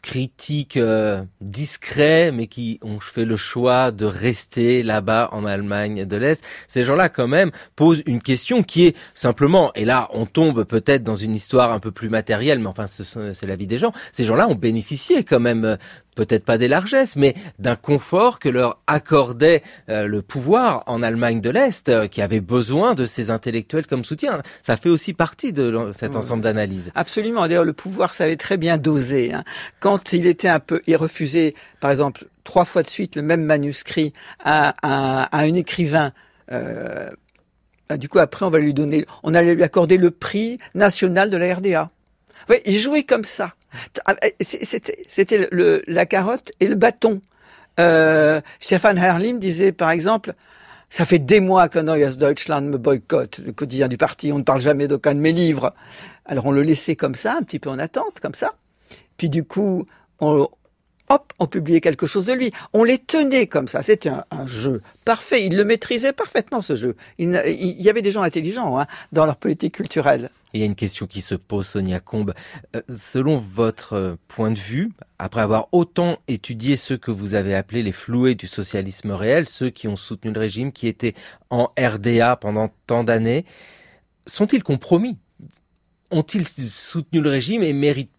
critiques 0.01 0.77
euh, 0.77 1.23
discrets, 1.41 2.31
mais 2.31 2.47
qui 2.47 2.79
ont 2.83 2.99
fait 2.99 3.25
le 3.25 3.37
choix 3.37 3.91
de 3.91 4.05
rester 4.05 4.83
là-bas 4.83 5.29
en 5.31 5.45
Allemagne 5.45 6.05
de 6.05 6.17
l'Est. 6.17 6.43
Ces 6.67 6.83
gens-là, 6.83 7.09
quand 7.09 7.27
même, 7.27 7.51
posent 7.75 8.03
une 8.05 8.21
question 8.21 8.63
qui 8.63 8.85
est 8.85 8.95
simplement, 9.13 9.71
et 9.75 9.85
là, 9.85 10.09
on 10.13 10.25
tombe 10.25 10.63
peut-être 10.63 11.03
dans 11.03 11.15
une 11.15 11.35
histoire 11.35 11.71
un 11.71 11.79
peu 11.79 11.91
plus 11.91 12.09
matérielle, 12.09 12.59
mais 12.59 12.67
enfin, 12.67 12.87
c'est 12.87 13.45
la 13.45 13.55
vie 13.55 13.67
des 13.67 13.77
gens. 13.77 13.93
Ces 14.11 14.25
gens-là 14.25 14.47
ont 14.47 14.55
bénéficié 14.55 15.23
quand 15.23 15.39
même 15.39 15.77
peut-être 16.19 16.43
pas 16.43 16.57
des 16.57 16.67
largesses, 16.67 17.15
mais 17.15 17.33
d'un 17.59 17.77
confort 17.77 18.39
que 18.39 18.49
leur 18.49 18.81
accordait 18.87 19.63
euh, 19.87 20.05
le 20.05 20.21
pouvoir 20.21 20.83
en 20.85 21.01
Allemagne 21.01 21.39
de 21.39 21.49
l'Est, 21.49 21.87
euh, 21.87 22.07
qui 22.07 22.21
avait 22.21 22.41
besoin 22.41 22.93
de 22.93 23.05
ces 23.05 23.31
intellectuels 23.31 23.87
comme 23.87 24.03
soutien. 24.03 24.41
Ça 24.61 24.75
fait 24.75 24.89
aussi 24.89 25.13
partie 25.13 25.53
de 25.53 25.91
cet 25.93 26.17
ensemble 26.17 26.43
d'analyses. 26.43 26.91
Absolument. 26.93 27.47
D'ailleurs, 27.47 27.63
le 27.63 27.71
pouvoir 27.71 28.13
savait 28.13 28.35
très 28.35 28.57
bien 28.57 28.77
doser. 28.77 29.31
Hein. 29.31 29.45
Quand 29.79 30.11
il 30.11 30.27
était 30.27 30.49
un 30.49 30.59
peu, 30.59 30.81
il 30.87 30.97
refusait, 30.97 31.53
par 31.79 31.89
exemple, 31.89 32.25
trois 32.43 32.65
fois 32.65 32.83
de 32.83 32.89
suite 32.89 33.15
le 33.15 33.21
même 33.21 33.43
manuscrit 33.43 34.11
à, 34.43 34.75
un 35.31 35.53
écrivain. 35.53 36.11
Euh, 36.51 37.09
bah, 37.87 37.95
du 37.95 38.09
coup, 38.09 38.19
après, 38.19 38.45
on 38.45 38.49
va 38.49 38.59
lui 38.59 38.73
donner, 38.73 39.05
on 39.23 39.33
allait 39.33 39.55
lui 39.55 39.63
accorder 39.63 39.95
le 39.95 40.11
prix 40.11 40.57
national 40.75 41.29
de 41.29 41.37
la 41.37 41.55
RDA. 41.55 41.89
Oui, 42.49 42.57
il 42.65 42.77
jouait 42.77 43.03
comme 43.03 43.23
ça. 43.23 43.53
Ah, 44.05 44.15
eh, 44.23 44.35
c'était 44.43 45.49
la 45.87 46.05
carotte 46.05 46.51
et 46.59 46.67
le 46.67 46.75
bâton. 46.75 47.21
Euh, 47.79 48.41
Stefan 48.59 48.97
Herrlim 48.97 49.39
disait 49.39 49.71
par 49.71 49.91
exemple, 49.91 50.33
ça 50.89 51.05
fait 51.05 51.19
des 51.19 51.39
mois 51.39 51.69
que 51.69 51.79
Neues 51.79 52.17
Deutschland 52.17 52.61
me 52.61 52.77
boycotte, 52.77 53.39
le 53.39 53.51
quotidien 53.51 53.87
du 53.87 53.97
parti, 53.97 54.31
on 54.31 54.39
ne 54.39 54.43
parle 54.43 54.61
jamais 54.61 54.87
d'aucun 54.87 55.13
de 55.13 55.19
mes 55.19 55.31
livres. 55.31 55.73
Alors 56.25 56.47
on 56.47 56.51
le 56.51 56.61
laissait 56.61 56.95
comme 56.95 57.15
ça, 57.15 57.35
un 57.37 57.43
petit 57.43 57.59
peu 57.59 57.69
en 57.69 57.79
attente, 57.79 58.19
comme 58.21 58.35
ça. 58.35 58.55
Puis 59.17 59.29
du 59.29 59.43
coup, 59.43 59.85
on, 60.19 60.47
hop, 61.09 61.33
on 61.39 61.47
publiait 61.47 61.81
quelque 61.81 62.05
chose 62.05 62.25
de 62.25 62.33
lui. 62.33 62.51
On 62.73 62.83
les 62.83 62.97
tenait 62.97 63.47
comme 63.47 63.67
ça. 63.67 63.81
C'était 63.81 64.09
un, 64.09 64.45
jeu 64.45 64.81
parfait. 65.05 65.45
Il 65.45 65.55
le 65.55 65.65
maîtrisait 65.65 66.13
parfaitement, 66.13 66.61
ce 66.61 66.75
jeu. 66.75 66.95
Il, 67.17 67.29
y 67.29 67.89
avait 67.89 68.01
des 68.01 68.11
gens 68.11 68.21
intelligents 68.21 68.79
hein, 68.79 68.87
dans 69.11 69.25
leur 69.25 69.35
politique 69.35 69.75
culturelle. 69.75 70.29
Il 70.53 70.59
y 70.59 70.63
a 70.63 70.65
une 70.65 70.75
question 70.75 71.05
qui 71.05 71.21
se 71.21 71.35
pose, 71.35 71.67
Sonia 71.67 71.99
Combe. 71.99 72.33
Euh, 72.75 72.81
selon 72.95 73.37
votre 73.37 73.93
euh, 73.93 74.15
point 74.27 74.51
de 74.51 74.57
vue, 74.57 74.91
après 75.19 75.41
avoir 75.41 75.67
autant 75.71 76.17
étudié 76.27 76.75
ceux 76.75 76.97
que 76.97 77.11
vous 77.11 77.35
avez 77.35 77.53
appelés 77.53 77.83
les 77.83 77.91
floués 77.91 78.33
du 78.33 78.47
socialisme 78.47 79.11
réel, 79.11 79.47
ceux 79.47 79.69
qui 79.69 79.87
ont 79.87 79.95
soutenu 79.95 80.31
le 80.31 80.39
régime, 80.39 80.71
qui 80.71 80.87
étaient 80.87 81.13
en 81.51 81.71
RDA 81.77 82.35
pendant 82.37 82.69
tant 82.87 83.03
d'années, 83.03 83.45
sont-ils 84.25 84.63
compromis? 84.63 85.17
Ont-ils 86.09 86.47
soutenu 86.47 87.21
le 87.21 87.29
régime 87.29 87.61
et 87.61 87.73
méritent 87.73 88.09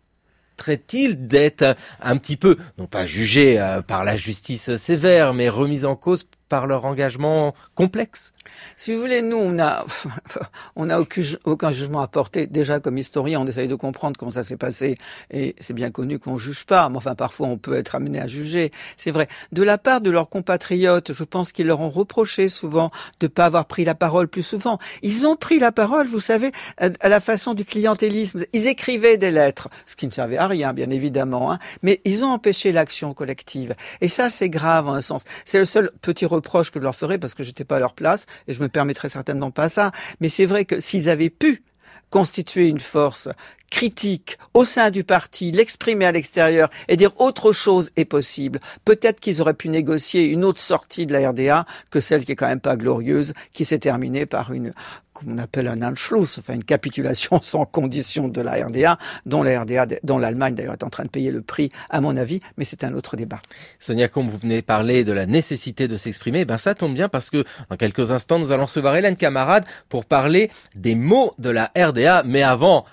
il 0.93 1.27
d'être 1.27 1.77
un 2.01 2.17
petit 2.17 2.37
peu, 2.37 2.57
non 2.79 2.87
pas 2.87 3.07
jugé 3.07 3.61
euh, 3.61 3.83
par 3.83 4.05
la 4.05 4.17
justice 4.17 4.77
sévère, 4.77 5.35
mais 5.35 5.49
remis 5.49 5.85
en 5.85 5.97
cause 5.97 6.27
par 6.51 6.67
leur 6.67 6.85
engagement 6.85 7.55
complexe 7.75 8.35
Si 8.77 8.93
vous 8.93 9.01
voulez, 9.01 9.23
nous, 9.23 9.39
on 9.39 9.59
a, 9.59 9.87
on 10.77 10.91
a 10.91 10.99
aucun, 10.99 11.71
jugement 11.71 12.01
à 12.03 12.09
porter. 12.09 12.47
Déjà, 12.47 12.81
comme 12.81 12.99
historien, 12.99 13.41
on 13.41 13.47
essaye 13.47 13.69
de 13.69 13.75
comprendre 13.77 14.19
comment 14.19 14.33
ça 14.33 14.43
s'est 14.43 14.59
passé. 14.59 14.99
Et 15.31 15.55
c'est 15.61 15.73
bien 15.73 15.91
connu 15.91 16.19
qu'on 16.19 16.37
juge 16.37 16.65
pas. 16.65 16.89
Mais 16.91 16.97
enfin, 16.97 17.15
parfois, 17.15 17.47
on 17.47 17.57
peut 17.57 17.77
être 17.77 17.95
amené 17.95 18.21
à 18.21 18.27
juger. 18.27 18.73
C'est 18.97 19.13
vrai. 19.13 19.29
De 19.53 19.63
la 19.63 19.79
part 19.79 20.01
de 20.01 20.11
leurs 20.11 20.29
compatriotes, 20.29 21.13
je 21.13 21.25
pense 21.25 21.53
qu'ils 21.53 21.69
leur 21.69 21.81
ont 21.81 21.89
reproché 21.89 22.49
souvent 22.49 22.91
de 23.21 23.29
pas 23.29 23.47
avoir 23.47 23.67
pris 23.67 23.85
la 23.85 23.95
parole 23.95 24.27
plus 24.27 24.43
souvent. 24.43 24.79
Ils 25.03 25.27
ont 25.27 25.37
pris 25.37 25.61
la 25.61 25.71
parole, 25.71 26.09
vous 26.09 26.21
savez, 26.21 26.51
à 26.79 27.09
la 27.09 27.21
façon 27.21 27.55
du 27.55 27.65
clientélisme. 27.65 28.45
Ils 28.53 28.67
écrivaient 28.67 29.19
des 29.19 29.31
lettres, 29.31 29.69
ce 29.87 29.95
qui 29.95 30.07
ne 30.07 30.11
servait 30.11 30.39
à 30.39 30.49
rien, 30.49 30.73
bien 30.73 30.91
évidemment. 30.91 31.53
Hein. 31.53 31.61
Mais 31.83 32.01
ils 32.05 32.25
ont 32.25 32.33
empêché 32.33 32.73
l'action 32.73 33.15
collective. 33.15 33.77
Et 34.01 34.09
ça, 34.09 34.31
c'est 34.31 34.49
grave 34.49 34.89
en 34.89 34.95
un 34.95 35.01
sens. 35.01 35.23
C'est 35.45 35.59
le 35.59 35.65
seul 35.65 35.93
petit 36.03 36.27
reproche 36.41 36.71
que 36.71 36.81
je 36.81 36.85
leur 36.85 36.95
ferais 36.95 37.19
parce 37.19 37.35
que 37.35 37.43
j'étais 37.43 37.65
pas 37.65 37.77
à 37.77 37.81
leur 37.81 37.95
place 37.95 38.27
et 38.49 38.53
je 38.53 38.61
me 38.61 38.69
permettrais 38.69 39.09
certainement 39.09 39.51
pas 39.51 39.69
ça. 39.69 39.93
Mais 40.21 40.29
c'est 40.29 40.47
vrai 40.47 40.65
que 40.65 40.81
s'ils 40.81 41.09
avaient 41.09 41.31
pu 41.31 41.63
constituer 42.11 42.67
une 42.67 42.81
force 42.81 43.29
critique 43.71 44.37
au 44.53 44.65
sein 44.65 44.91
du 44.91 45.05
parti, 45.05 45.53
l'exprimer 45.53 46.05
à 46.05 46.13
l'extérieur 46.13 46.69
et 46.89 46.97
dire 46.97 47.13
autre 47.19 47.53
chose 47.53 47.93
est 47.97 48.05
possible. 48.05 48.61
Peut-être 48.85 49.21
qu'ils 49.21 49.41
auraient 49.41 49.55
pu 49.55 49.69
négocier 49.69 50.27
une 50.27 50.45
autre 50.45 50.61
sortie 50.61 51.07
de 51.07 51.13
la 51.13 51.31
RDA 51.31 51.65
que 51.91 52.01
celle 52.01 52.25
qui 52.25 52.33
est 52.33 52.37
quand 52.37 52.49
même 52.49 52.61
pas 52.61 52.77
glorieuse, 52.77 53.33
qui 53.53 53.65
s'est 53.65 53.79
terminée 53.79 54.27
par 54.27 54.53
une, 54.53 54.73
comme 55.15 55.33
on 55.35 55.39
appelle 55.39 55.69
un 55.69 55.83
Anschluss, 55.83 56.39
enfin 56.39 56.55
une 56.55 56.65
capitulation 56.65 57.41
sans 57.43 57.65
condition 57.65 58.29
de 58.29 58.41
la 58.41 58.65
RDA, 58.67 58.99
dont 59.25 59.43
la 59.43 59.63
RDA, 59.63 59.87
dont 60.03 60.19
l'Allemagne 60.19 60.55
d'ailleurs 60.55 60.75
est 60.75 60.85
en 60.85 60.91
train 60.91 61.05
de 61.05 61.09
payer 61.09 61.31
le 61.31 61.41
prix, 61.41 61.71
à 61.89 62.01
mon 62.01 62.17
avis, 62.17 62.41
mais 62.57 62.65
c'est 62.65 62.85
un 62.85 62.93
autre 62.95 63.17
débat. 63.17 63.41
Sonia 63.79 64.09
comme 64.09 64.29
vous 64.29 64.39
venez 64.39 64.63
parler 64.63 65.05
de 65.05 65.13
la 65.13 65.27
nécessité 65.27 65.87
de 65.87 65.97
s'exprimer, 65.97 66.45
ben 66.45 66.59
ça 66.59 66.75
tombe 66.75 66.95
bien 66.95 67.09
parce 67.09 67.31
que 67.31 67.45
dans 67.71 67.77
quelques 67.77 68.11
instants 68.11 68.41
nous 68.41 68.51
allons 68.51 68.65
recevoir 68.65 68.97
Hélène 68.97 69.17
Camarade 69.17 69.65
pour 69.89 70.05
parler 70.05 70.51
des 70.75 70.97
mots 70.97 71.35
de 71.39 71.51
la 71.51 71.71
RDA, 71.77 72.25
mais 72.27 72.43
avant, 72.43 72.85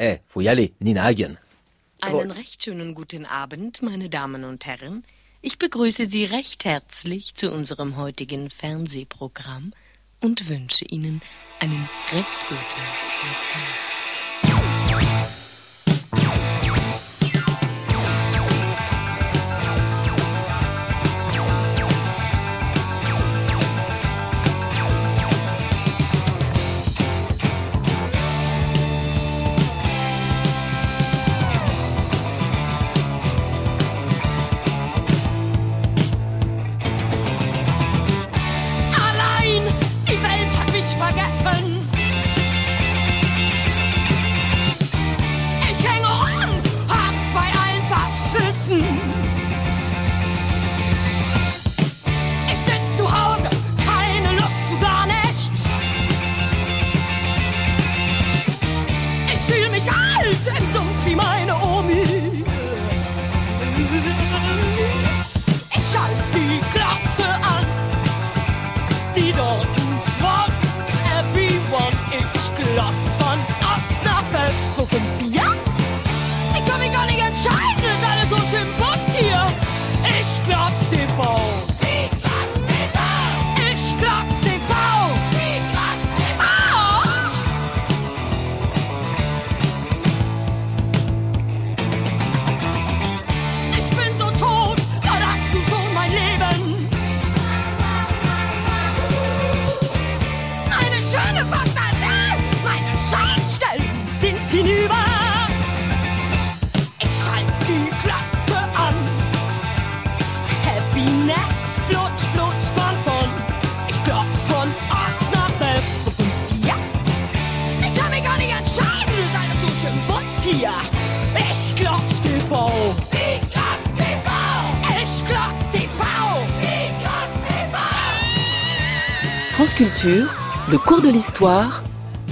Eh, 0.00 0.20
faut 0.26 0.40
y 0.40 0.48
aller, 0.48 0.70
Nina 0.78 1.04
Hagen. 1.04 1.36
Einen 2.00 2.30
recht 2.30 2.64
schönen 2.64 2.94
guten 2.94 3.26
Abend, 3.26 3.82
meine 3.82 4.08
Damen 4.08 4.44
und 4.44 4.64
Herren. 4.64 5.04
Ich 5.42 5.58
begrüße 5.58 6.06
Sie 6.06 6.24
recht 6.24 6.64
herzlich 6.64 7.34
zu 7.34 7.52
unserem 7.52 7.98
heutigen 7.98 8.48
Fernsehprogramm 8.48 9.74
und 10.22 10.48
wünsche 10.48 10.86
Ihnen 10.86 11.20
einen 11.58 11.86
recht 12.12 12.38
guten 12.48 12.80
Empfang. 13.20 13.89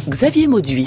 Xavier 0.06 0.48
Mauduit. 0.48 0.86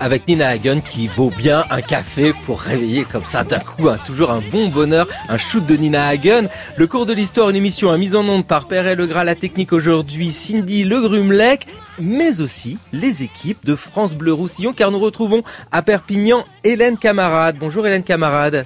Avec 0.00 0.26
Nina 0.26 0.48
Hagen 0.48 0.80
qui 0.80 1.06
vaut 1.06 1.30
bien 1.30 1.66
un 1.70 1.82
café 1.82 2.32
pour 2.46 2.60
réveiller 2.60 3.04
comme 3.04 3.26
ça 3.26 3.44
d'un 3.44 3.58
coup, 3.58 3.90
hein, 3.90 3.98
toujours 4.06 4.30
un 4.30 4.40
bon 4.50 4.68
bonheur, 4.68 5.06
un 5.28 5.36
shoot 5.36 5.64
de 5.66 5.76
Nina 5.76 6.06
Hagen. 6.06 6.48
Le 6.78 6.86
cours 6.86 7.04
de 7.04 7.12
l'histoire, 7.12 7.50
une 7.50 7.56
émission 7.56 7.90
à 7.90 7.98
mise 7.98 8.16
en 8.16 8.26
onde 8.26 8.46
par 8.46 8.68
Père 8.68 8.86
et 8.86 8.94
Legras, 8.94 9.24
la 9.24 9.34
technique 9.34 9.74
aujourd'hui, 9.74 10.32
Cindy 10.32 10.84
Le 10.84 11.02
Grumelec, 11.02 11.66
mais 12.00 12.40
aussi 12.40 12.78
les 12.94 13.22
équipes 13.22 13.66
de 13.66 13.76
France 13.76 14.14
Bleu 14.14 14.32
Roussillon 14.32 14.72
car 14.72 14.90
nous 14.90 14.98
retrouvons 14.98 15.42
à 15.72 15.82
Perpignan 15.82 16.46
Hélène 16.64 16.96
Camarade. 16.96 17.56
Bonjour 17.60 17.86
Hélène 17.86 18.04
Camarade. 18.04 18.64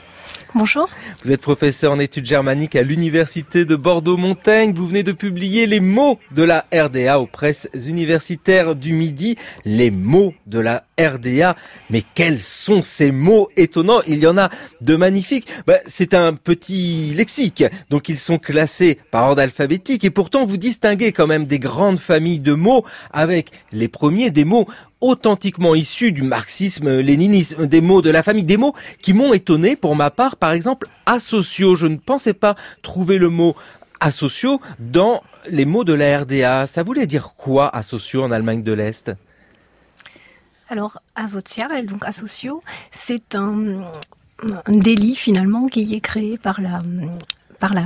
Bonjour. 0.55 0.89
Vous 1.25 1.31
êtes 1.31 1.43
professeur 1.43 1.93
en 1.93 1.99
études 1.99 2.25
germaniques 2.25 2.75
à 2.75 2.83
l'université 2.83 3.67
de 3.67 3.77
Bordeaux-Montaigne. 3.77 4.73
Vous 4.73 4.89
venez 4.89 5.03
de 5.03 5.13
publier 5.13 5.67
les 5.67 5.81
mots 5.81 6.19
de 6.31 6.43
la 6.43 6.65
RDA 6.73 7.21
aux 7.21 7.27
presses 7.27 7.69
universitaires 7.75 8.75
du 8.75 8.95
Midi. 8.95 9.37
Les 9.67 9.91
mots 9.91 10.33
de 10.47 10.59
la 10.59 10.85
RDA. 10.99 11.55
Mais 11.91 12.03
quels 12.15 12.41
sont 12.41 12.83
ces 12.83 13.13
mots 13.13 13.51
étonnants? 13.59 14.01
Il 14.07 14.21
y 14.21 14.27
en 14.27 14.39
a 14.39 14.49
de 14.81 14.97
magnifiques. 14.97 15.49
Bah, 15.67 15.81
c'est 15.87 16.15
un 16.15 16.33
petit 16.33 17.13
lexique. 17.15 17.65
Donc 17.91 18.09
ils 18.09 18.19
sont 18.19 18.39
classés 18.39 18.99
par 19.11 19.29
ordre 19.29 19.43
alphabétique. 19.43 20.05
Et 20.05 20.11
pourtant, 20.11 20.47
vous 20.47 20.57
distinguez 20.57 21.13
quand 21.13 21.27
même 21.27 21.45
des 21.45 21.59
grandes 21.59 22.01
familles 22.01 22.41
de 22.41 22.55
mots 22.55 22.87
avec 23.11 23.51
les 23.71 23.89
premiers 23.89 24.31
des 24.31 24.47
mots 24.47 24.67
authentiquement 25.01 25.75
issus 25.75 26.13
du 26.13 26.23
marxisme-léninisme, 26.23 27.67
des 27.67 27.81
mots 27.81 28.03
de 28.03 28.11
la 28.11 28.23
famille, 28.23 28.45
des 28.45 28.57
mots 28.57 28.75
qui 29.01 29.13
m'ont 29.13 29.33
étonné 29.33 29.77
pour 29.77 29.97
ma 29.97 30.11
part, 30.11 30.37
par 30.37 30.53
exemple, 30.53 30.89
asociaux. 31.07 31.77
Je 31.77 31.87
ne 31.87 31.97
pensais 31.97 32.35
pas 32.35 32.57
trouver 32.83 33.19
le 33.19 33.29
mot 33.29 33.55
asociaux 34.01 34.61
dans 34.79 35.23
les 35.51 35.65
mots 35.65 35.85
de 35.85 35.95
la 35.95 36.21
RDA. 36.21 36.67
Ça 36.67 36.83
voulait 36.83 37.07
dire 37.07 37.35
quoi 37.37 37.75
asociaux 37.75 38.23
en 38.23 38.31
Allemagne 38.31 38.63
de 38.63 38.73
l'Est? 38.73 39.13
Alors, 40.71 41.01
donc 41.17 42.05
asociaux, 42.05 42.63
c'est 42.91 43.35
un, 43.35 43.65
un, 44.67 44.73
délit 44.73 45.17
finalement 45.17 45.67
qui 45.67 45.95
est 45.95 46.01
créé 46.01 46.37
par 46.37 46.61
la, 46.61 46.79
par 47.59 47.73
la 47.73 47.85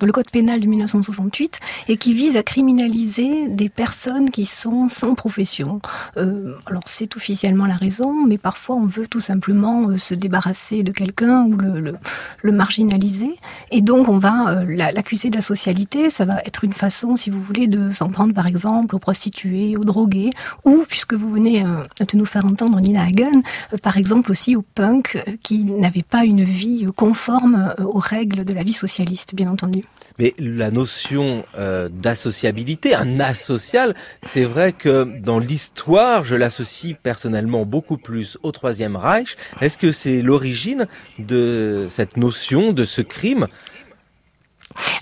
le 0.00 0.12
code 0.12 0.30
pénal 0.30 0.60
de 0.60 0.66
1968 0.66 1.60
et 1.88 1.96
qui 1.96 2.14
vise 2.14 2.36
à 2.36 2.42
criminaliser 2.42 3.48
des 3.48 3.68
personnes 3.68 4.30
qui 4.30 4.46
sont 4.46 4.88
sans 4.88 5.14
profession. 5.14 5.80
Euh, 6.16 6.54
alors 6.66 6.82
c'est 6.86 7.16
officiellement 7.16 7.66
la 7.66 7.76
raison, 7.76 8.26
mais 8.26 8.38
parfois 8.38 8.76
on 8.76 8.86
veut 8.86 9.06
tout 9.06 9.20
simplement 9.20 9.88
euh, 9.88 9.98
se 9.98 10.14
débarrasser 10.14 10.82
de 10.82 10.92
quelqu'un 10.92 11.44
ou 11.44 11.56
le, 11.56 11.80
le, 11.80 11.94
le, 12.42 12.52
marginaliser. 12.52 13.30
Et 13.70 13.80
donc 13.80 14.08
on 14.08 14.16
va 14.16 14.50
euh, 14.50 14.92
l'accuser 14.92 15.30
d'asocialité. 15.30 16.10
Ça 16.10 16.24
va 16.24 16.40
être 16.44 16.64
une 16.64 16.72
façon, 16.72 17.16
si 17.16 17.30
vous 17.30 17.40
voulez, 17.40 17.66
de 17.66 17.90
s'en 17.90 18.08
prendre 18.08 18.34
par 18.34 18.46
exemple 18.46 18.94
aux 18.94 18.98
prostituées, 18.98 19.76
aux 19.76 19.84
drogués, 19.84 20.30
ou 20.64 20.84
puisque 20.88 21.14
vous 21.14 21.30
venez 21.30 21.64
euh, 21.64 21.80
de 22.00 22.16
nous 22.16 22.26
faire 22.26 22.44
entendre 22.44 22.80
Nina 22.80 23.04
Hagen, 23.04 23.42
euh, 23.72 23.76
par 23.78 23.96
exemple 23.96 24.30
aussi 24.30 24.56
aux 24.56 24.62
punks 24.62 25.22
qui 25.42 25.64
n'avaient 25.64 26.00
pas 26.08 26.24
une 26.24 26.42
vie 26.42 26.86
conforme 26.96 27.74
aux 27.78 27.98
règles 27.98 28.44
de 28.44 28.52
la 28.52 28.62
vie 28.62 28.72
socialiste, 28.72 29.34
bien 29.34 29.48
entendu. 29.48 29.81
Mais 30.18 30.34
la 30.38 30.70
notion 30.70 31.44
euh, 31.56 31.88
d'associabilité, 31.88 32.94
un 32.94 33.18
asocial, 33.18 33.94
c'est 34.22 34.44
vrai 34.44 34.72
que 34.72 35.04
dans 35.20 35.38
l'histoire, 35.38 36.24
je 36.24 36.34
l'associe 36.34 36.94
personnellement 37.02 37.64
beaucoup 37.64 37.96
plus 37.96 38.38
au 38.42 38.52
Troisième 38.52 38.96
Reich. 38.96 39.36
Est-ce 39.60 39.78
que 39.78 39.90
c'est 39.90 40.20
l'origine 40.20 40.86
de 41.18 41.86
cette 41.90 42.16
notion, 42.16 42.72
de 42.72 42.84
ce 42.84 43.00
crime? 43.00 43.46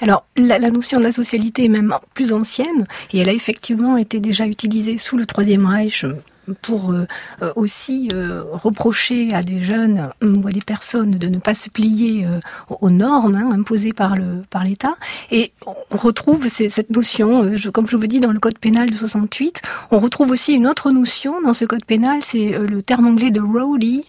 Alors, 0.01 0.25
la, 0.37 0.59
la 0.59 0.71
notion 0.71 1.01
d'asocialité 1.01 1.65
est 1.65 1.69
même 1.69 1.95
plus 2.15 2.33
ancienne, 2.33 2.85
et 3.13 3.19
elle 3.19 3.29
a 3.29 3.33
effectivement 3.33 3.97
été 3.97 4.21
déjà 4.21 4.47
utilisée 4.47 4.97
sous 4.97 5.17
le 5.17 5.27
Troisième 5.27 5.67
Reich 5.67 6.05
pour 6.63 6.93
euh, 6.93 7.07
euh, 7.43 7.53
aussi 7.57 8.09
euh, 8.13 8.43
reprocher 8.53 9.33
à 9.33 9.43
des 9.43 9.63
jeunes 9.63 10.11
ou 10.23 10.47
à 10.47 10.51
des 10.51 10.61
personnes 10.61 11.13
de 11.13 11.29
ne 11.29 11.39
pas 11.39 11.55
se 11.55 11.69
plier 11.69 12.27
aux 12.69 12.91
normes 12.91 13.35
hein, 13.35 13.51
imposées 13.53 13.93
par 13.93 14.17
le 14.17 14.43
par 14.51 14.65
l'État. 14.65 14.95
Et 15.31 15.53
on 15.67 15.97
retrouve 15.97 16.49
cette 16.49 16.91
notion, 16.91 17.49
comme 17.73 17.87
je 17.87 17.97
vous 17.97 18.07
dis 18.07 18.21
dans 18.21 18.33
le 18.33 18.39
code 18.39 18.59
pénal 18.59 18.91
de 18.91 18.97
68, 18.97 19.63
on 19.91 19.99
retrouve 19.99 20.31
aussi 20.31 20.53
une 20.53 20.67
autre 20.67 20.91
notion 20.91 21.41
dans 21.43 21.53
ce 21.53 21.65
code 21.65 21.85
pénal, 21.85 22.19
c'est 22.21 22.59
le 22.59 22.83
terme 22.83 23.07
anglais 23.07 23.31
de 23.31 23.41
rowdy, 23.41 24.05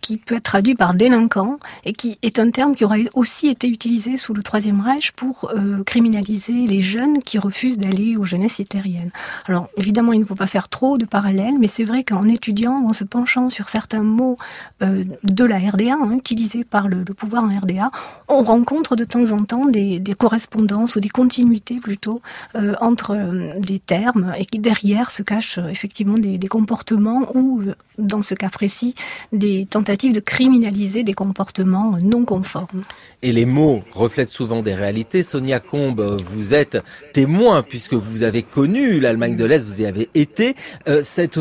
qui 0.00 0.18
peut 0.18 0.36
être 0.36 0.44
traduit 0.44 0.74
par 0.74 0.94
délinquant 0.94 1.58
et 1.84 1.92
qui 1.92 2.18
est 2.22 2.38
un 2.38 2.50
terme 2.50 2.74
qui 2.74 2.84
aurait 2.84 3.08
aussi 3.14 3.48
été 3.48 3.68
utilisé 3.68 4.16
sous 4.16 4.34
le 4.34 4.42
Troisième 4.42 4.80
Reich 4.80 5.12
pour 5.12 5.52
criminaliser 5.84 6.66
les 6.66 6.82
jeunes 6.82 7.18
qui 7.18 7.38
refusent 7.38 7.78
d'aller 7.78 8.16
aux 8.16 8.24
jeunesses 8.24 8.58
hitlériennes. 8.58 9.10
Alors 9.46 9.68
évidemment, 9.76 10.12
il 10.12 10.20
ne 10.20 10.24
faut 10.24 10.34
pas 10.34 10.46
faire 10.46 10.68
trop 10.68 10.98
de 10.98 11.04
parallèles, 11.04 11.58
mais 11.58 11.66
c'est 11.76 11.84
vrai 11.84 12.04
qu'en 12.04 12.26
étudiant, 12.26 12.86
en 12.86 12.94
se 12.94 13.04
penchant 13.04 13.50
sur 13.50 13.68
certains 13.68 14.02
mots 14.02 14.38
euh, 14.82 15.04
de 15.24 15.44
la 15.44 15.58
RDA, 15.58 15.92
hein, 15.92 16.10
utilisés 16.16 16.64
par 16.64 16.88
le, 16.88 17.04
pouvoir 17.04 17.44
en 17.44 17.48
RDA, 17.48 17.90
on 18.28 18.42
rencontre 18.42 18.96
de 18.96 19.04
temps 19.04 19.30
en 19.30 19.36
temps 19.40 19.66
des, 19.66 20.00
correspondances 20.18 20.96
ou 20.96 21.00
des 21.00 21.10
continuités 21.10 21.78
plutôt 21.78 22.22
euh, 22.54 22.74
entre 22.80 23.14
euh, 23.14 23.50
des 23.58 23.78
termes 23.78 24.32
et 24.38 24.46
qui 24.46 24.58
derrière 24.58 25.10
se 25.10 25.22
cachent 25.22 25.58
effectivement 25.58 26.16
des, 26.16 26.38
comportements 26.48 27.26
ou, 27.34 27.60
dans 27.98 28.22
ce 28.22 28.34
cas 28.34 28.48
précis, 28.48 28.94
des 29.32 29.66
tentatives 29.68 30.14
de 30.14 30.20
criminaliser 30.20 31.04
des 31.04 31.12
comportements 31.12 31.96
non 32.02 32.24
conformes. 32.24 32.84
Et 33.20 33.32
les 33.32 33.44
mots 33.44 33.82
reflètent 33.92 34.30
souvent 34.30 34.62
des 34.62 34.74
réalités. 34.74 35.22
Sonia 35.22 35.60
Combe, 35.60 36.16
vous 36.30 36.54
êtes 36.54 36.78
témoin 37.12 37.62
puisque 37.62 37.94
vous 37.94 38.22
avez 38.22 38.42
connu 38.42 38.98
l'Allemagne 38.98 39.36
de 39.36 39.44
l'Est, 39.44 39.64
vous 39.64 39.82
y 39.82 39.86
avez 39.86 40.08
été. 40.14 40.54
cette 41.02 41.36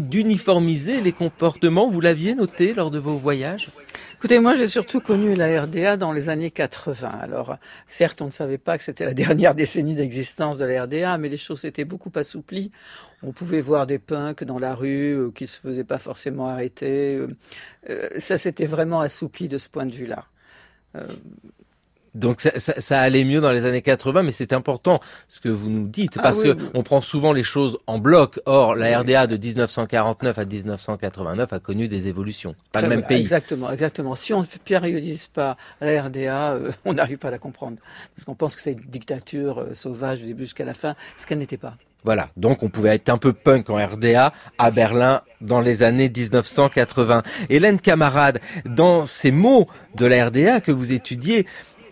d'uniformiser 0.00 1.00
les 1.00 1.12
comportements, 1.12 1.88
vous 1.88 2.00
l'aviez 2.00 2.34
noté 2.34 2.74
lors 2.74 2.90
de 2.90 2.98
vos 2.98 3.16
voyages? 3.16 3.70
Écoutez, 4.16 4.38
moi 4.38 4.54
j'ai 4.54 4.68
surtout 4.68 5.00
connu 5.00 5.34
la 5.34 5.62
RDA 5.62 5.96
dans 5.96 6.12
les 6.12 6.28
années 6.28 6.50
80. 6.50 7.10
Alors, 7.20 7.56
certes, 7.86 8.22
on 8.22 8.26
ne 8.26 8.30
savait 8.30 8.58
pas 8.58 8.78
que 8.78 8.84
c'était 8.84 9.04
la 9.04 9.12
dernière 9.24 9.54
décennie 9.54 9.94
d'existence 9.94 10.56
de 10.58 10.64
la 10.64 10.84
RDA, 10.84 11.18
mais 11.18 11.28
les 11.28 11.36
choses 11.36 11.64
étaient 11.64 11.84
beaucoup 11.84 12.12
assouplies. 12.14 12.70
On 13.22 13.32
pouvait 13.32 13.60
voir 13.60 13.86
des 13.86 13.98
punks 13.98 14.44
dans 14.44 14.58
la 14.58 14.74
rue 14.74 15.12
euh, 15.12 15.30
qui 15.30 15.44
ne 15.44 15.48
se 15.48 15.60
faisaient 15.60 15.84
pas 15.84 15.98
forcément 15.98 16.48
arrêter. 16.48 17.16
Euh, 17.16 17.28
euh, 17.90 18.08
ça 18.18 18.38
s'était 18.38 18.66
vraiment 18.66 19.00
assoupli 19.00 19.48
de 19.48 19.58
ce 19.58 19.68
point 19.68 19.86
de 19.86 19.94
vue-là. 19.94 20.24
Donc 22.14 22.40
ça, 22.40 22.58
ça, 22.60 22.80
ça, 22.80 23.00
allait 23.00 23.24
mieux 23.24 23.40
dans 23.40 23.50
les 23.50 23.64
années 23.64 23.82
80, 23.82 24.22
mais 24.22 24.30
c'est 24.30 24.52
important 24.52 25.00
ce 25.28 25.40
que 25.40 25.48
vous 25.48 25.68
nous 25.68 25.88
dites, 25.88 26.14
ah 26.18 26.22
parce 26.22 26.42
que 26.42 26.56
on 26.74 26.82
prend 26.82 27.00
souvent 27.00 27.32
les 27.32 27.42
choses 27.42 27.78
en 27.86 27.98
bloc. 27.98 28.40
Or, 28.46 28.76
la 28.76 29.00
RDA 29.00 29.26
de 29.26 29.36
1949 29.36 30.38
à 30.38 30.44
1989 30.44 31.52
a 31.52 31.58
connu 31.58 31.88
des 31.88 32.08
évolutions. 32.08 32.54
Pas 32.72 32.82
le 32.82 32.88
même 32.88 33.02
pays. 33.02 33.20
Exactement, 33.20 33.70
exactement. 33.70 34.14
Si 34.14 34.32
on 34.32 34.40
ne 34.40 34.46
périodise 34.64 35.26
pas 35.26 35.56
la 35.80 36.02
RDA, 36.02 36.52
euh, 36.52 36.70
on 36.84 36.94
n'arrive 36.94 37.18
pas 37.18 37.28
à 37.28 37.32
la 37.32 37.38
comprendre. 37.38 37.78
Parce 38.14 38.24
qu'on 38.24 38.34
pense 38.34 38.54
que 38.54 38.62
c'est 38.62 38.72
une 38.72 38.80
dictature 38.80 39.60
euh, 39.60 39.74
sauvage 39.74 40.20
du 40.20 40.26
début 40.26 40.44
jusqu'à 40.44 40.64
la 40.64 40.74
fin, 40.74 40.94
ce 41.18 41.26
qu'elle 41.26 41.38
n'était 41.38 41.56
pas. 41.56 41.76
Voilà, 42.04 42.28
donc 42.36 42.62
on 42.62 42.68
pouvait 42.68 42.94
être 42.94 43.08
un 43.08 43.16
peu 43.16 43.32
punk 43.32 43.70
en 43.70 43.76
RDA 43.76 44.34
à 44.58 44.70
Berlin 44.70 45.22
dans 45.40 45.62
les 45.62 45.82
années 45.82 46.12
1980. 46.14 47.22
Hélène 47.48 47.80
Camarade, 47.80 48.40
dans 48.66 49.06
ces 49.06 49.30
mots 49.30 49.66
de 49.96 50.04
la 50.04 50.26
RDA 50.26 50.60
que 50.60 50.70
vous 50.70 50.92
étudiez, 50.92 51.46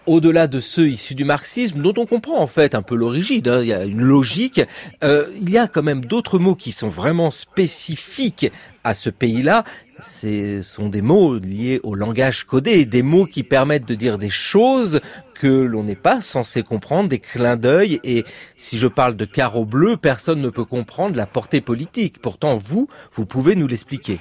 au-delà 0.07 0.46
de 0.46 0.61
ceux 0.61 0.88
issus 0.88 1.14
du 1.14 1.24
marxisme, 1.24 1.80
dont 1.80 1.94
on 1.96 2.07
comprend 2.07 2.40
en 2.40 2.46
fait 2.46 2.74
un 2.74 2.82
peu 2.82 2.94
l'origine, 2.94 3.48
hein, 3.48 3.61
il 3.62 3.68
y 3.68 3.72
a 3.72 3.84
une 3.84 4.00
logique, 4.00 4.61
euh, 5.05 5.26
il 5.40 5.50
y 5.50 5.59
a 5.59 5.68
quand 5.68 5.82
même 5.82 6.05
d'autres 6.05 6.38
mots 6.38 6.55
qui 6.55 6.72
sont 6.72 6.88
vraiment 6.88 7.30
spécifiques 7.30 8.50
à 8.84 8.94
ce 8.94 9.11
pays-là. 9.11 9.64
Ce 10.00 10.62
sont 10.62 10.88
des 10.88 11.03
mots 11.03 11.36
liés 11.38 11.80
au 11.84 11.94
langage 11.94 12.44
codé, 12.44 12.84
des 12.84 13.03
mots 13.03 13.26
qui 13.26 13.44
permettent 13.44 13.86
de 13.86 13.94
dire 13.94 14.18
des 14.18 14.30
choses 14.30 15.00
que 15.34 15.46
l'on 15.46 15.84
n'est 15.84 15.94
pas 15.94 16.20
censé 16.20 16.62
comprendre, 16.62 17.09
des 17.09 17.20
clins 17.20 17.57
d'œil. 17.57 18.00
Et 18.03 18.24
si 18.57 18.78
je 18.78 18.88
parle 18.88 19.16
de 19.16 19.24
carreau 19.24 19.64
bleu, 19.64 19.96
personne 19.96 20.40
ne 20.40 20.50
peut 20.50 20.64
comprendre 20.64 21.16
la 21.16 21.26
portée 21.26 21.61
politique. 21.61 22.20
Pourtant, 22.20 22.59
vous, 22.59 22.88
vous 23.12 23.26
pouvez 23.26 23.55
nous 23.55 23.68
l'expliquer. 23.68 24.18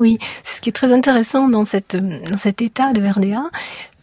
Oui, 0.00 0.18
ce 0.44 0.60
qui 0.60 0.68
est 0.70 0.72
très 0.72 0.92
intéressant 0.92 1.48
dans 1.48 1.64
cet 1.64 1.94
état 2.60 2.92
de 2.92 3.02
RDA, 3.02 3.44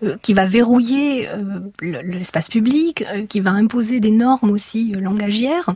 euh, 0.02 0.16
qui 0.22 0.34
va 0.34 0.46
verrouiller 0.46 1.28
euh, 1.28 1.60
l'espace 1.82 2.48
public, 2.48 3.04
euh, 3.14 3.26
qui 3.26 3.42
va 3.42 3.52
imposer 3.52 4.00
des 4.00 4.12
normes 4.12 4.52
aussi 4.52 4.94
langagières 4.94 5.74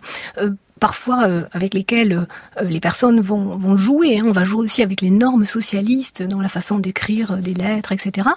parfois 0.84 1.30
avec 1.54 1.74
lesquelles 1.74 2.28
les 2.62 2.82
personnes 2.82 3.22
vont, 3.22 3.56
vont 3.56 3.78
jouer. 3.78 4.20
Hein. 4.20 4.24
On 4.26 4.34
va 4.34 4.44
jouer 4.44 4.66
aussi 4.66 4.84
avec 4.84 5.00
les 5.00 5.12
normes 5.12 5.46
socialistes 5.46 6.24
dans 6.24 6.42
la 6.42 6.50
façon 6.50 6.78
d'écrire 6.78 7.38
des 7.38 7.54
lettres, 7.54 7.94
etc. 7.94 8.28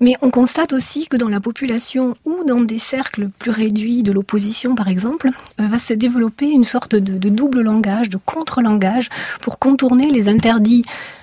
Mais 0.00 0.14
on 0.20 0.30
constate 0.30 0.72
aussi 0.72 1.06
que 1.06 1.16
dans 1.16 1.28
la 1.28 1.38
population 1.38 2.14
ou 2.24 2.42
dans 2.44 2.58
des 2.58 2.80
cercles 2.80 3.28
plus 3.38 3.52
réduits 3.52 4.02
de 4.02 4.10
l'opposition, 4.10 4.74
par 4.74 4.88
exemple, 4.88 5.30
va 5.58 5.78
se 5.78 5.94
développer 5.94 6.50
une 6.50 6.64
sorte 6.64 6.96
de 6.96 7.28
double 7.28 7.60
langage, 7.60 8.08
de 8.08 8.16
contre-langage 8.16 9.08
pour 9.40 9.60
contourner 9.60 10.10
les 10.10 10.28
interdits 10.28 10.82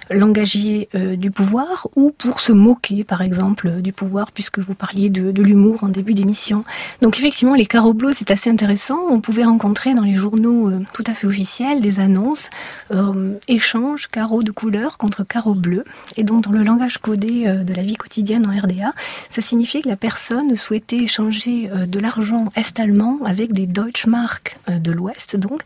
langagier 0.10 0.90
euh, 0.96 1.16
du 1.16 1.32
pouvoir 1.32 1.88
ou 1.96 2.12
pour 2.12 2.40
se 2.40 2.52
moquer, 2.52 3.04
par 3.04 3.22
exemple, 3.22 3.82
du 3.82 3.94
pouvoir, 3.94 4.32
puisque 4.32 4.60
vous 4.60 4.74
parliez 4.74 5.10
de, 5.10 5.42
l'humour 5.42 5.84
en 5.84 5.88
début 5.88 6.14
d'émission. 6.14 6.64
Donc 7.02 7.18
effectivement, 7.18 7.56
les 7.56 7.66
carreaux 7.66 7.94
bleus, 7.94 8.12
c'est 8.14 8.32
assez 8.32 8.50
intéressant. 8.50 9.00
On 9.10 9.22
pouvait 9.22 9.44
rencontrer 9.44 9.94
dans 9.94 10.04
les 10.04 10.14
journaux 10.14 10.70
euh, 10.70 10.80
tout 10.94 11.04
à 11.08 11.14
fait 11.14 11.28
officiels 11.28 11.82
des 11.82 12.00
annonces 12.00 12.50
euh, 12.92 13.36
échange 13.48 14.08
carreaux 14.08 14.44
de 14.44 14.52
couleur 14.52 14.98
contre 14.98 15.24
carreaux 15.24 15.54
bleus. 15.54 15.86
Et 16.18 16.24
donc 16.24 16.44
dans 16.44 16.52
le 16.52 16.64
langage 16.64 16.98
codé 16.98 17.46
euh, 17.48 17.64
de 17.64 17.74
la 17.74 17.84
vie 17.84 17.96
quotidienne 17.96 18.46
en 18.48 18.52
RDA, 18.52 18.92
ça 19.30 19.42
signifiait 19.42 19.82
que 19.82 19.90
la 19.90 19.96
personne 19.96 20.56
souhaitait 20.56 20.98
échanger 20.98 21.70
de 21.88 22.00
l'argent 22.00 22.46
est-allemand 22.56 23.20
avec 23.26 23.54
des 23.54 23.68
Deutschmark 23.68 24.58
de 24.68 24.92
l'Ouest. 24.92 25.36
Donc 25.36 25.62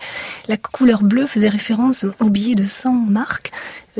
la 0.47 0.57
couleur 0.57 1.03
bleue 1.03 1.25
faisait 1.25 1.49
référence 1.49 2.05
au 2.19 2.29
billet 2.29 2.55
de 2.55 2.63
100 2.63 2.91
marques 2.93 3.51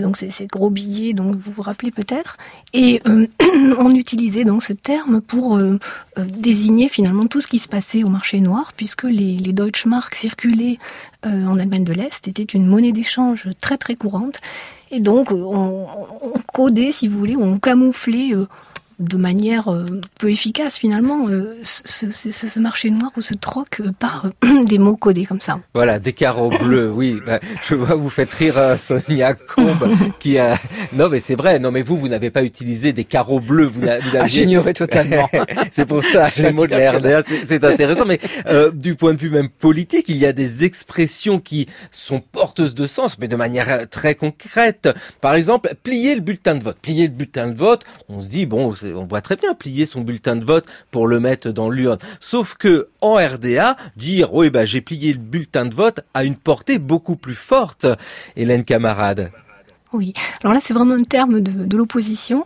donc 0.02 0.18
ces, 0.18 0.30
ces, 0.30 0.48
gros 0.48 0.70
billets 0.70 1.14
dont 1.14 1.32
vous 1.32 1.52
vous 1.52 1.62
rappelez 1.62 1.92
peut-être, 1.92 2.38
et 2.74 3.02
euh, 3.08 3.28
on 3.80 3.94
utilisait 3.94 4.44
donc 4.44 4.64
ce 4.64 4.74
terme 4.74 5.22
pour 5.22 5.58
euh, 5.58 5.80
euh, 6.18 6.26
désigner 6.26 6.90
finalement 6.90 7.26
tout 7.26 7.42
ce 7.42 7.48
qui 7.48 7.60
se 7.60 7.70
passait 7.70 8.04
au 8.04 8.10
marché 8.10 8.40
noir, 8.40 8.74
puisque 8.76 9.04
les, 9.04 9.38
les 9.38 9.54
Deutschmark 9.54 10.16
circulaient 10.16 10.78
en 11.26 11.58
Allemagne 11.58 11.86
de 11.86 11.94
l'Est, 11.94 12.28
était 12.28 12.44
une 12.44 12.66
monnaie 12.66 12.92
d'échange 12.92 13.48
très 13.62 13.78
très 13.78 13.96
courante, 13.96 14.42
et 14.92 15.00
donc 15.00 15.32
on, 15.32 15.88
on, 16.22 16.40
codait, 16.54 16.92
si 16.92 17.08
vous 17.08 17.18
voulez, 17.18 17.38
on 17.38 17.60
camouflait 17.60 18.34
de 19.00 19.18
manière 19.18 19.72
euh, 19.72 19.86
peu 20.20 20.30
efficace 20.30 20.78
finalement 20.78 21.28
euh, 21.30 21.58
ce, 21.64 22.12
ce, 22.12 22.32
ce, 22.32 22.60
marché 22.60 22.90
noir 22.90 23.12
ou 23.18 23.22
ce 23.22 23.34
troc 23.34 23.80
euh, 23.80 23.92
par 23.98 24.30
des 24.66 24.78
mots 24.78 24.98
codés 24.98 25.26
comme 25.26 25.42
ça. 25.42 25.60
Voilà, 25.74 26.00
des 26.00 26.14
carreaux 26.14 26.50
bleus, 26.64 26.92
oui. 26.92 27.20
Bah, 27.26 27.40
je 27.68 27.76
vois, 27.76 27.96
vous 27.96 28.10
faites 28.10 28.32
rire 28.34 28.78
Sonia 28.78 29.34
Combe 29.34 29.90
qui 30.20 30.38
a... 30.38 30.58
Non 30.94 31.10
mais 31.10 31.20
c'est 31.20 31.36
vrai, 31.36 31.60
non 31.60 31.72
mais 31.72 31.82
vous, 31.82 31.98
vous 31.98 32.08
n'avez 32.08 32.30
pas 32.30 32.44
utilisé 32.44 32.94
des 32.94 33.04
carreaux 33.04 33.40
bleus. 33.40 33.66
Vous, 33.66 33.82
vous 33.82 33.88
ah, 34.20 34.28
J'ignorais 34.28 34.74
totalement. 34.74 35.30
c'est 35.72 35.86
pour 35.86 36.04
ça, 36.04 36.30
les 36.38 36.52
mots 36.52 36.68
de 36.68 36.76
la 36.76 36.94
RDA, 36.94 37.22
c'est 37.44 37.64
intéressant. 37.64 38.06
Mais 38.06 38.20
euh, 38.48 38.72
du 38.72 38.96
point 38.96 39.14
de 39.14 39.20
vue 39.20 39.30
même 39.30 39.50
politique, 39.50 40.10
il 40.10 40.18
y 40.18 40.26
a 40.26 40.34
des 40.34 40.64
expressions 40.64 41.40
qui 41.40 41.68
sont 41.92 42.20
porteuses 42.20 42.76
de 42.76 42.88
sens, 42.88 43.18
mais 43.20 43.28
de 43.28 43.36
manière 43.36 43.88
très 43.90 44.16
concrète. 44.16 44.90
Par 45.22 45.36
exemple, 45.36 45.74
plier 45.84 46.16
le 46.16 46.22
bulletin 46.22 46.56
de 46.56 46.64
vote. 46.64 46.78
Plier 46.82 47.08
le 47.08 47.14
bulletin 47.14 47.48
de 47.48 47.56
vote, 47.56 47.84
on 48.10 48.22
se 48.22 48.30
dit, 48.30 48.46
bon, 48.46 48.76
on 48.86 49.06
voit 49.06 49.22
très 49.22 49.36
bien 49.36 49.54
plier 49.54 49.86
son 49.86 50.02
bulletin 50.02 50.36
de 50.36 50.46
vote 50.46 50.66
pour 50.92 51.08
le 51.08 51.20
mettre 51.20 51.50
dans 51.50 51.70
l'urne. 51.70 51.98
Sauf 52.20 52.56
que 52.56 52.90
en 53.02 53.16
RDA, 53.16 53.76
dire 53.98 54.34
oui 54.34 54.50
bah 54.50 54.66
j'ai 54.66 54.82
plié 54.82 55.14
le 55.14 55.20
bulletin 55.20 55.66
de 55.66 55.76
vote 55.76 56.02
a 56.14 56.24
une 56.24 56.36
portée 56.36 56.80
beaucoup 56.80 57.16
plus 57.16 57.36
forte. 57.36 57.86
Hélène 58.36 58.64
Camarade. 58.64 59.32
Oui, 59.92 60.14
alors 60.42 60.54
là 60.54 60.60
c'est 60.60 60.74
vraiment 60.74 60.96
un 60.96 61.04
terme 61.04 61.42
de, 61.42 61.78
l'opposition 61.78 62.46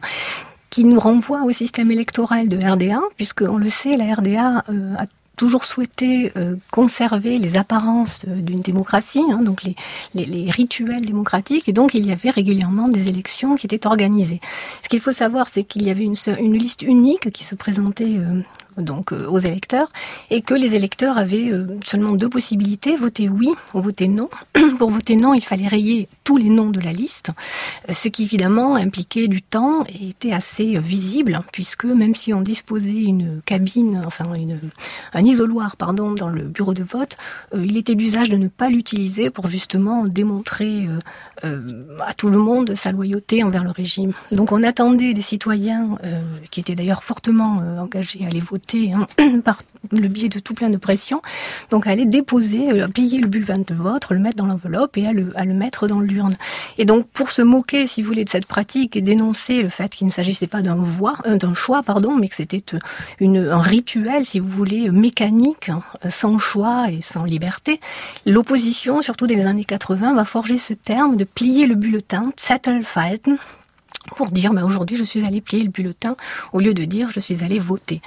qui 0.69 0.83
nous 0.83 0.99
renvoie 0.99 1.43
au 1.43 1.51
système 1.51 1.91
électoral 1.91 2.49
de 2.49 2.57
RDA, 2.57 2.99
puisque 3.15 3.41
on 3.41 3.57
le 3.57 3.69
sait, 3.69 3.95
la 3.95 4.13
RDA 4.13 4.65
euh, 4.69 4.95
a 4.97 5.05
toujours 5.37 5.63
souhaité 5.63 6.33
euh, 6.35 6.55
conserver 6.71 7.37
les 7.37 7.57
apparences 7.57 8.25
d'une 8.25 8.59
démocratie, 8.59 9.23
hein, 9.31 9.41
donc 9.41 9.63
les, 9.63 9.75
les, 10.13 10.25
les, 10.25 10.51
rituels 10.51 11.05
démocratiques, 11.05 11.69
et 11.69 11.73
donc 11.73 11.93
il 11.93 12.05
y 12.05 12.11
avait 12.11 12.31
régulièrement 12.31 12.89
des 12.89 13.07
élections 13.07 13.55
qui 13.55 13.67
étaient 13.67 13.87
organisées. 13.87 14.41
Ce 14.83 14.89
qu'il 14.89 14.99
faut 14.99 15.11
savoir, 15.11 15.47
c'est 15.47 15.63
qu'il 15.63 15.85
y 15.85 15.89
avait 15.89 16.03
une, 16.03 16.15
une, 16.39 16.57
liste 16.57 16.81
unique 16.81 17.31
qui 17.31 17.43
se 17.43 17.55
présentait 17.55 18.15
euh, 18.17 18.41
donc 18.77 19.11
euh, 19.11 19.27
aux 19.27 19.39
électeurs 19.39 19.91
et 20.29 20.41
que 20.41 20.53
les 20.53 20.75
électeurs 20.75 21.17
avaient 21.17 21.49
euh, 21.49 21.67
seulement 21.83 22.13
deux 22.13 22.29
possibilités 22.29 22.95
voter 22.95 23.29
oui 23.29 23.51
ou 23.73 23.81
voter 23.81 24.07
non. 24.07 24.29
Pour 24.79 24.89
voter 24.89 25.15
non, 25.15 25.33
il 25.33 25.43
fallait 25.43 25.67
rayer 25.67 26.07
tous 26.23 26.37
les 26.37 26.49
noms 26.49 26.69
de 26.69 26.79
la 26.79 26.93
liste, 26.93 27.31
euh, 27.89 27.93
ce 27.93 28.07
qui 28.07 28.23
évidemment 28.23 28.75
impliquait 28.75 29.27
du 29.27 29.41
temps 29.41 29.83
et 29.87 30.09
était 30.09 30.31
assez 30.31 30.77
visible 30.79 31.39
puisque 31.51 31.85
même 31.85 32.15
si 32.15 32.33
on 32.33 32.41
disposait 32.41 33.03
une 33.03 33.41
cabine, 33.45 34.03
enfin 34.05 34.25
une, 34.35 34.59
un 35.13 35.25
isoloir 35.25 35.75
pardon 35.77 36.11
dans 36.11 36.29
le 36.29 36.43
bureau 36.43 36.73
de 36.73 36.83
vote, 36.83 37.17
il 37.55 37.77
était 37.77 37.95
d'usage 37.95 38.29
de 38.29 38.37
ne 38.37 38.47
pas 38.47 38.69
l'utiliser 38.69 39.29
pour 39.29 39.47
justement 39.47 40.03
démontrer 40.05 40.87
à 41.43 42.13
tout 42.13 42.29
le 42.29 42.37
monde 42.37 42.73
sa 42.75 42.91
loyauté 42.91 43.43
envers 43.43 43.63
le 43.63 43.71
régime. 43.71 44.11
Donc 44.31 44.51
on 44.51 44.63
attendait 44.63 45.13
des 45.13 45.21
citoyens 45.21 45.97
qui 46.51 46.59
étaient 46.59 46.75
d'ailleurs 46.75 47.03
fortement 47.03 47.63
engagés 47.79 48.23
à 48.23 48.27
aller 48.27 48.39
voter 48.39 48.66
Hein, 48.73 49.07
par 49.43 49.61
le 49.91 50.07
biais 50.07 50.27
de 50.27 50.39
tout 50.39 50.53
plein 50.53 50.69
de 50.69 50.77
pression. 50.77 51.21
Donc 51.69 51.87
aller 51.87 52.05
déposer, 52.05 52.69
euh, 52.71 52.87
plier 52.87 53.19
le 53.19 53.27
bulletin 53.27 53.61
de 53.65 53.73
vote, 53.73 54.07
le 54.09 54.19
mettre 54.19 54.35
dans 54.35 54.45
l'enveloppe 54.45 54.97
et 54.97 55.05
à 55.05 55.13
le, 55.13 55.31
à 55.35 55.45
le 55.45 55.53
mettre 55.53 55.87
dans 55.87 55.99
l'urne. 55.99 56.33
Et 56.77 56.85
donc 56.85 57.07
pour 57.07 57.31
se 57.31 57.41
moquer, 57.41 57.85
si 57.85 58.01
vous 58.01 58.09
voulez, 58.09 58.25
de 58.25 58.29
cette 58.29 58.45
pratique 58.45 58.95
et 58.97 59.01
dénoncer 59.01 59.61
le 59.61 59.69
fait 59.69 59.93
qu'il 59.93 60.07
ne 60.07 60.11
s'agissait 60.11 60.47
pas 60.47 60.61
d'un 60.61 60.77
euh, 60.77 61.53
choix, 61.53 61.81
pardon, 61.83 62.15
mais 62.15 62.27
que 62.27 62.35
c'était 62.35 62.63
euh, 62.73 63.51
un 63.51 63.61
rituel, 63.61 64.25
si 64.25 64.39
vous 64.39 64.49
voulez, 64.49 64.89
mécanique, 64.89 65.69
hein, 65.69 65.81
sans 66.09 66.37
choix 66.37 66.91
et 66.91 67.01
sans 67.01 67.23
liberté, 67.23 67.79
l'opposition, 68.25 69.01
surtout 69.01 69.27
des 69.27 69.45
années 69.45 69.63
80, 69.63 70.13
va 70.13 70.25
forger 70.25 70.57
ce 70.57 70.73
terme 70.73 71.15
de 71.15 71.23
plier 71.23 71.67
le 71.67 71.75
bulletin, 71.75 72.33
Zettelfalten, 72.37 73.37
pour 74.15 74.27
dire 74.27 74.53
bah, 74.53 74.63
aujourd'hui 74.63 74.95
je 74.95 75.03
suis 75.03 75.25
allé 75.25 75.41
plier 75.41 75.63
le 75.63 75.69
bulletin 75.69 76.15
au 76.53 76.59
lieu 76.59 76.73
de 76.73 76.83
dire 76.83 77.09
je 77.09 77.19
suis 77.19 77.43
allé 77.43 77.59
voter. 77.59 78.01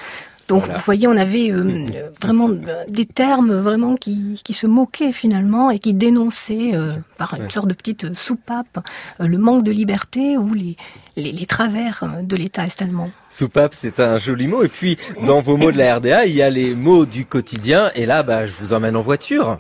Donc 0.50 0.66
vous 0.66 0.80
voyez, 0.84 1.06
on 1.06 1.16
avait 1.16 1.52
euh, 1.52 1.62
mm. 1.62 1.86
vraiment 2.20 2.50
euh, 2.50 2.84
des 2.88 3.06
termes 3.06 3.54
vraiment 3.54 3.94
qui, 3.94 4.40
qui, 4.44 4.52
se 4.52 4.66
moquaient 4.66 5.12
finalement 5.12 5.70
et 5.70 5.78
qui 5.78 5.94
dénonçaient 5.94 6.72
euh, 6.74 6.90
par 7.18 7.34
une 7.34 7.48
sorte 7.50 7.68
de 7.68 7.74
petite 7.74 8.16
soupape 8.16 8.80
le 9.20 9.38
manque 9.38 9.62
de 9.62 9.70
liberté 9.70 10.36
ou 10.36 10.52
les, 10.52 10.74
les, 11.16 11.30
les 11.30 11.46
travers 11.46 12.04
de 12.24 12.34
l'État 12.34 12.64
est-allemand. 12.64 13.10
Soupape, 13.28 13.74
c'est 13.74 14.00
un 14.00 14.18
joli 14.18 14.48
mot. 14.48 14.64
Et 14.64 14.68
puis, 14.68 14.98
dans 15.24 15.40
vos 15.40 15.56
mots 15.56 15.70
de 15.70 15.78
la 15.78 15.96
RDA, 15.96 16.26
il 16.26 16.34
y 16.34 16.42
a 16.42 16.50
les 16.50 16.74
mots 16.74 17.06
du 17.06 17.26
quotidien. 17.26 17.92
Et 17.94 18.04
là, 18.04 18.24
bah, 18.24 18.44
je 18.44 18.52
vous 18.58 18.72
emmène 18.72 18.96
en 18.96 19.02
voiture. 19.02 19.58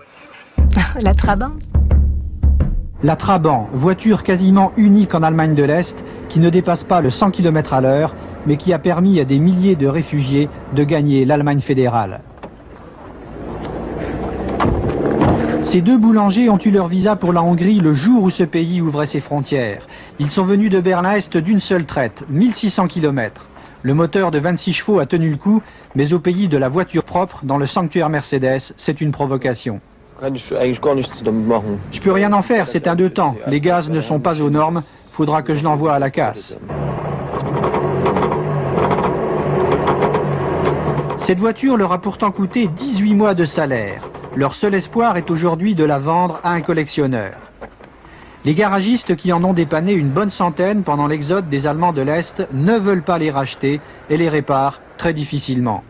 la 1.00 1.14
Trabant. 1.14 1.52
La 3.04 3.14
Trabant, 3.14 3.68
voiture 3.74 4.24
quasiment 4.24 4.72
unique 4.76 5.14
en 5.14 5.22
Allemagne 5.22 5.54
de 5.54 5.62
l'Est, 5.62 5.94
qui 6.28 6.40
ne 6.40 6.50
dépasse 6.50 6.82
pas 6.82 7.00
le 7.00 7.10
100 7.10 7.30
km 7.30 7.74
à 7.74 7.80
l'heure 7.80 8.14
mais 8.46 8.56
qui 8.56 8.72
a 8.72 8.78
permis 8.78 9.20
à 9.20 9.24
des 9.24 9.38
milliers 9.38 9.76
de 9.76 9.86
réfugiés 9.86 10.48
de 10.74 10.84
gagner 10.84 11.24
l'Allemagne 11.24 11.60
fédérale. 11.60 12.20
Ces 15.62 15.82
deux 15.82 15.98
boulangers 15.98 16.48
ont 16.48 16.58
eu 16.58 16.70
leur 16.70 16.88
visa 16.88 17.16
pour 17.16 17.32
la 17.32 17.42
Hongrie 17.42 17.78
le 17.80 17.92
jour 17.92 18.24
où 18.24 18.30
ce 18.30 18.42
pays 18.42 18.80
ouvrait 18.80 19.06
ses 19.06 19.20
frontières. 19.20 19.86
Ils 20.18 20.30
sont 20.30 20.44
venus 20.44 20.70
de 20.70 20.80
Berlin-Est 20.80 21.36
d'une 21.36 21.60
seule 21.60 21.84
traite, 21.84 22.24
1600 22.28 22.88
km. 22.88 23.46
Le 23.82 23.94
moteur 23.94 24.30
de 24.30 24.38
26 24.38 24.72
chevaux 24.72 24.98
a 24.98 25.06
tenu 25.06 25.30
le 25.30 25.36
coup, 25.36 25.62
mais 25.94 26.12
au 26.12 26.18
pays 26.18 26.48
de 26.48 26.58
la 26.58 26.68
voiture 26.68 27.04
propre, 27.04 27.44
dans 27.44 27.56
le 27.56 27.66
sanctuaire 27.66 28.08
Mercedes, 28.08 28.72
c'est 28.76 29.00
une 29.00 29.12
provocation. 29.12 29.80
Je 30.22 32.00
peux 32.00 32.12
rien 32.12 32.32
en 32.32 32.42
faire, 32.42 32.68
c'est 32.68 32.86
un 32.88 32.96
deux 32.96 33.10
temps. 33.10 33.36
Les 33.46 33.60
gaz 33.60 33.88
ne 33.90 34.00
sont 34.00 34.20
pas 34.20 34.40
aux 34.40 34.50
normes, 34.50 34.82
faudra 35.12 35.42
que 35.42 35.54
je 35.54 35.62
l'envoie 35.62 35.94
à 35.94 35.98
la 35.98 36.10
casse. 36.10 36.56
Cette 41.30 41.38
voiture 41.38 41.76
leur 41.76 41.92
a 41.92 42.00
pourtant 42.00 42.32
coûté 42.32 42.66
18 42.66 43.14
mois 43.14 43.34
de 43.34 43.44
salaire. 43.44 44.10
Leur 44.34 44.52
seul 44.56 44.74
espoir 44.74 45.16
est 45.16 45.30
aujourd'hui 45.30 45.76
de 45.76 45.84
la 45.84 46.00
vendre 46.00 46.40
à 46.42 46.50
un 46.50 46.60
collectionneur. 46.60 47.36
Les 48.44 48.56
garagistes 48.56 49.14
qui 49.14 49.32
en 49.32 49.44
ont 49.44 49.52
dépanné 49.52 49.92
une 49.92 50.10
bonne 50.10 50.30
centaine 50.30 50.82
pendant 50.82 51.06
l'exode 51.06 51.48
des 51.48 51.68
Allemands 51.68 51.92
de 51.92 52.02
l'Est 52.02 52.42
ne 52.52 52.76
veulent 52.78 53.04
pas 53.04 53.18
les 53.18 53.30
racheter 53.30 53.80
et 54.08 54.16
les 54.16 54.28
réparent 54.28 54.80
très 54.98 55.14
difficilement. 55.14 55.84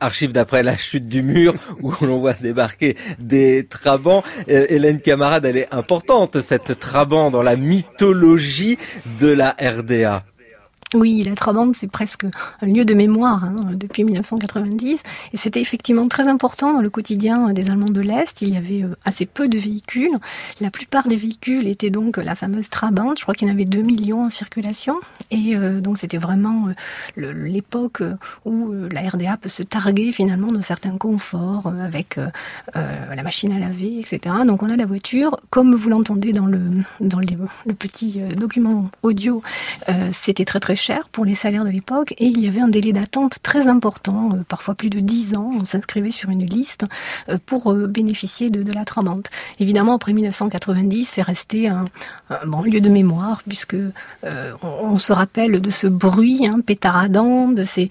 Archive 0.00 0.34
d'après 0.34 0.62
la 0.62 0.76
chute 0.76 1.08
du 1.08 1.22
mur 1.22 1.54
où 1.80 1.90
l'on 2.02 2.18
voit 2.18 2.34
débarquer 2.34 2.94
des 3.18 3.66
trabants. 3.66 4.22
Euh, 4.50 4.66
Hélène 4.68 5.00
Camarade, 5.00 5.46
elle 5.46 5.56
est 5.56 5.74
importante, 5.74 6.40
cette 6.40 6.78
trabant 6.78 7.30
dans 7.30 7.42
la 7.42 7.56
mythologie 7.56 8.76
de 9.18 9.28
la 9.28 9.56
RDA. 9.58 10.24
Oui, 10.94 11.24
la 11.24 11.34
Trabante, 11.34 11.74
c'est 11.74 11.90
presque 11.90 12.24
un 12.62 12.66
lieu 12.66 12.84
de 12.84 12.94
mémoire 12.94 13.42
hein, 13.44 13.56
depuis 13.74 14.04
1990. 14.04 15.02
Et 15.32 15.36
c'était 15.36 15.60
effectivement 15.60 16.06
très 16.06 16.28
important 16.28 16.72
dans 16.72 16.80
le 16.80 16.88
quotidien 16.88 17.52
des 17.52 17.68
Allemands 17.68 17.90
de 17.90 18.00
l'Est. 18.00 18.42
Il 18.42 18.54
y 18.54 18.56
avait 18.56 18.84
euh, 18.84 18.94
assez 19.04 19.26
peu 19.26 19.48
de 19.48 19.58
véhicules. 19.58 20.12
La 20.60 20.70
plupart 20.70 21.08
des 21.08 21.16
véhicules 21.16 21.66
étaient 21.66 21.90
donc 21.90 22.18
la 22.18 22.36
fameuse 22.36 22.68
Trabant. 22.68 23.12
Je 23.16 23.22
crois 23.22 23.34
qu'il 23.34 23.48
y 23.48 23.50
en 23.50 23.54
avait 23.54 23.64
2 23.64 23.82
millions 23.82 24.26
en 24.26 24.28
circulation. 24.28 25.00
Et 25.32 25.56
euh, 25.56 25.80
donc 25.80 25.98
c'était 25.98 26.16
vraiment 26.16 26.68
euh, 26.68 27.32
l'époque 27.32 28.04
où 28.44 28.72
la 28.92 29.00
RDA 29.08 29.36
peut 29.36 29.48
se 29.48 29.64
targuer 29.64 30.12
finalement 30.12 30.46
d'un 30.46 30.60
certain 30.60 30.96
confort 30.96 31.72
avec 31.82 32.18
la 32.74 33.22
machine 33.22 33.52
à 33.52 33.58
laver, 33.58 33.98
etc. 33.98 34.36
Donc 34.46 34.62
on 34.62 34.68
a 34.68 34.76
la 34.76 34.86
voiture. 34.86 35.40
Comme 35.50 35.74
vous 35.74 35.88
l'entendez 35.88 36.32
dans 36.32 36.46
le, 36.46 36.60
dans 37.00 37.18
le 37.18 37.74
petit 37.74 38.20
document 38.36 38.90
audio, 39.02 39.42
c'était 40.12 40.44
très 40.44 40.60
très 40.60 40.76
pour 41.12 41.24
les 41.24 41.34
salaires 41.34 41.64
de 41.64 41.70
l'époque 41.70 42.12
et 42.18 42.26
il 42.26 42.42
y 42.42 42.48
avait 42.48 42.60
un 42.60 42.68
délai 42.68 42.92
d'attente 42.92 43.38
très 43.42 43.68
important, 43.68 44.30
euh, 44.32 44.42
parfois 44.48 44.74
plus 44.74 44.90
de 44.90 45.00
10 45.00 45.36
ans. 45.36 45.50
On 45.60 45.64
s'inscrivait 45.64 46.10
sur 46.10 46.30
une 46.30 46.44
liste 46.44 46.84
euh, 47.28 47.38
pour 47.46 47.72
euh, 47.72 47.86
bénéficier 47.86 48.50
de, 48.50 48.62
de 48.62 48.72
la 48.72 48.84
tramante. 48.84 49.30
Évidemment, 49.60 49.94
après 49.94 50.12
1990, 50.12 51.08
c'est 51.08 51.22
resté 51.22 51.68
un, 51.68 51.84
bon 52.46 52.62
lieu 52.62 52.80
de 52.80 52.88
mémoire 52.88 53.42
puisque 53.46 53.76
on, 54.62 54.98
se 54.98 55.12
rappelle 55.12 55.60
de 55.60 55.70
ce 55.70 55.86
bruit 55.86 56.46
hein, 56.46 56.60
pétaradant, 56.64 57.48
de 57.48 57.62
ces 57.62 57.88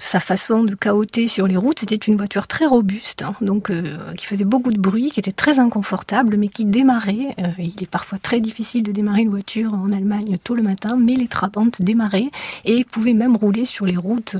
sa 0.00 0.18
façon 0.18 0.64
de 0.64 0.74
cahoter 0.74 1.28
sur 1.28 1.46
les 1.46 1.56
routes. 1.56 1.80
C'était 1.80 1.96
une 1.96 2.16
voiture 2.16 2.48
très 2.48 2.66
robuste, 2.66 3.22
hein, 3.22 3.34
donc 3.40 3.70
euh, 3.70 4.12
qui 4.16 4.26
faisait 4.26 4.44
beaucoup 4.44 4.72
de 4.72 4.80
bruit, 4.80 5.10
qui 5.10 5.20
était 5.20 5.32
très 5.32 5.58
inconfortable, 5.58 6.36
mais 6.36 6.48
qui 6.48 6.64
démarrait. 6.64 7.34
Euh, 7.38 7.48
il 7.58 7.82
est 7.82 7.90
parfois 7.90 8.18
très 8.18 8.40
difficile 8.40 8.82
de 8.82 8.92
démarrer 8.92 9.22
une 9.22 9.30
voiture 9.30 9.74
en 9.74 9.92
Allemagne 9.92 10.38
tôt 10.42 10.54
le 10.54 10.62
matin, 10.62 10.96
mais 10.98 11.14
les 11.14 11.28
trabantes 11.28 11.82
démarraient 11.82 12.30
et 12.64 12.84
pouvaient 12.84 13.12
même 13.12 13.36
rouler 13.36 13.64
sur 13.64 13.86
les 13.86 13.96
routes 13.96 14.36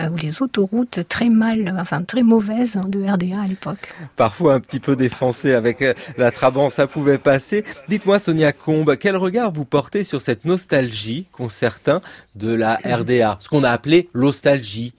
euh, 0.00 0.08
ou 0.08 0.16
les 0.16 0.42
autoroutes 0.42 1.00
très 1.08 1.28
mal, 1.28 1.74
enfin 1.78 2.02
très 2.02 2.22
mauvaises 2.22 2.76
hein, 2.76 2.88
de 2.88 3.02
RDA 3.02 3.42
à 3.42 3.46
l'époque. 3.46 3.92
Parfois 4.16 4.54
un 4.54 4.60
petit 4.60 4.80
peu 4.80 4.96
défoncé 4.96 5.52
avec 5.52 5.84
la 6.16 6.30
Trabant, 6.30 6.70
ça 6.70 6.86
pouvait 6.86 7.18
passer. 7.18 7.64
Dites-moi 7.88 8.18
Sonia 8.18 8.52
Combe, 8.52 8.96
quel 8.96 9.16
regard 9.16 9.52
vous 9.52 9.64
portez 9.64 10.04
sur 10.04 10.22
cette 10.22 10.44
nostalgie 10.44 11.26
qu'ont 11.32 11.48
certains 11.48 12.00
de 12.34 12.52
la 12.52 12.80
RDA, 12.84 13.38
ce 13.40 13.48
qu'on 13.48 13.64
a 13.64 13.70
appelé 13.70 14.08
l'ostalgie 14.12 14.94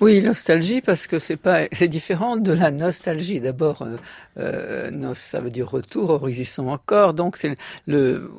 oui, 0.00 0.22
nostalgie 0.22 0.80
parce 0.80 1.08
que 1.08 1.18
c'est 1.18 1.36
pas, 1.36 1.62
c'est 1.72 1.88
différent 1.88 2.36
de 2.36 2.52
la 2.52 2.70
nostalgie. 2.70 3.40
D'abord, 3.40 3.82
euh, 3.82 3.96
euh 4.38 5.14
ça 5.14 5.40
veut 5.40 5.50
dire 5.50 5.68
retour, 5.68 6.10
or 6.10 6.28
ils 6.28 6.38
y 6.38 6.44
sont 6.44 6.68
encore. 6.68 7.14
Donc 7.14 7.36
c'est 7.36 7.56
le, 7.88 8.30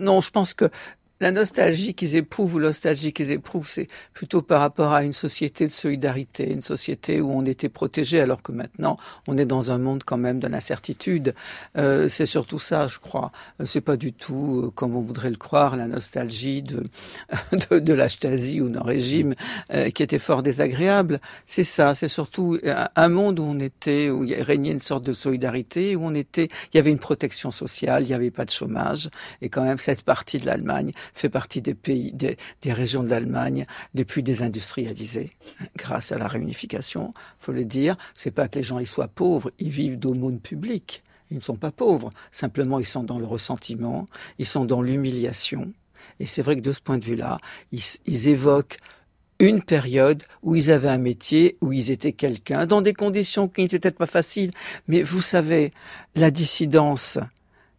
non, 0.00 0.20
je 0.20 0.30
pense 0.30 0.54
que 0.54 0.68
la 1.20 1.30
nostalgie 1.30 1.94
qu'ils 1.94 2.16
éprouvent 2.16 2.54
ou 2.54 2.58
l'ostalgie 2.58 3.12
qu'ils 3.12 3.30
éprouvent, 3.30 3.68
c'est 3.68 3.88
plutôt 4.12 4.42
par 4.42 4.60
rapport 4.60 4.92
à 4.92 5.02
une 5.02 5.12
société 5.12 5.66
de 5.66 5.72
solidarité, 5.72 6.50
une 6.50 6.62
société 6.62 7.20
où 7.20 7.30
on 7.32 7.44
était 7.44 7.68
protégé, 7.68 8.20
alors 8.20 8.42
que 8.42 8.52
maintenant 8.52 8.96
on 9.26 9.36
est 9.38 9.46
dans 9.46 9.72
un 9.72 9.78
monde 9.78 10.04
quand 10.04 10.18
même 10.18 10.38
de 10.38 10.46
l'incertitude. 10.46 11.34
Euh, 11.76 12.08
c'est 12.08 12.26
surtout 12.26 12.58
ça, 12.58 12.86
je 12.86 12.98
crois. 12.98 13.30
Euh, 13.60 13.66
c'est 13.66 13.80
pas 13.80 13.96
du 13.96 14.12
tout, 14.12 14.62
euh, 14.64 14.70
comme 14.70 14.94
on 14.94 15.00
voudrait 15.00 15.30
le 15.30 15.36
croire, 15.36 15.76
la 15.76 15.88
nostalgie 15.88 16.62
de 16.62 16.84
de, 17.70 17.78
de 17.78 17.92
la 17.94 18.08
ou 18.60 18.68
d'un 18.68 18.82
régime 18.82 19.34
euh, 19.72 19.90
qui 19.90 20.02
était 20.02 20.18
fort 20.18 20.42
désagréable. 20.42 21.20
C'est 21.46 21.64
ça, 21.64 21.94
c'est 21.94 22.08
surtout 22.08 22.58
un 22.96 23.08
monde 23.08 23.38
où 23.38 23.44
on 23.44 23.58
était, 23.60 24.10
où 24.10 24.24
il 24.24 24.40
régnait 24.42 24.72
une 24.72 24.80
sorte 24.80 25.04
de 25.04 25.12
solidarité, 25.12 25.96
où 25.96 26.04
on 26.04 26.14
était, 26.14 26.48
il 26.72 26.76
y 26.76 26.80
avait 26.80 26.90
une 26.90 26.98
protection 26.98 27.50
sociale, 27.50 28.04
il 28.04 28.08
n'y 28.08 28.14
avait 28.14 28.30
pas 28.30 28.44
de 28.44 28.50
chômage, 28.50 29.08
et 29.42 29.48
quand 29.48 29.64
même 29.64 29.78
cette 29.78 30.02
partie 30.02 30.38
de 30.38 30.46
l'Allemagne 30.46 30.92
fait 31.14 31.28
partie 31.28 31.62
des 31.62 31.74
pays, 31.74 32.12
des, 32.12 32.36
régions 32.72 33.02
de 33.02 33.08
l'Allemagne 33.08 33.66
les 33.94 34.04
plus 34.04 34.22
désindustrialisées, 34.22 35.32
grâce 35.76 36.12
à 36.12 36.18
la 36.18 36.28
réunification. 36.28 37.10
Faut 37.38 37.52
le 37.52 37.64
dire, 37.64 37.96
c'est 38.14 38.30
pas 38.30 38.48
que 38.48 38.58
les 38.58 38.62
gens 38.62 38.78
y 38.78 38.86
soient 38.86 39.08
pauvres, 39.08 39.50
ils 39.58 39.70
vivent 39.70 39.98
d'aumônes 39.98 40.40
publiques. 40.40 41.02
Ils 41.30 41.36
ne 41.36 41.42
sont 41.42 41.56
pas 41.56 41.70
pauvres, 41.70 42.10
simplement 42.30 42.78
ils 42.78 42.86
sont 42.86 43.02
dans 43.02 43.18
le 43.18 43.26
ressentiment, 43.26 44.06
ils 44.38 44.46
sont 44.46 44.64
dans 44.64 44.80
l'humiliation. 44.80 45.72
Et 46.20 46.26
c'est 46.26 46.42
vrai 46.42 46.56
que 46.56 46.62
de 46.62 46.72
ce 46.72 46.80
point 46.80 46.98
de 46.98 47.04
vue-là, 47.04 47.38
ils, 47.72 48.28
évoquent 48.28 48.78
une 49.38 49.62
période 49.62 50.24
où 50.42 50.56
ils 50.56 50.70
avaient 50.70 50.88
un 50.88 50.98
métier, 50.98 51.56
où 51.60 51.72
ils 51.72 51.90
étaient 51.90 52.12
quelqu'un, 52.12 52.66
dans 52.66 52.82
des 52.82 52.94
conditions 52.94 53.48
qui 53.48 53.62
n'étaient 53.62 53.78
peut-être 53.78 53.98
pas 53.98 54.06
faciles. 54.06 54.50
Mais 54.88 55.02
vous 55.02 55.20
savez, 55.20 55.72
la 56.14 56.30
dissidence, 56.30 57.18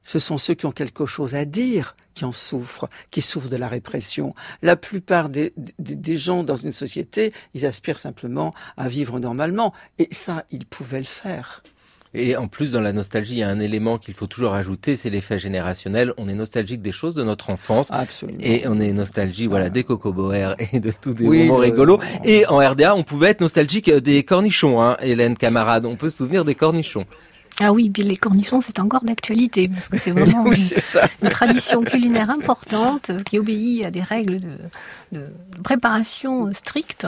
ce 0.10 0.18
sont 0.18 0.40
ceux 0.40 0.56
qui 0.56 0.66
ont 0.66 0.72
quelque 0.72 1.06
chose 1.06 1.36
à 1.36 1.46
dire 1.46 1.96
qui 2.16 2.26
en 2.26 2.32
souffrent, 2.32 2.90
qui 3.12 3.22
souffrent 3.22 3.48
de 3.48 3.58
la 3.58 3.68
répression. 3.68 4.34
La 4.64 4.76
plupart 4.76 5.30
des, 5.30 5.54
des, 5.78 6.18
gens 6.18 6.44
dans 6.44 6.56
une 6.56 6.72
société, 6.72 7.32
ils 7.54 7.64
aspirent 7.68 8.00
simplement 8.00 8.56
à 8.76 8.90
vivre 8.90 9.20
normalement. 9.20 9.72
Et 10.00 10.08
ça, 10.10 10.46
ils 10.50 10.66
pouvaient 10.66 10.98
le 10.98 11.06
faire. 11.06 11.62
Et 12.16 12.36
en 12.36 12.48
plus, 12.48 12.72
dans 12.72 12.82
la 12.82 12.92
nostalgie, 12.92 13.36
il 13.36 13.38
y 13.38 13.44
a 13.44 13.50
un 13.50 13.60
élément 13.60 14.00
qu'il 14.00 14.16
faut 14.16 14.26
toujours 14.26 14.56
ajouter, 14.56 14.96
c'est 14.96 15.12
l'effet 15.12 15.38
générationnel. 15.38 16.16
On 16.18 16.28
est 16.28 16.34
nostalgique 16.34 16.82
des 16.82 16.92
choses 16.92 17.14
de 17.14 17.24
notre 17.24 17.52
enfance. 17.52 17.92
Absolument. 17.92 18.40
Et 18.42 18.64
on 18.66 18.80
est 18.80 18.94
nostalgique, 18.94 19.50
voilà, 19.50 19.70
des 19.70 19.84
cocoboers 19.84 20.56
et 20.74 20.80
de 20.80 20.92
tous 20.92 21.14
des 21.14 21.24
moments 21.24 21.58
rigolos. 21.58 22.00
Et 22.26 22.48
en 22.48 22.58
RDA, 22.58 22.96
on 22.96 23.04
pouvait 23.04 23.30
être 23.30 23.42
nostalgique 23.42 23.92
des 23.92 24.24
cornichons, 24.24 24.82
hein, 24.82 24.98
Hélène 25.02 25.38
camarade. 25.38 25.86
On 25.86 25.98
peut 25.98 26.10
se 26.10 26.18
souvenir 26.18 26.46
des 26.46 26.56
cornichons. 26.56 27.06
Ah 27.62 27.74
oui, 27.74 27.92
les 27.98 28.16
cornichons, 28.16 28.62
c'est 28.62 28.80
encore 28.80 29.04
d'actualité, 29.04 29.68
parce 29.68 29.90
que 29.90 29.98
c'est 29.98 30.12
vraiment 30.18 30.52
une, 30.52 31.30
tradition 31.30 31.82
culinaire 31.82 32.30
importante 32.30 33.12
qui 33.26 33.38
obéit 33.38 33.86
à 33.86 33.92
des 33.92 34.02
règles 34.02 34.40
de, 34.40 34.52
de 35.12 35.28
préparation 35.64 36.54
stricte, 36.54 37.06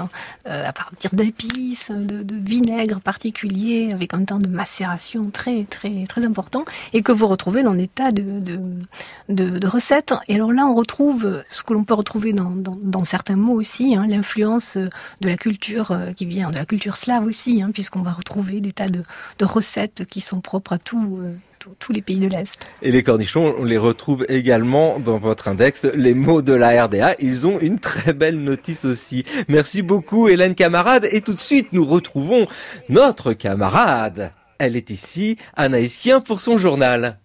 euh, 0.47 0.63
à 0.65 0.73
partir 0.73 1.11
d'épices, 1.13 1.91
de, 1.91 2.23
de, 2.23 2.35
vinaigre 2.35 2.99
particulier, 2.99 3.91
avec 3.93 4.13
un 4.13 4.25
temps 4.25 4.39
de 4.39 4.49
macération 4.49 5.29
très 5.29 5.63
très 5.63 6.03
très 6.07 6.25
important, 6.25 6.65
et 6.93 7.01
que 7.01 7.11
vous 7.11 7.27
retrouvez 7.27 7.63
dans 7.63 7.75
des 7.75 7.87
tas 7.87 8.11
de, 8.11 9.67
recettes. 9.67 10.13
Et 10.27 10.35
alors 10.35 10.51
là, 10.51 10.65
on 10.65 10.73
retrouve 10.73 11.43
ce 11.49 11.63
que 11.63 11.73
l'on 11.73 11.83
peut 11.83 11.93
retrouver 11.93 12.33
dans, 12.33 12.49
dans, 12.49 12.77
dans, 12.81 13.05
certains 13.05 13.35
mots 13.35 13.53
aussi, 13.53 13.95
hein, 13.95 14.05
l'influence 14.07 14.77
de 14.77 15.29
la 15.29 15.37
culture 15.37 15.91
euh, 15.91 16.11
qui 16.11 16.25
vient 16.25 16.49
de 16.49 16.55
la 16.55 16.65
culture 16.65 16.97
slave 16.97 17.25
aussi, 17.25 17.61
hein, 17.61 17.69
puisqu'on 17.73 18.01
va 18.01 18.11
retrouver 18.11 18.59
des 18.59 18.71
tas 18.71 18.89
de, 18.89 19.03
de 19.39 19.45
recettes 19.45 20.05
qui 20.09 20.19
sont 20.19 20.30
propres 20.39 20.73
à 20.73 20.77
euh, 20.77 21.33
tous 21.79 21.91
les 21.91 22.01
pays 22.01 22.19
de 22.19 22.27
l'Est. 22.27 22.67
Et 22.81 22.91
les 22.91 23.03
cornichons, 23.03 23.55
on 23.57 23.63
les 23.63 23.77
retrouve 23.77 24.25
également 24.29 24.99
dans 24.99 25.17
votre 25.17 25.47
index, 25.47 25.85
les 25.93 26.13
mots 26.13 26.41
de 26.41 26.53
la 26.53 26.85
RDA. 26.85 27.15
Ils 27.19 27.45
ont 27.45 27.59
une 27.59 27.79
très 27.79 28.13
belle 28.13 28.39
notice 28.39 28.85
aussi. 28.85 29.25
Merci 29.47 29.81
beaucoup 29.81 30.27
Hélène 30.27 30.55
Camarade. 30.55 31.07
Et 31.11 31.21
tout 31.21 31.33
de 31.33 31.39
suite, 31.39 31.73
nous 31.73 31.85
retrouvons 31.85 32.47
notre 32.89 33.33
camarade. 33.33 34.31
Elle 34.57 34.75
est 34.75 34.89
ici, 34.89 35.37
Anaïs 35.55 35.97
Kien, 35.97 36.21
pour 36.21 36.39
son 36.39 36.57
journal. 36.57 37.17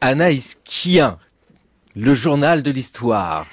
Anaïs 0.00 0.58
le 1.96 2.14
journal 2.14 2.62
de 2.62 2.70
l'histoire. 2.70 3.46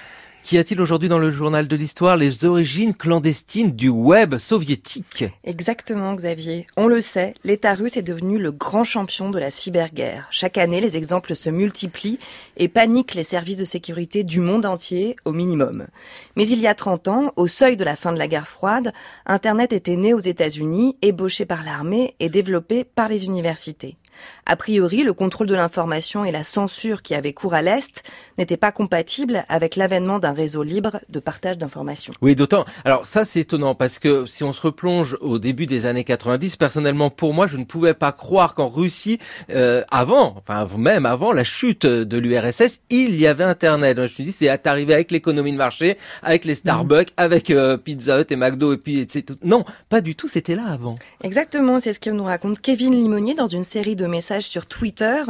Qu'y 0.46 0.58
a-t-il 0.58 0.80
aujourd'hui 0.80 1.08
dans 1.08 1.18
le 1.18 1.32
journal 1.32 1.66
de 1.66 1.74
l'histoire 1.74 2.16
Les 2.16 2.44
origines 2.44 2.94
clandestines 2.94 3.74
du 3.74 3.88
web 3.88 4.38
soviétique? 4.38 5.24
Exactement, 5.42 6.14
Xavier. 6.14 6.68
On 6.76 6.86
le 6.86 7.00
sait, 7.00 7.34
l'État 7.42 7.74
russe 7.74 7.96
est 7.96 8.02
devenu 8.02 8.38
le 8.38 8.52
grand 8.52 8.84
champion 8.84 9.28
de 9.28 9.40
la 9.40 9.50
cyberguerre. 9.50 10.28
Chaque 10.30 10.56
année, 10.56 10.80
les 10.80 10.96
exemples 10.96 11.34
se 11.34 11.50
multiplient 11.50 12.20
et 12.58 12.68
paniquent 12.68 13.14
les 13.14 13.24
services 13.24 13.56
de 13.56 13.64
sécurité 13.64 14.22
du 14.22 14.38
monde 14.38 14.66
entier 14.66 15.16
au 15.24 15.32
minimum. 15.32 15.88
Mais 16.36 16.46
il 16.46 16.60
y 16.60 16.68
a 16.68 16.76
30 16.76 17.08
ans, 17.08 17.32
au 17.34 17.48
seuil 17.48 17.76
de 17.76 17.82
la 17.82 17.96
fin 17.96 18.12
de 18.12 18.18
la 18.18 18.28
guerre 18.28 18.46
froide, 18.46 18.92
Internet 19.26 19.72
était 19.72 19.96
né 19.96 20.14
aux 20.14 20.20
États-Unis, 20.20 20.96
ébauché 21.02 21.44
par 21.44 21.64
l'armée 21.64 22.14
et 22.20 22.28
développé 22.28 22.84
par 22.84 23.08
les 23.08 23.24
universités. 23.24 23.96
A 24.46 24.56
priori, 24.56 25.02
le 25.02 25.12
contrôle 25.12 25.46
de 25.46 25.54
l'information 25.54 26.24
et 26.24 26.30
la 26.30 26.42
censure 26.42 27.02
qui 27.02 27.14
avait 27.14 27.32
cours 27.32 27.54
à 27.54 27.62
l'Est 27.62 28.02
n'étaient 28.38 28.56
pas 28.56 28.72
compatibles 28.72 29.44
avec 29.48 29.76
l'avènement 29.76 30.18
d'un 30.18 30.32
réseau 30.32 30.62
libre 30.62 31.00
de 31.08 31.18
partage 31.18 31.58
d'informations. 31.58 32.12
Oui, 32.20 32.34
d'autant. 32.34 32.64
Alors 32.84 33.06
ça, 33.06 33.24
c'est 33.24 33.40
étonnant 33.40 33.74
parce 33.74 33.98
que 33.98 34.26
si 34.26 34.44
on 34.44 34.52
se 34.52 34.60
replonge 34.60 35.16
au 35.20 35.38
début 35.38 35.66
des 35.66 35.86
années 35.86 36.04
90, 36.04 36.56
personnellement, 36.56 37.10
pour 37.10 37.34
moi, 37.34 37.46
je 37.46 37.56
ne 37.56 37.64
pouvais 37.64 37.94
pas 37.94 38.12
croire 38.12 38.54
qu'en 38.54 38.68
Russie, 38.68 39.18
euh, 39.50 39.82
avant, 39.90 40.36
enfin 40.38 40.66
même 40.76 41.06
avant 41.06 41.32
la 41.32 41.44
chute 41.44 41.86
de 41.86 42.18
l'URSS, 42.18 42.80
il 42.90 43.16
y 43.16 43.26
avait 43.26 43.44
Internet. 43.44 43.96
Je 43.96 44.02
me 44.02 44.06
suis 44.06 44.24
dit, 44.24 44.32
c'est 44.32 44.66
arrivé 44.66 44.94
avec 44.94 45.10
l'économie 45.10 45.52
de 45.52 45.56
marché, 45.56 45.96
avec 46.22 46.44
les 46.44 46.54
Starbucks, 46.54 47.12
avec 47.16 47.50
euh, 47.50 47.76
Pizza 47.76 48.20
Hut 48.20 48.26
et 48.30 48.36
McDo 48.36 48.72
et 48.72 48.76
puis 48.76 49.00
etc. 49.00 49.38
Non, 49.42 49.64
pas 49.88 50.00
du 50.00 50.14
tout. 50.14 50.28
C'était 50.28 50.54
là 50.54 50.66
avant. 50.68 50.96
Exactement. 51.22 51.80
C'est 51.80 51.92
ce 51.92 52.00
que 52.00 52.10
nous 52.10 52.24
raconte 52.24 52.60
Kevin 52.60 52.92
Limonier 52.92 53.34
dans 53.34 53.46
une 53.46 53.64
série 53.64 53.96
de 53.96 54.05
message 54.08 54.44
sur 54.44 54.66
Twitter, 54.66 55.22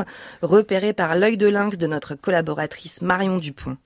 repéré 0.42 0.92
par 0.92 1.16
l'œil 1.16 1.36
de 1.36 1.46
lynx 1.46 1.78
de 1.78 1.86
notre 1.86 2.14
collaboratrice 2.14 3.02
Marion 3.02 3.36
Dupont. 3.36 3.76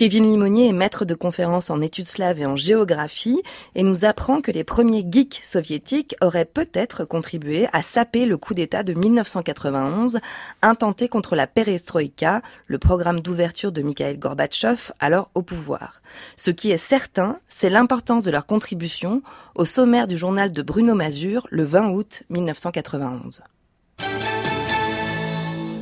Kevin 0.00 0.30
Limonier 0.30 0.68
est 0.68 0.72
maître 0.72 1.04
de 1.04 1.14
conférences 1.14 1.68
en 1.68 1.82
études 1.82 2.08
slaves 2.08 2.38
et 2.40 2.46
en 2.46 2.56
géographie 2.56 3.42
et 3.74 3.82
nous 3.82 4.06
apprend 4.06 4.40
que 4.40 4.50
les 4.50 4.64
premiers 4.64 5.04
geeks 5.06 5.42
soviétiques 5.44 6.16
auraient 6.22 6.46
peut-être 6.46 7.04
contribué 7.04 7.68
à 7.74 7.82
saper 7.82 8.24
le 8.24 8.38
coup 8.38 8.54
d'État 8.54 8.82
de 8.82 8.94
1991 8.94 10.18
intenté 10.62 11.08
contre 11.08 11.36
la 11.36 11.46
perestroïka, 11.46 12.40
le 12.66 12.78
programme 12.78 13.20
d'ouverture 13.20 13.72
de 13.72 13.82
Mikhail 13.82 14.16
Gorbatchev, 14.16 14.90
alors 15.00 15.30
au 15.34 15.42
pouvoir. 15.42 16.00
Ce 16.36 16.50
qui 16.50 16.70
est 16.70 16.78
certain, 16.78 17.38
c'est 17.50 17.68
l'importance 17.68 18.22
de 18.22 18.30
leur 18.30 18.46
contribution 18.46 19.20
au 19.54 19.66
sommaire 19.66 20.06
du 20.06 20.16
journal 20.16 20.50
de 20.50 20.62
Bruno 20.62 20.94
Mazur 20.94 21.46
le 21.50 21.64
20 21.64 21.90
août 21.90 22.22
1991. 22.30 23.42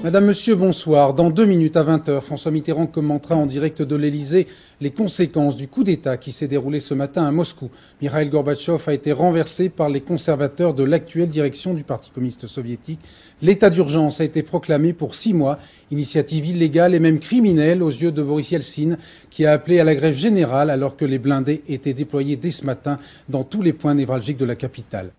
Madame, 0.09 0.27
Monsieur, 0.27 0.55
bonsoir. 0.55 1.13
Dans 1.13 1.29
deux 1.29 1.45
minutes 1.45 1.77
à 1.77 1.83
20 1.83 2.09
heures, 2.09 2.25
François 2.25 2.53
Mitterrand 2.53 2.87
commentera 2.87 3.35
en 3.35 3.47
direct 3.47 3.83
de 3.83 3.97
l'Elysée 3.97 4.47
les 4.81 4.93
conséquences 4.93 5.57
du 5.57 5.67
coup 5.67 5.83
d'État 5.83 6.17
qui 6.17 6.31
s'est 6.31 6.47
déroulé 6.47 6.79
ce 6.79 6.95
matin 6.95 7.27
à 7.27 7.33
Moscou. 7.33 7.69
Mikhail 8.01 8.29
Gorbatchev 8.29 8.81
a 8.87 8.95
été 8.95 9.11
renversé 9.11 9.69
par 9.69 9.89
les 9.89 10.01
conservateurs 10.01 10.73
de 10.73 10.85
l'actuelle 10.85 11.31
direction 11.31 11.75
du 11.75 11.83
Parti 11.83 12.13
communiste 12.13 12.47
soviétique. 12.47 13.01
L'état 13.43 13.71
d'urgence 13.71 14.21
a 14.21 14.25
été 14.25 14.45
proclamé 14.45 14.93
pour 14.93 15.17
six 15.17 15.35
mois, 15.35 15.59
initiative 15.91 16.47
illégale 16.47 16.95
et 16.95 17.01
même 17.01 17.19
criminelle 17.19 17.83
aux 17.83 17.91
yeux 17.91 18.13
de 18.13 18.23
Boris 18.23 18.53
Yeltsin, 18.53 18.97
qui 19.31 19.47
a 19.47 19.53
appelé 19.53 19.81
à 19.81 19.85
la 19.85 19.97
grève 19.97 20.15
générale 20.15 20.71
alors 20.71 20.97
que 20.97 21.05
les 21.05 21.19
blindés 21.19 21.63
étaient 21.69 21.93
déployés 21.93 22.37
dès 22.37 22.53
ce 22.53 22.65
matin 22.65 22.99
dans 23.29 23.43
tous 23.43 23.63
les 23.63 23.73
points 23.73 23.95
névralgiques 23.95 24.39
de 24.39 24.45
la 24.45 24.55
capitale. 24.55 25.11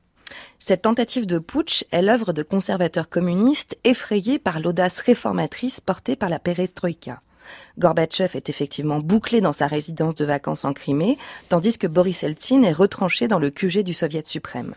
Cette 0.60 0.82
tentative 0.82 1.26
de 1.26 1.39
putsch 1.39 1.86
est 1.91 2.01
l'œuvre 2.01 2.34
de 2.34 2.43
conservateurs 2.43 3.10
communistes 3.10 3.78
effrayés 3.86 4.39
par 4.39 4.60
l'audace 4.60 4.99
réformatrice 4.99 5.80
portée 5.80 6.18
par 6.18 6.30
la 6.30 6.38
perestroïka. 6.38 7.22
Gorbatchev 7.80 8.36
est 8.36 8.49
effectivement 8.49 8.99
bouclé 8.99 9.41
dans 9.41 9.53
sa 9.53 9.68
résidence 9.68 10.16
de 10.16 10.26
vacances 10.26 10.66
en 10.66 10.74
Crimée, 10.74 11.18
tandis 11.47 11.78
que 11.78 11.88
Boris 11.88 12.24
Eltsine 12.24 12.66
est 12.66 12.74
retranché 12.74 13.28
dans 13.28 13.39
le 13.39 13.49
QG 13.49 13.80
du 13.80 13.93
Soviet 13.93 14.26
suprême. 14.26 14.76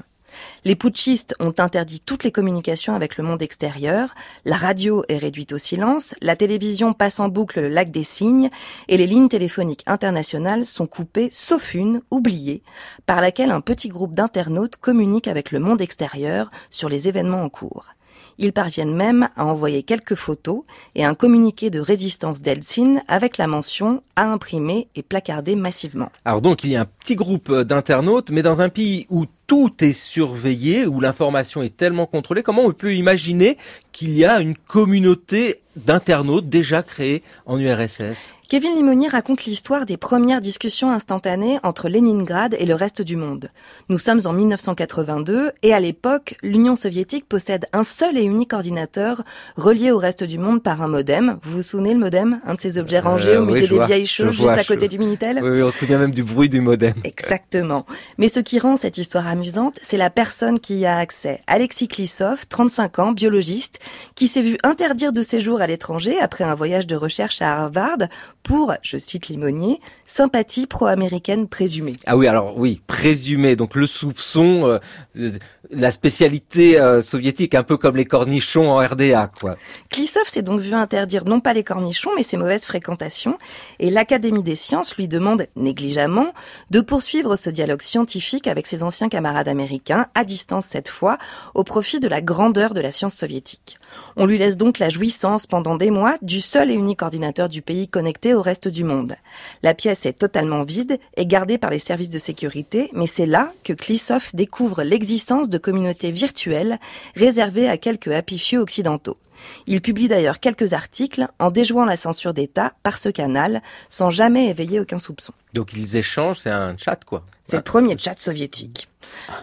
Les 0.64 0.76
putschistes 0.76 1.34
ont 1.40 1.54
interdit 1.58 2.00
toutes 2.00 2.24
les 2.24 2.32
communications 2.32 2.94
avec 2.94 3.16
le 3.16 3.24
monde 3.24 3.42
extérieur, 3.42 4.14
la 4.44 4.56
radio 4.56 5.04
est 5.08 5.18
réduite 5.18 5.52
au 5.52 5.58
silence, 5.58 6.14
la 6.20 6.36
télévision 6.36 6.92
passe 6.92 7.20
en 7.20 7.28
boucle 7.28 7.60
le 7.60 7.68
lac 7.68 7.90
des 7.90 8.04
cygnes 8.04 8.50
et 8.88 8.96
les 8.96 9.06
lignes 9.06 9.28
téléphoniques 9.28 9.84
internationales 9.86 10.66
sont 10.66 10.86
coupées, 10.86 11.30
sauf 11.32 11.74
une, 11.74 12.02
oubliée, 12.10 12.62
par 13.06 13.20
laquelle 13.20 13.50
un 13.50 13.60
petit 13.60 13.88
groupe 13.88 14.14
d'internautes 14.14 14.76
communique 14.76 15.28
avec 15.28 15.52
le 15.52 15.58
monde 15.58 15.80
extérieur 15.80 16.50
sur 16.70 16.88
les 16.88 17.08
événements 17.08 17.42
en 17.42 17.48
cours. 17.48 17.92
Ils 18.38 18.52
parviennent 18.52 18.94
même 18.94 19.28
à 19.36 19.44
envoyer 19.44 19.82
quelques 19.82 20.14
photos 20.14 20.62
et 20.94 21.04
un 21.04 21.14
communiqué 21.14 21.70
de 21.70 21.80
résistance 21.80 22.40
d'Eltsine 22.40 23.02
avec 23.08 23.38
la 23.38 23.46
mention 23.46 24.02
à 24.16 24.24
imprimer 24.24 24.88
et 24.94 25.02
placarder 25.02 25.56
massivement. 25.56 26.10
Alors 26.24 26.42
donc 26.42 26.64
il 26.64 26.70
y 26.70 26.76
a 26.76 26.82
un 26.82 26.86
petit 26.86 27.16
groupe 27.16 27.52
d'internautes, 27.52 28.30
mais 28.30 28.42
dans 28.42 28.62
un 28.62 28.68
pays 28.68 29.06
où 29.10 29.26
tout 29.52 29.84
est 29.84 29.92
surveillé, 29.92 30.86
où 30.86 30.98
l'information 30.98 31.62
est 31.62 31.76
tellement 31.76 32.06
contrôlée, 32.06 32.42
comment 32.42 32.62
on 32.62 32.72
peut 32.72 32.94
imaginer 32.94 33.58
qu'il 33.92 34.16
y 34.16 34.24
a 34.24 34.40
une 34.40 34.56
communauté 34.56 35.60
d'internautes 35.76 36.48
déjà 36.48 36.82
créée 36.82 37.22
en 37.44 37.58
URSS 37.58 38.32
Kevin 38.52 38.76
Limonier 38.76 39.08
raconte 39.08 39.46
l'histoire 39.46 39.86
des 39.86 39.96
premières 39.96 40.42
discussions 40.42 40.90
instantanées 40.90 41.58
entre 41.62 41.88
Leningrad 41.88 42.54
et 42.58 42.66
le 42.66 42.74
reste 42.74 43.00
du 43.00 43.16
monde. 43.16 43.48
Nous 43.88 43.98
sommes 43.98 44.20
en 44.26 44.34
1982 44.34 45.52
et 45.62 45.72
à 45.72 45.80
l'époque, 45.80 46.34
l'Union 46.42 46.76
soviétique 46.76 47.26
possède 47.26 47.64
un 47.72 47.82
seul 47.82 48.18
et 48.18 48.22
unique 48.24 48.52
ordinateur 48.52 49.22
relié 49.56 49.90
au 49.90 49.96
reste 49.96 50.22
du 50.22 50.36
monde 50.36 50.62
par 50.62 50.82
un 50.82 50.88
modem. 50.88 51.38
Vous 51.42 51.52
vous 51.52 51.62
souvenez 51.62 51.94
le 51.94 51.98
modem? 51.98 52.42
Un 52.44 52.52
de 52.52 52.60
ces 52.60 52.76
objets 52.76 53.00
rangés 53.00 53.38
au 53.38 53.42
euh, 53.42 53.46
musée 53.46 53.66
des 53.66 53.86
vieilles 53.86 54.04
choses 54.04 54.32
juste 54.32 54.50
à 54.50 54.64
côté 54.64 54.86
du 54.86 54.98
Minitel? 54.98 55.40
Oui, 55.42 55.62
on 55.62 55.70
se 55.70 55.78
souvient 55.78 55.98
même 55.98 56.12
du 56.12 56.22
bruit 56.22 56.50
du 56.50 56.60
modem. 56.60 56.92
Exactement. 57.04 57.86
Mais 58.18 58.28
ce 58.28 58.40
qui 58.40 58.58
rend 58.58 58.76
cette 58.76 58.98
histoire 58.98 59.28
amusante, 59.42 59.80
c'est 59.82 59.96
la 59.96 60.08
personne 60.08 60.60
qui 60.60 60.78
y 60.78 60.86
a 60.86 60.98
accès. 60.98 61.40
Alexis 61.48 61.88
Klissov, 61.88 62.46
35 62.48 62.98
ans, 63.00 63.12
biologiste, 63.12 63.80
qui 64.14 64.28
s'est 64.28 64.40
vu 64.40 64.56
interdire 64.62 65.12
de 65.12 65.20
séjour 65.20 65.60
à 65.60 65.66
l'étranger 65.66 66.20
après 66.20 66.44
un 66.44 66.54
voyage 66.54 66.86
de 66.86 66.94
recherche 66.94 67.42
à 67.42 67.62
Harvard 67.62 67.98
pour, 68.44 68.72
je 68.82 68.96
cite 68.98 69.28
Limonier, 69.28 69.80
sympathie 70.06 70.66
pro-américaine 70.66 71.48
présumée. 71.48 71.96
Ah 72.06 72.16
oui, 72.16 72.28
alors 72.28 72.56
oui, 72.56 72.82
présumée. 72.86 73.56
Donc 73.56 73.74
le 73.74 73.88
soupçon, 73.88 74.78
euh, 75.16 75.30
la 75.70 75.90
spécialité 75.90 76.80
euh, 76.80 77.02
soviétique, 77.02 77.54
un 77.56 77.62
peu 77.64 77.76
comme 77.76 77.96
les 77.96 78.04
cornichons 78.04 78.70
en 78.70 78.76
RDA, 78.76 79.30
quoi. 79.40 79.56
Klissov 79.90 80.28
s'est 80.28 80.42
donc 80.42 80.60
vu 80.60 80.74
interdire 80.74 81.24
non 81.24 81.40
pas 81.40 81.52
les 81.52 81.64
cornichons, 81.64 82.10
mais 82.16 82.22
ses 82.22 82.36
mauvaises 82.36 82.64
fréquentations. 82.64 83.38
Et 83.80 83.90
l'Académie 83.90 84.42
des 84.42 84.56
sciences 84.56 84.96
lui 84.96 85.08
demande 85.08 85.46
négligemment 85.56 86.32
de 86.70 86.80
poursuivre 86.80 87.36
ce 87.36 87.50
dialogue 87.50 87.82
scientifique 87.82 88.46
avec 88.46 88.66
ses 88.66 88.82
anciens 88.82 89.08
camarades 89.08 89.31
américains, 89.36 90.06
à 90.14 90.24
distance 90.24 90.66
cette 90.66 90.88
fois, 90.88 91.18
au 91.54 91.64
profit 91.64 92.00
de 92.00 92.08
la 92.08 92.20
grandeur 92.20 92.74
de 92.74 92.80
la 92.80 92.92
science 92.92 93.14
soviétique. 93.14 93.78
On 94.16 94.26
lui 94.26 94.38
laisse 94.38 94.56
donc 94.56 94.78
la 94.78 94.90
jouissance 94.90 95.46
pendant 95.46 95.76
des 95.76 95.90
mois 95.90 96.16
du 96.22 96.40
seul 96.40 96.70
et 96.70 96.74
unique 96.74 97.02
ordinateur 97.02 97.48
du 97.48 97.62
pays 97.62 97.88
connecté 97.88 98.34
au 98.34 98.42
reste 98.42 98.68
du 98.68 98.84
monde. 98.84 99.16
La 99.62 99.74
pièce 99.74 100.06
est 100.06 100.18
totalement 100.18 100.62
vide 100.62 100.98
et 101.16 101.26
gardée 101.26 101.58
par 101.58 101.70
les 101.70 101.78
services 101.78 102.10
de 102.10 102.18
sécurité, 102.18 102.90
mais 102.92 103.06
c'est 103.06 103.26
là 103.26 103.52
que 103.64 103.72
Klissov 103.72 104.30
découvre 104.34 104.82
l'existence 104.82 105.48
de 105.48 105.58
communautés 105.58 106.10
virtuelles 106.10 106.78
réservées 107.16 107.68
à 107.68 107.76
quelques 107.76 108.08
happy 108.08 108.56
occidentaux. 108.56 109.18
Il 109.66 109.80
publie 109.80 110.08
d'ailleurs 110.08 110.40
quelques 110.40 110.72
articles 110.72 111.26
en 111.38 111.50
déjouant 111.50 111.84
la 111.84 111.96
censure 111.96 112.34
d'État 112.34 112.72
par 112.82 112.98
ce 112.98 113.08
canal, 113.08 113.62
sans 113.88 114.10
jamais 114.10 114.48
éveiller 114.48 114.80
aucun 114.80 114.98
soupçon. 114.98 115.32
Donc 115.54 115.72
ils 115.72 115.96
échangent, 115.96 116.38
c'est 116.38 116.50
un 116.50 116.76
chat 116.76 117.04
quoi. 117.04 117.24
C'est 117.52 117.58
le 117.58 117.62
premier 117.64 117.98
chat 117.98 118.18
soviétique. 118.18 118.88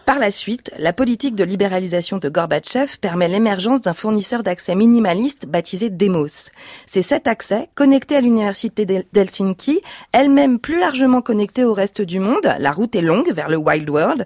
Par 0.05 0.19
la 0.19 0.31
suite, 0.31 0.71
la 0.77 0.93
politique 0.93 1.35
de 1.35 1.43
libéralisation 1.43 2.17
de 2.17 2.29
Gorbatchev 2.29 2.97
permet 2.99 3.27
l'émergence 3.27 3.81
d'un 3.81 3.93
fournisseur 3.93 4.43
d'accès 4.43 4.75
minimaliste 4.75 5.45
baptisé 5.45 5.89
Demos. 5.89 6.49
C'est 6.85 7.01
cet 7.01 7.27
accès, 7.27 7.69
connecté 7.75 8.15
à 8.15 8.21
l'université 8.21 8.85
d'Helsinki, 8.85 9.81
elle-même 10.11 10.59
plus 10.59 10.79
largement 10.79 11.21
connectée 11.21 11.65
au 11.65 11.73
reste 11.73 12.01
du 12.01 12.19
monde, 12.19 12.51
la 12.57 12.71
route 12.71 12.95
est 12.95 13.01
longue 13.01 13.31
vers 13.31 13.49
le 13.49 13.57
Wild 13.57 13.89
World, 13.89 14.25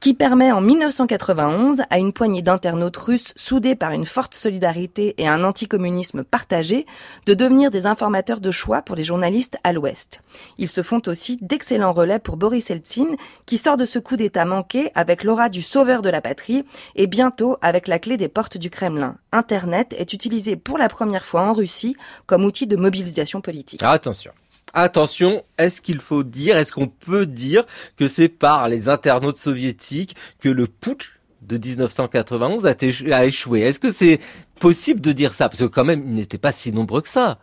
qui 0.00 0.14
permet 0.14 0.52
en 0.52 0.60
1991 0.60 1.82
à 1.88 1.98
une 1.98 2.12
poignée 2.12 2.42
d'internautes 2.42 2.96
russes 2.96 3.32
soudés 3.36 3.76
par 3.76 3.92
une 3.92 4.04
forte 4.04 4.34
solidarité 4.34 5.14
et 5.18 5.28
un 5.28 5.44
anticommunisme 5.44 6.24
partagé 6.24 6.86
de 7.26 7.34
devenir 7.34 7.70
des 7.70 7.86
informateurs 7.86 8.40
de 8.40 8.50
choix 8.50 8.82
pour 8.82 8.96
les 8.96 9.04
journalistes 9.04 9.56
à 9.64 9.72
l'Ouest. 9.72 10.22
Ils 10.58 10.68
se 10.68 10.82
font 10.82 11.02
aussi 11.06 11.38
d'excellents 11.40 11.92
relais 11.92 12.18
pour 12.18 12.36
Boris 12.36 12.70
Eltsine, 12.70 13.16
qui 13.46 13.58
sort 13.58 13.76
de 13.76 13.84
ce 13.84 13.98
coup 13.98 14.16
d'État 14.16 14.44
manqué 14.44 14.90
avec 14.94 15.24
l'aura 15.24 15.48
du 15.48 15.62
sauveur 15.62 16.02
de 16.02 16.10
la 16.10 16.20
patrie 16.20 16.64
et 16.96 17.06
bientôt 17.06 17.56
avec 17.62 17.88
la 17.88 17.98
clé 17.98 18.16
des 18.16 18.28
portes 18.28 18.58
du 18.58 18.70
Kremlin. 18.70 19.16
Internet 19.32 19.94
est 19.98 20.12
utilisé 20.12 20.56
pour 20.56 20.78
la 20.78 20.88
première 20.88 21.24
fois 21.24 21.42
en 21.42 21.52
Russie 21.52 21.96
comme 22.26 22.44
outil 22.44 22.66
de 22.66 22.76
mobilisation 22.76 23.40
politique. 23.40 23.82
Attention. 23.82 24.32
Attention, 24.74 25.44
est-ce 25.58 25.82
qu'il 25.82 26.00
faut 26.00 26.22
dire, 26.22 26.56
est-ce 26.56 26.72
qu'on 26.72 26.88
peut 26.88 27.26
dire 27.26 27.64
que 27.98 28.06
c'est 28.06 28.28
par 28.28 28.68
les 28.68 28.88
internautes 28.88 29.36
soviétiques 29.36 30.16
que 30.40 30.48
le 30.48 30.66
putsch 30.66 31.18
de 31.42 31.58
1991 31.58 32.66
a, 32.66 33.26
échoué? 33.26 33.60
Est-ce 33.60 33.78
que 33.78 33.92
c'est 33.92 34.18
possible 34.62 35.00
de 35.00 35.10
dire 35.10 35.34
ça 35.34 35.48
Parce 35.48 35.58
que 35.58 35.64
quand 35.64 35.84
même, 35.84 36.04
ils 36.04 36.14
n'étaient 36.14 36.38
pas 36.38 36.52
si 36.52 36.70
nombreux 36.70 37.02
que 37.02 37.08
ça. 37.08 37.40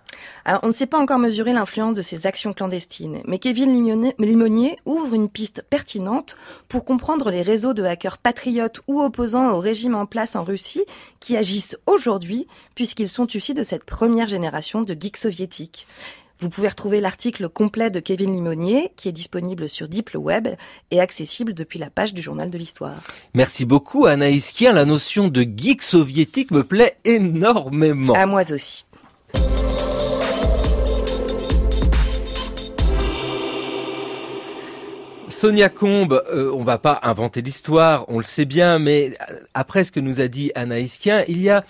On 0.63 0.67
ne 0.67 0.71
sait 0.71 0.85
pas 0.85 0.97
encore 0.97 1.19
mesurer 1.19 1.51
l'influence 1.51 1.93
de 1.93 2.01
ces 2.01 2.25
actions 2.25 2.53
clandestines, 2.53 3.21
mais 3.25 3.39
Kevin 3.39 3.73
Limonier 4.17 4.77
ouvre 4.85 5.13
une 5.13 5.27
piste 5.27 5.61
pertinente 5.69 6.37
pour 6.69 6.85
comprendre 6.85 7.29
les 7.29 7.41
réseaux 7.41 7.73
de 7.73 7.83
hackers 7.83 8.19
patriotes 8.19 8.79
ou 8.87 9.01
opposants 9.01 9.51
au 9.51 9.59
régime 9.59 9.95
en 9.95 10.05
place 10.05 10.37
en 10.37 10.45
Russie 10.45 10.85
qui 11.19 11.35
agissent 11.35 11.77
aujourd'hui, 11.87 12.47
puisqu'ils 12.73 13.09
sont 13.09 13.27
issus 13.27 13.53
de 13.53 13.63
cette 13.63 13.83
première 13.83 14.29
génération 14.29 14.81
de 14.81 14.95
geeks 14.97 15.17
soviétiques. 15.17 15.87
Vous 16.41 16.49
pouvez 16.49 16.69
retrouver 16.69 17.01
l'article 17.01 17.49
complet 17.49 17.91
de 17.91 17.99
Kevin 17.99 18.33
Limonier 18.33 18.93
qui 18.95 19.09
est 19.09 19.11
disponible 19.11 19.67
sur 19.67 19.89
Deep 19.89 20.11
Web 20.15 20.47
et 20.89 21.01
accessible 21.01 21.53
depuis 21.53 21.79
la 21.79 21.89
page 21.89 22.13
du 22.13 22.21
journal 22.21 22.49
de 22.49 22.57
l'histoire. 22.57 23.01
Merci 23.33 23.65
beaucoup 23.65 24.05
Anaïs 24.05 24.53
Kien. 24.53 24.71
La 24.71 24.85
notion 24.85 25.27
de 25.27 25.41
geek 25.41 25.81
soviétique 25.81 26.51
me 26.51 26.63
plaît 26.63 26.95
énormément. 27.03 28.13
À 28.13 28.25
moi 28.25 28.49
aussi. 28.53 28.85
Sonia 35.27 35.69
Combe, 35.69 36.23
euh, 36.33 36.51
on 36.53 36.63
va 36.63 36.77
pas 36.77 37.01
inventer 37.03 37.41
l'histoire, 37.41 38.05
on 38.07 38.17
le 38.17 38.23
sait 38.23 38.45
bien, 38.45 38.79
mais 38.79 39.11
après 39.53 39.83
ce 39.83 39.91
que 39.91 39.99
nous 39.99 40.21
a 40.21 40.27
dit 40.27 40.51
Anaïs 40.55 40.97
Kien, 40.97 41.23
il 41.27 41.41
y 41.41 41.49
a 41.49 41.65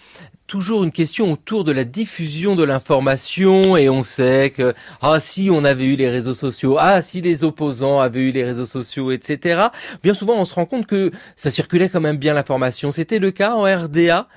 toujours 0.49 0.83
une 0.83 0.91
question 0.91 1.31
autour 1.31 1.63
de 1.63 1.71
la 1.71 1.83
diffusion 1.83 2.55
de 2.55 2.63
l'information 2.63 3.77
et 3.77 3.87
on 3.87 4.03
sait 4.03 4.49
que 4.49 4.73
ah 4.99 5.19
si 5.19 5.49
on 5.51 5.63
avait 5.63 5.85
eu 5.85 5.95
les 5.95 6.09
réseaux 6.09 6.33
sociaux, 6.33 6.77
ah 6.79 7.03
si 7.03 7.21
les 7.21 7.43
opposants 7.43 7.99
avaient 7.99 8.21
eu 8.21 8.31
les 8.31 8.43
réseaux 8.43 8.65
sociaux, 8.65 9.11
etc. 9.11 9.67
Bien 10.01 10.15
souvent 10.15 10.33
on 10.37 10.45
se 10.45 10.55
rend 10.55 10.65
compte 10.65 10.87
que 10.87 11.11
ça 11.35 11.51
circulait 11.51 11.87
quand 11.87 12.01
même 12.01 12.17
bien 12.17 12.33
l'information. 12.33 12.91
C'était 12.91 13.19
le 13.19 13.29
cas 13.29 13.53
en 13.53 13.61
RDA. 13.61 14.27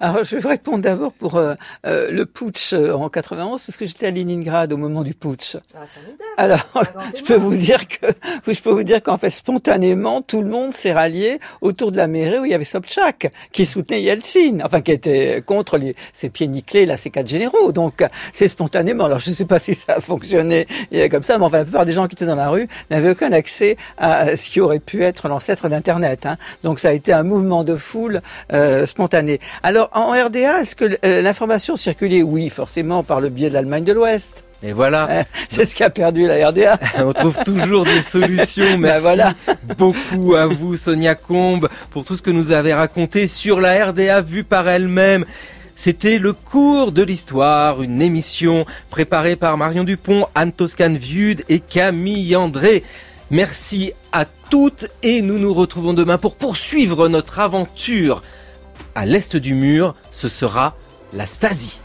Alors, 0.00 0.24
je 0.24 0.36
vais 0.36 0.48
répondre 0.48 0.82
d'abord 0.82 1.12
pour 1.12 1.36
euh, 1.36 1.54
euh, 1.86 2.10
le 2.10 2.26
putsch 2.26 2.72
euh, 2.72 2.92
en 2.92 3.08
91, 3.08 3.62
parce 3.62 3.76
que 3.76 3.86
j'étais 3.86 4.06
à 4.06 4.10
Leningrad 4.10 4.72
au 4.72 4.76
moment 4.76 5.02
du 5.02 5.14
putsch. 5.14 5.56
Ah, 5.74 5.86
Alors, 6.36 6.66
je 7.14 7.22
peux 7.22 7.36
vous 7.36 7.56
dire 7.56 7.86
que, 7.86 8.06
je 8.52 8.60
peux 8.60 8.70
vous 8.70 8.82
dire 8.82 9.02
qu'en 9.02 9.18
fait, 9.18 9.30
spontanément, 9.30 10.20
tout 10.22 10.42
le 10.42 10.48
monde 10.48 10.74
s'est 10.74 10.92
rallié 10.92 11.38
autour 11.60 11.92
de 11.92 11.96
la 11.96 12.06
mairie 12.06 12.38
où 12.38 12.44
il 12.44 12.50
y 12.50 12.54
avait 12.54 12.64
Sobchak, 12.64 13.30
qui 13.52 13.64
soutenait 13.64 14.02
Yeltsin, 14.02 14.58
enfin, 14.64 14.80
qui 14.80 14.92
était 14.92 15.42
contre 15.46 15.78
les, 15.78 15.94
ces 16.12 16.28
pieds 16.28 16.48
nickelés, 16.48 16.86
là, 16.86 16.96
ces 16.96 17.10
quatre 17.10 17.28
généraux. 17.28 17.72
Donc, 17.72 18.04
c'est 18.32 18.48
spontanément. 18.48 19.04
Alors, 19.04 19.20
je 19.20 19.30
ne 19.30 19.34
sais 19.34 19.46
pas 19.46 19.58
si 19.64 19.74
ça 19.74 19.94
a 19.94 20.00
fonctionné 20.00 20.66
comme 21.10 21.22
ça, 21.22 21.38
mais 21.38 21.44
enfin, 21.44 21.58
la 21.58 21.64
plupart 21.64 21.84
des 21.84 21.92
gens 21.92 22.08
qui 22.08 22.14
étaient 22.14 22.26
dans 22.26 22.34
la 22.34 22.48
rue 22.48 22.68
n'avaient 22.90 23.10
aucun 23.10 23.32
accès 23.32 23.76
à 23.96 24.36
ce 24.36 24.50
qui 24.50 24.60
aurait 24.60 24.80
pu 24.80 25.02
être 25.02 25.28
l'ancêtre 25.28 25.68
d'Internet. 25.68 26.26
Hein. 26.26 26.36
Donc, 26.62 26.80
ça 26.80 26.88
a 26.88 26.92
été 26.92 27.12
un 27.12 27.22
mouvement 27.22 27.64
de 27.64 27.76
foule 27.76 28.20
spontané. 28.84 29.40
Alors, 29.66 29.88
en 29.94 30.10
RDA, 30.10 30.60
est-ce 30.60 30.76
que 30.76 30.98
euh, 31.06 31.22
l'information 31.22 31.74
circulait 31.74 32.22
Oui, 32.22 32.50
forcément, 32.50 33.02
par 33.02 33.22
le 33.22 33.30
biais 33.30 33.48
de 33.48 33.54
l'Allemagne 33.54 33.82
de 33.82 33.94
l'Ouest. 33.94 34.44
Et 34.62 34.74
voilà. 34.74 35.08
Euh, 35.10 35.22
c'est 35.48 35.64
ce 35.64 35.74
qui 35.74 35.82
a 35.82 35.88
perdu 35.88 36.26
la 36.26 36.50
RDA. 36.50 36.78
On 36.98 37.14
trouve 37.14 37.38
toujours 37.42 37.86
des 37.86 38.02
solutions. 38.02 38.62
Ben 38.72 38.78
Merci 38.78 39.00
voilà. 39.00 39.32
beaucoup 39.78 40.34
à 40.34 40.46
vous, 40.46 40.76
Sonia 40.76 41.14
Combe, 41.14 41.70
pour 41.92 42.04
tout 42.04 42.14
ce 42.14 42.20
que 42.20 42.30
nous 42.30 42.50
avez 42.52 42.74
raconté 42.74 43.26
sur 43.26 43.58
la 43.58 43.86
RDA 43.86 44.20
vue 44.20 44.44
par 44.44 44.68
elle-même. 44.68 45.24
C'était 45.76 46.18
le 46.18 46.34
cours 46.34 46.92
de 46.92 47.02
l'histoire, 47.02 47.82
une 47.82 48.02
émission 48.02 48.66
préparée 48.90 49.34
par 49.34 49.56
Marion 49.56 49.84
Dupont, 49.84 50.26
Anne 50.34 50.52
Toscane 50.52 50.98
Viude 50.98 51.42
et 51.48 51.60
Camille 51.60 52.36
André. 52.36 52.84
Merci 53.30 53.94
à 54.12 54.26
toutes 54.50 54.88
et 55.02 55.22
nous 55.22 55.38
nous 55.38 55.54
retrouvons 55.54 55.94
demain 55.94 56.18
pour 56.18 56.36
poursuivre 56.36 57.08
notre 57.08 57.38
aventure 57.38 58.22
à 58.94 59.06
l'est 59.06 59.36
du 59.36 59.54
mur, 59.54 59.94
ce 60.10 60.28
sera 60.28 60.76
la 61.12 61.26
Stasi. 61.26 61.80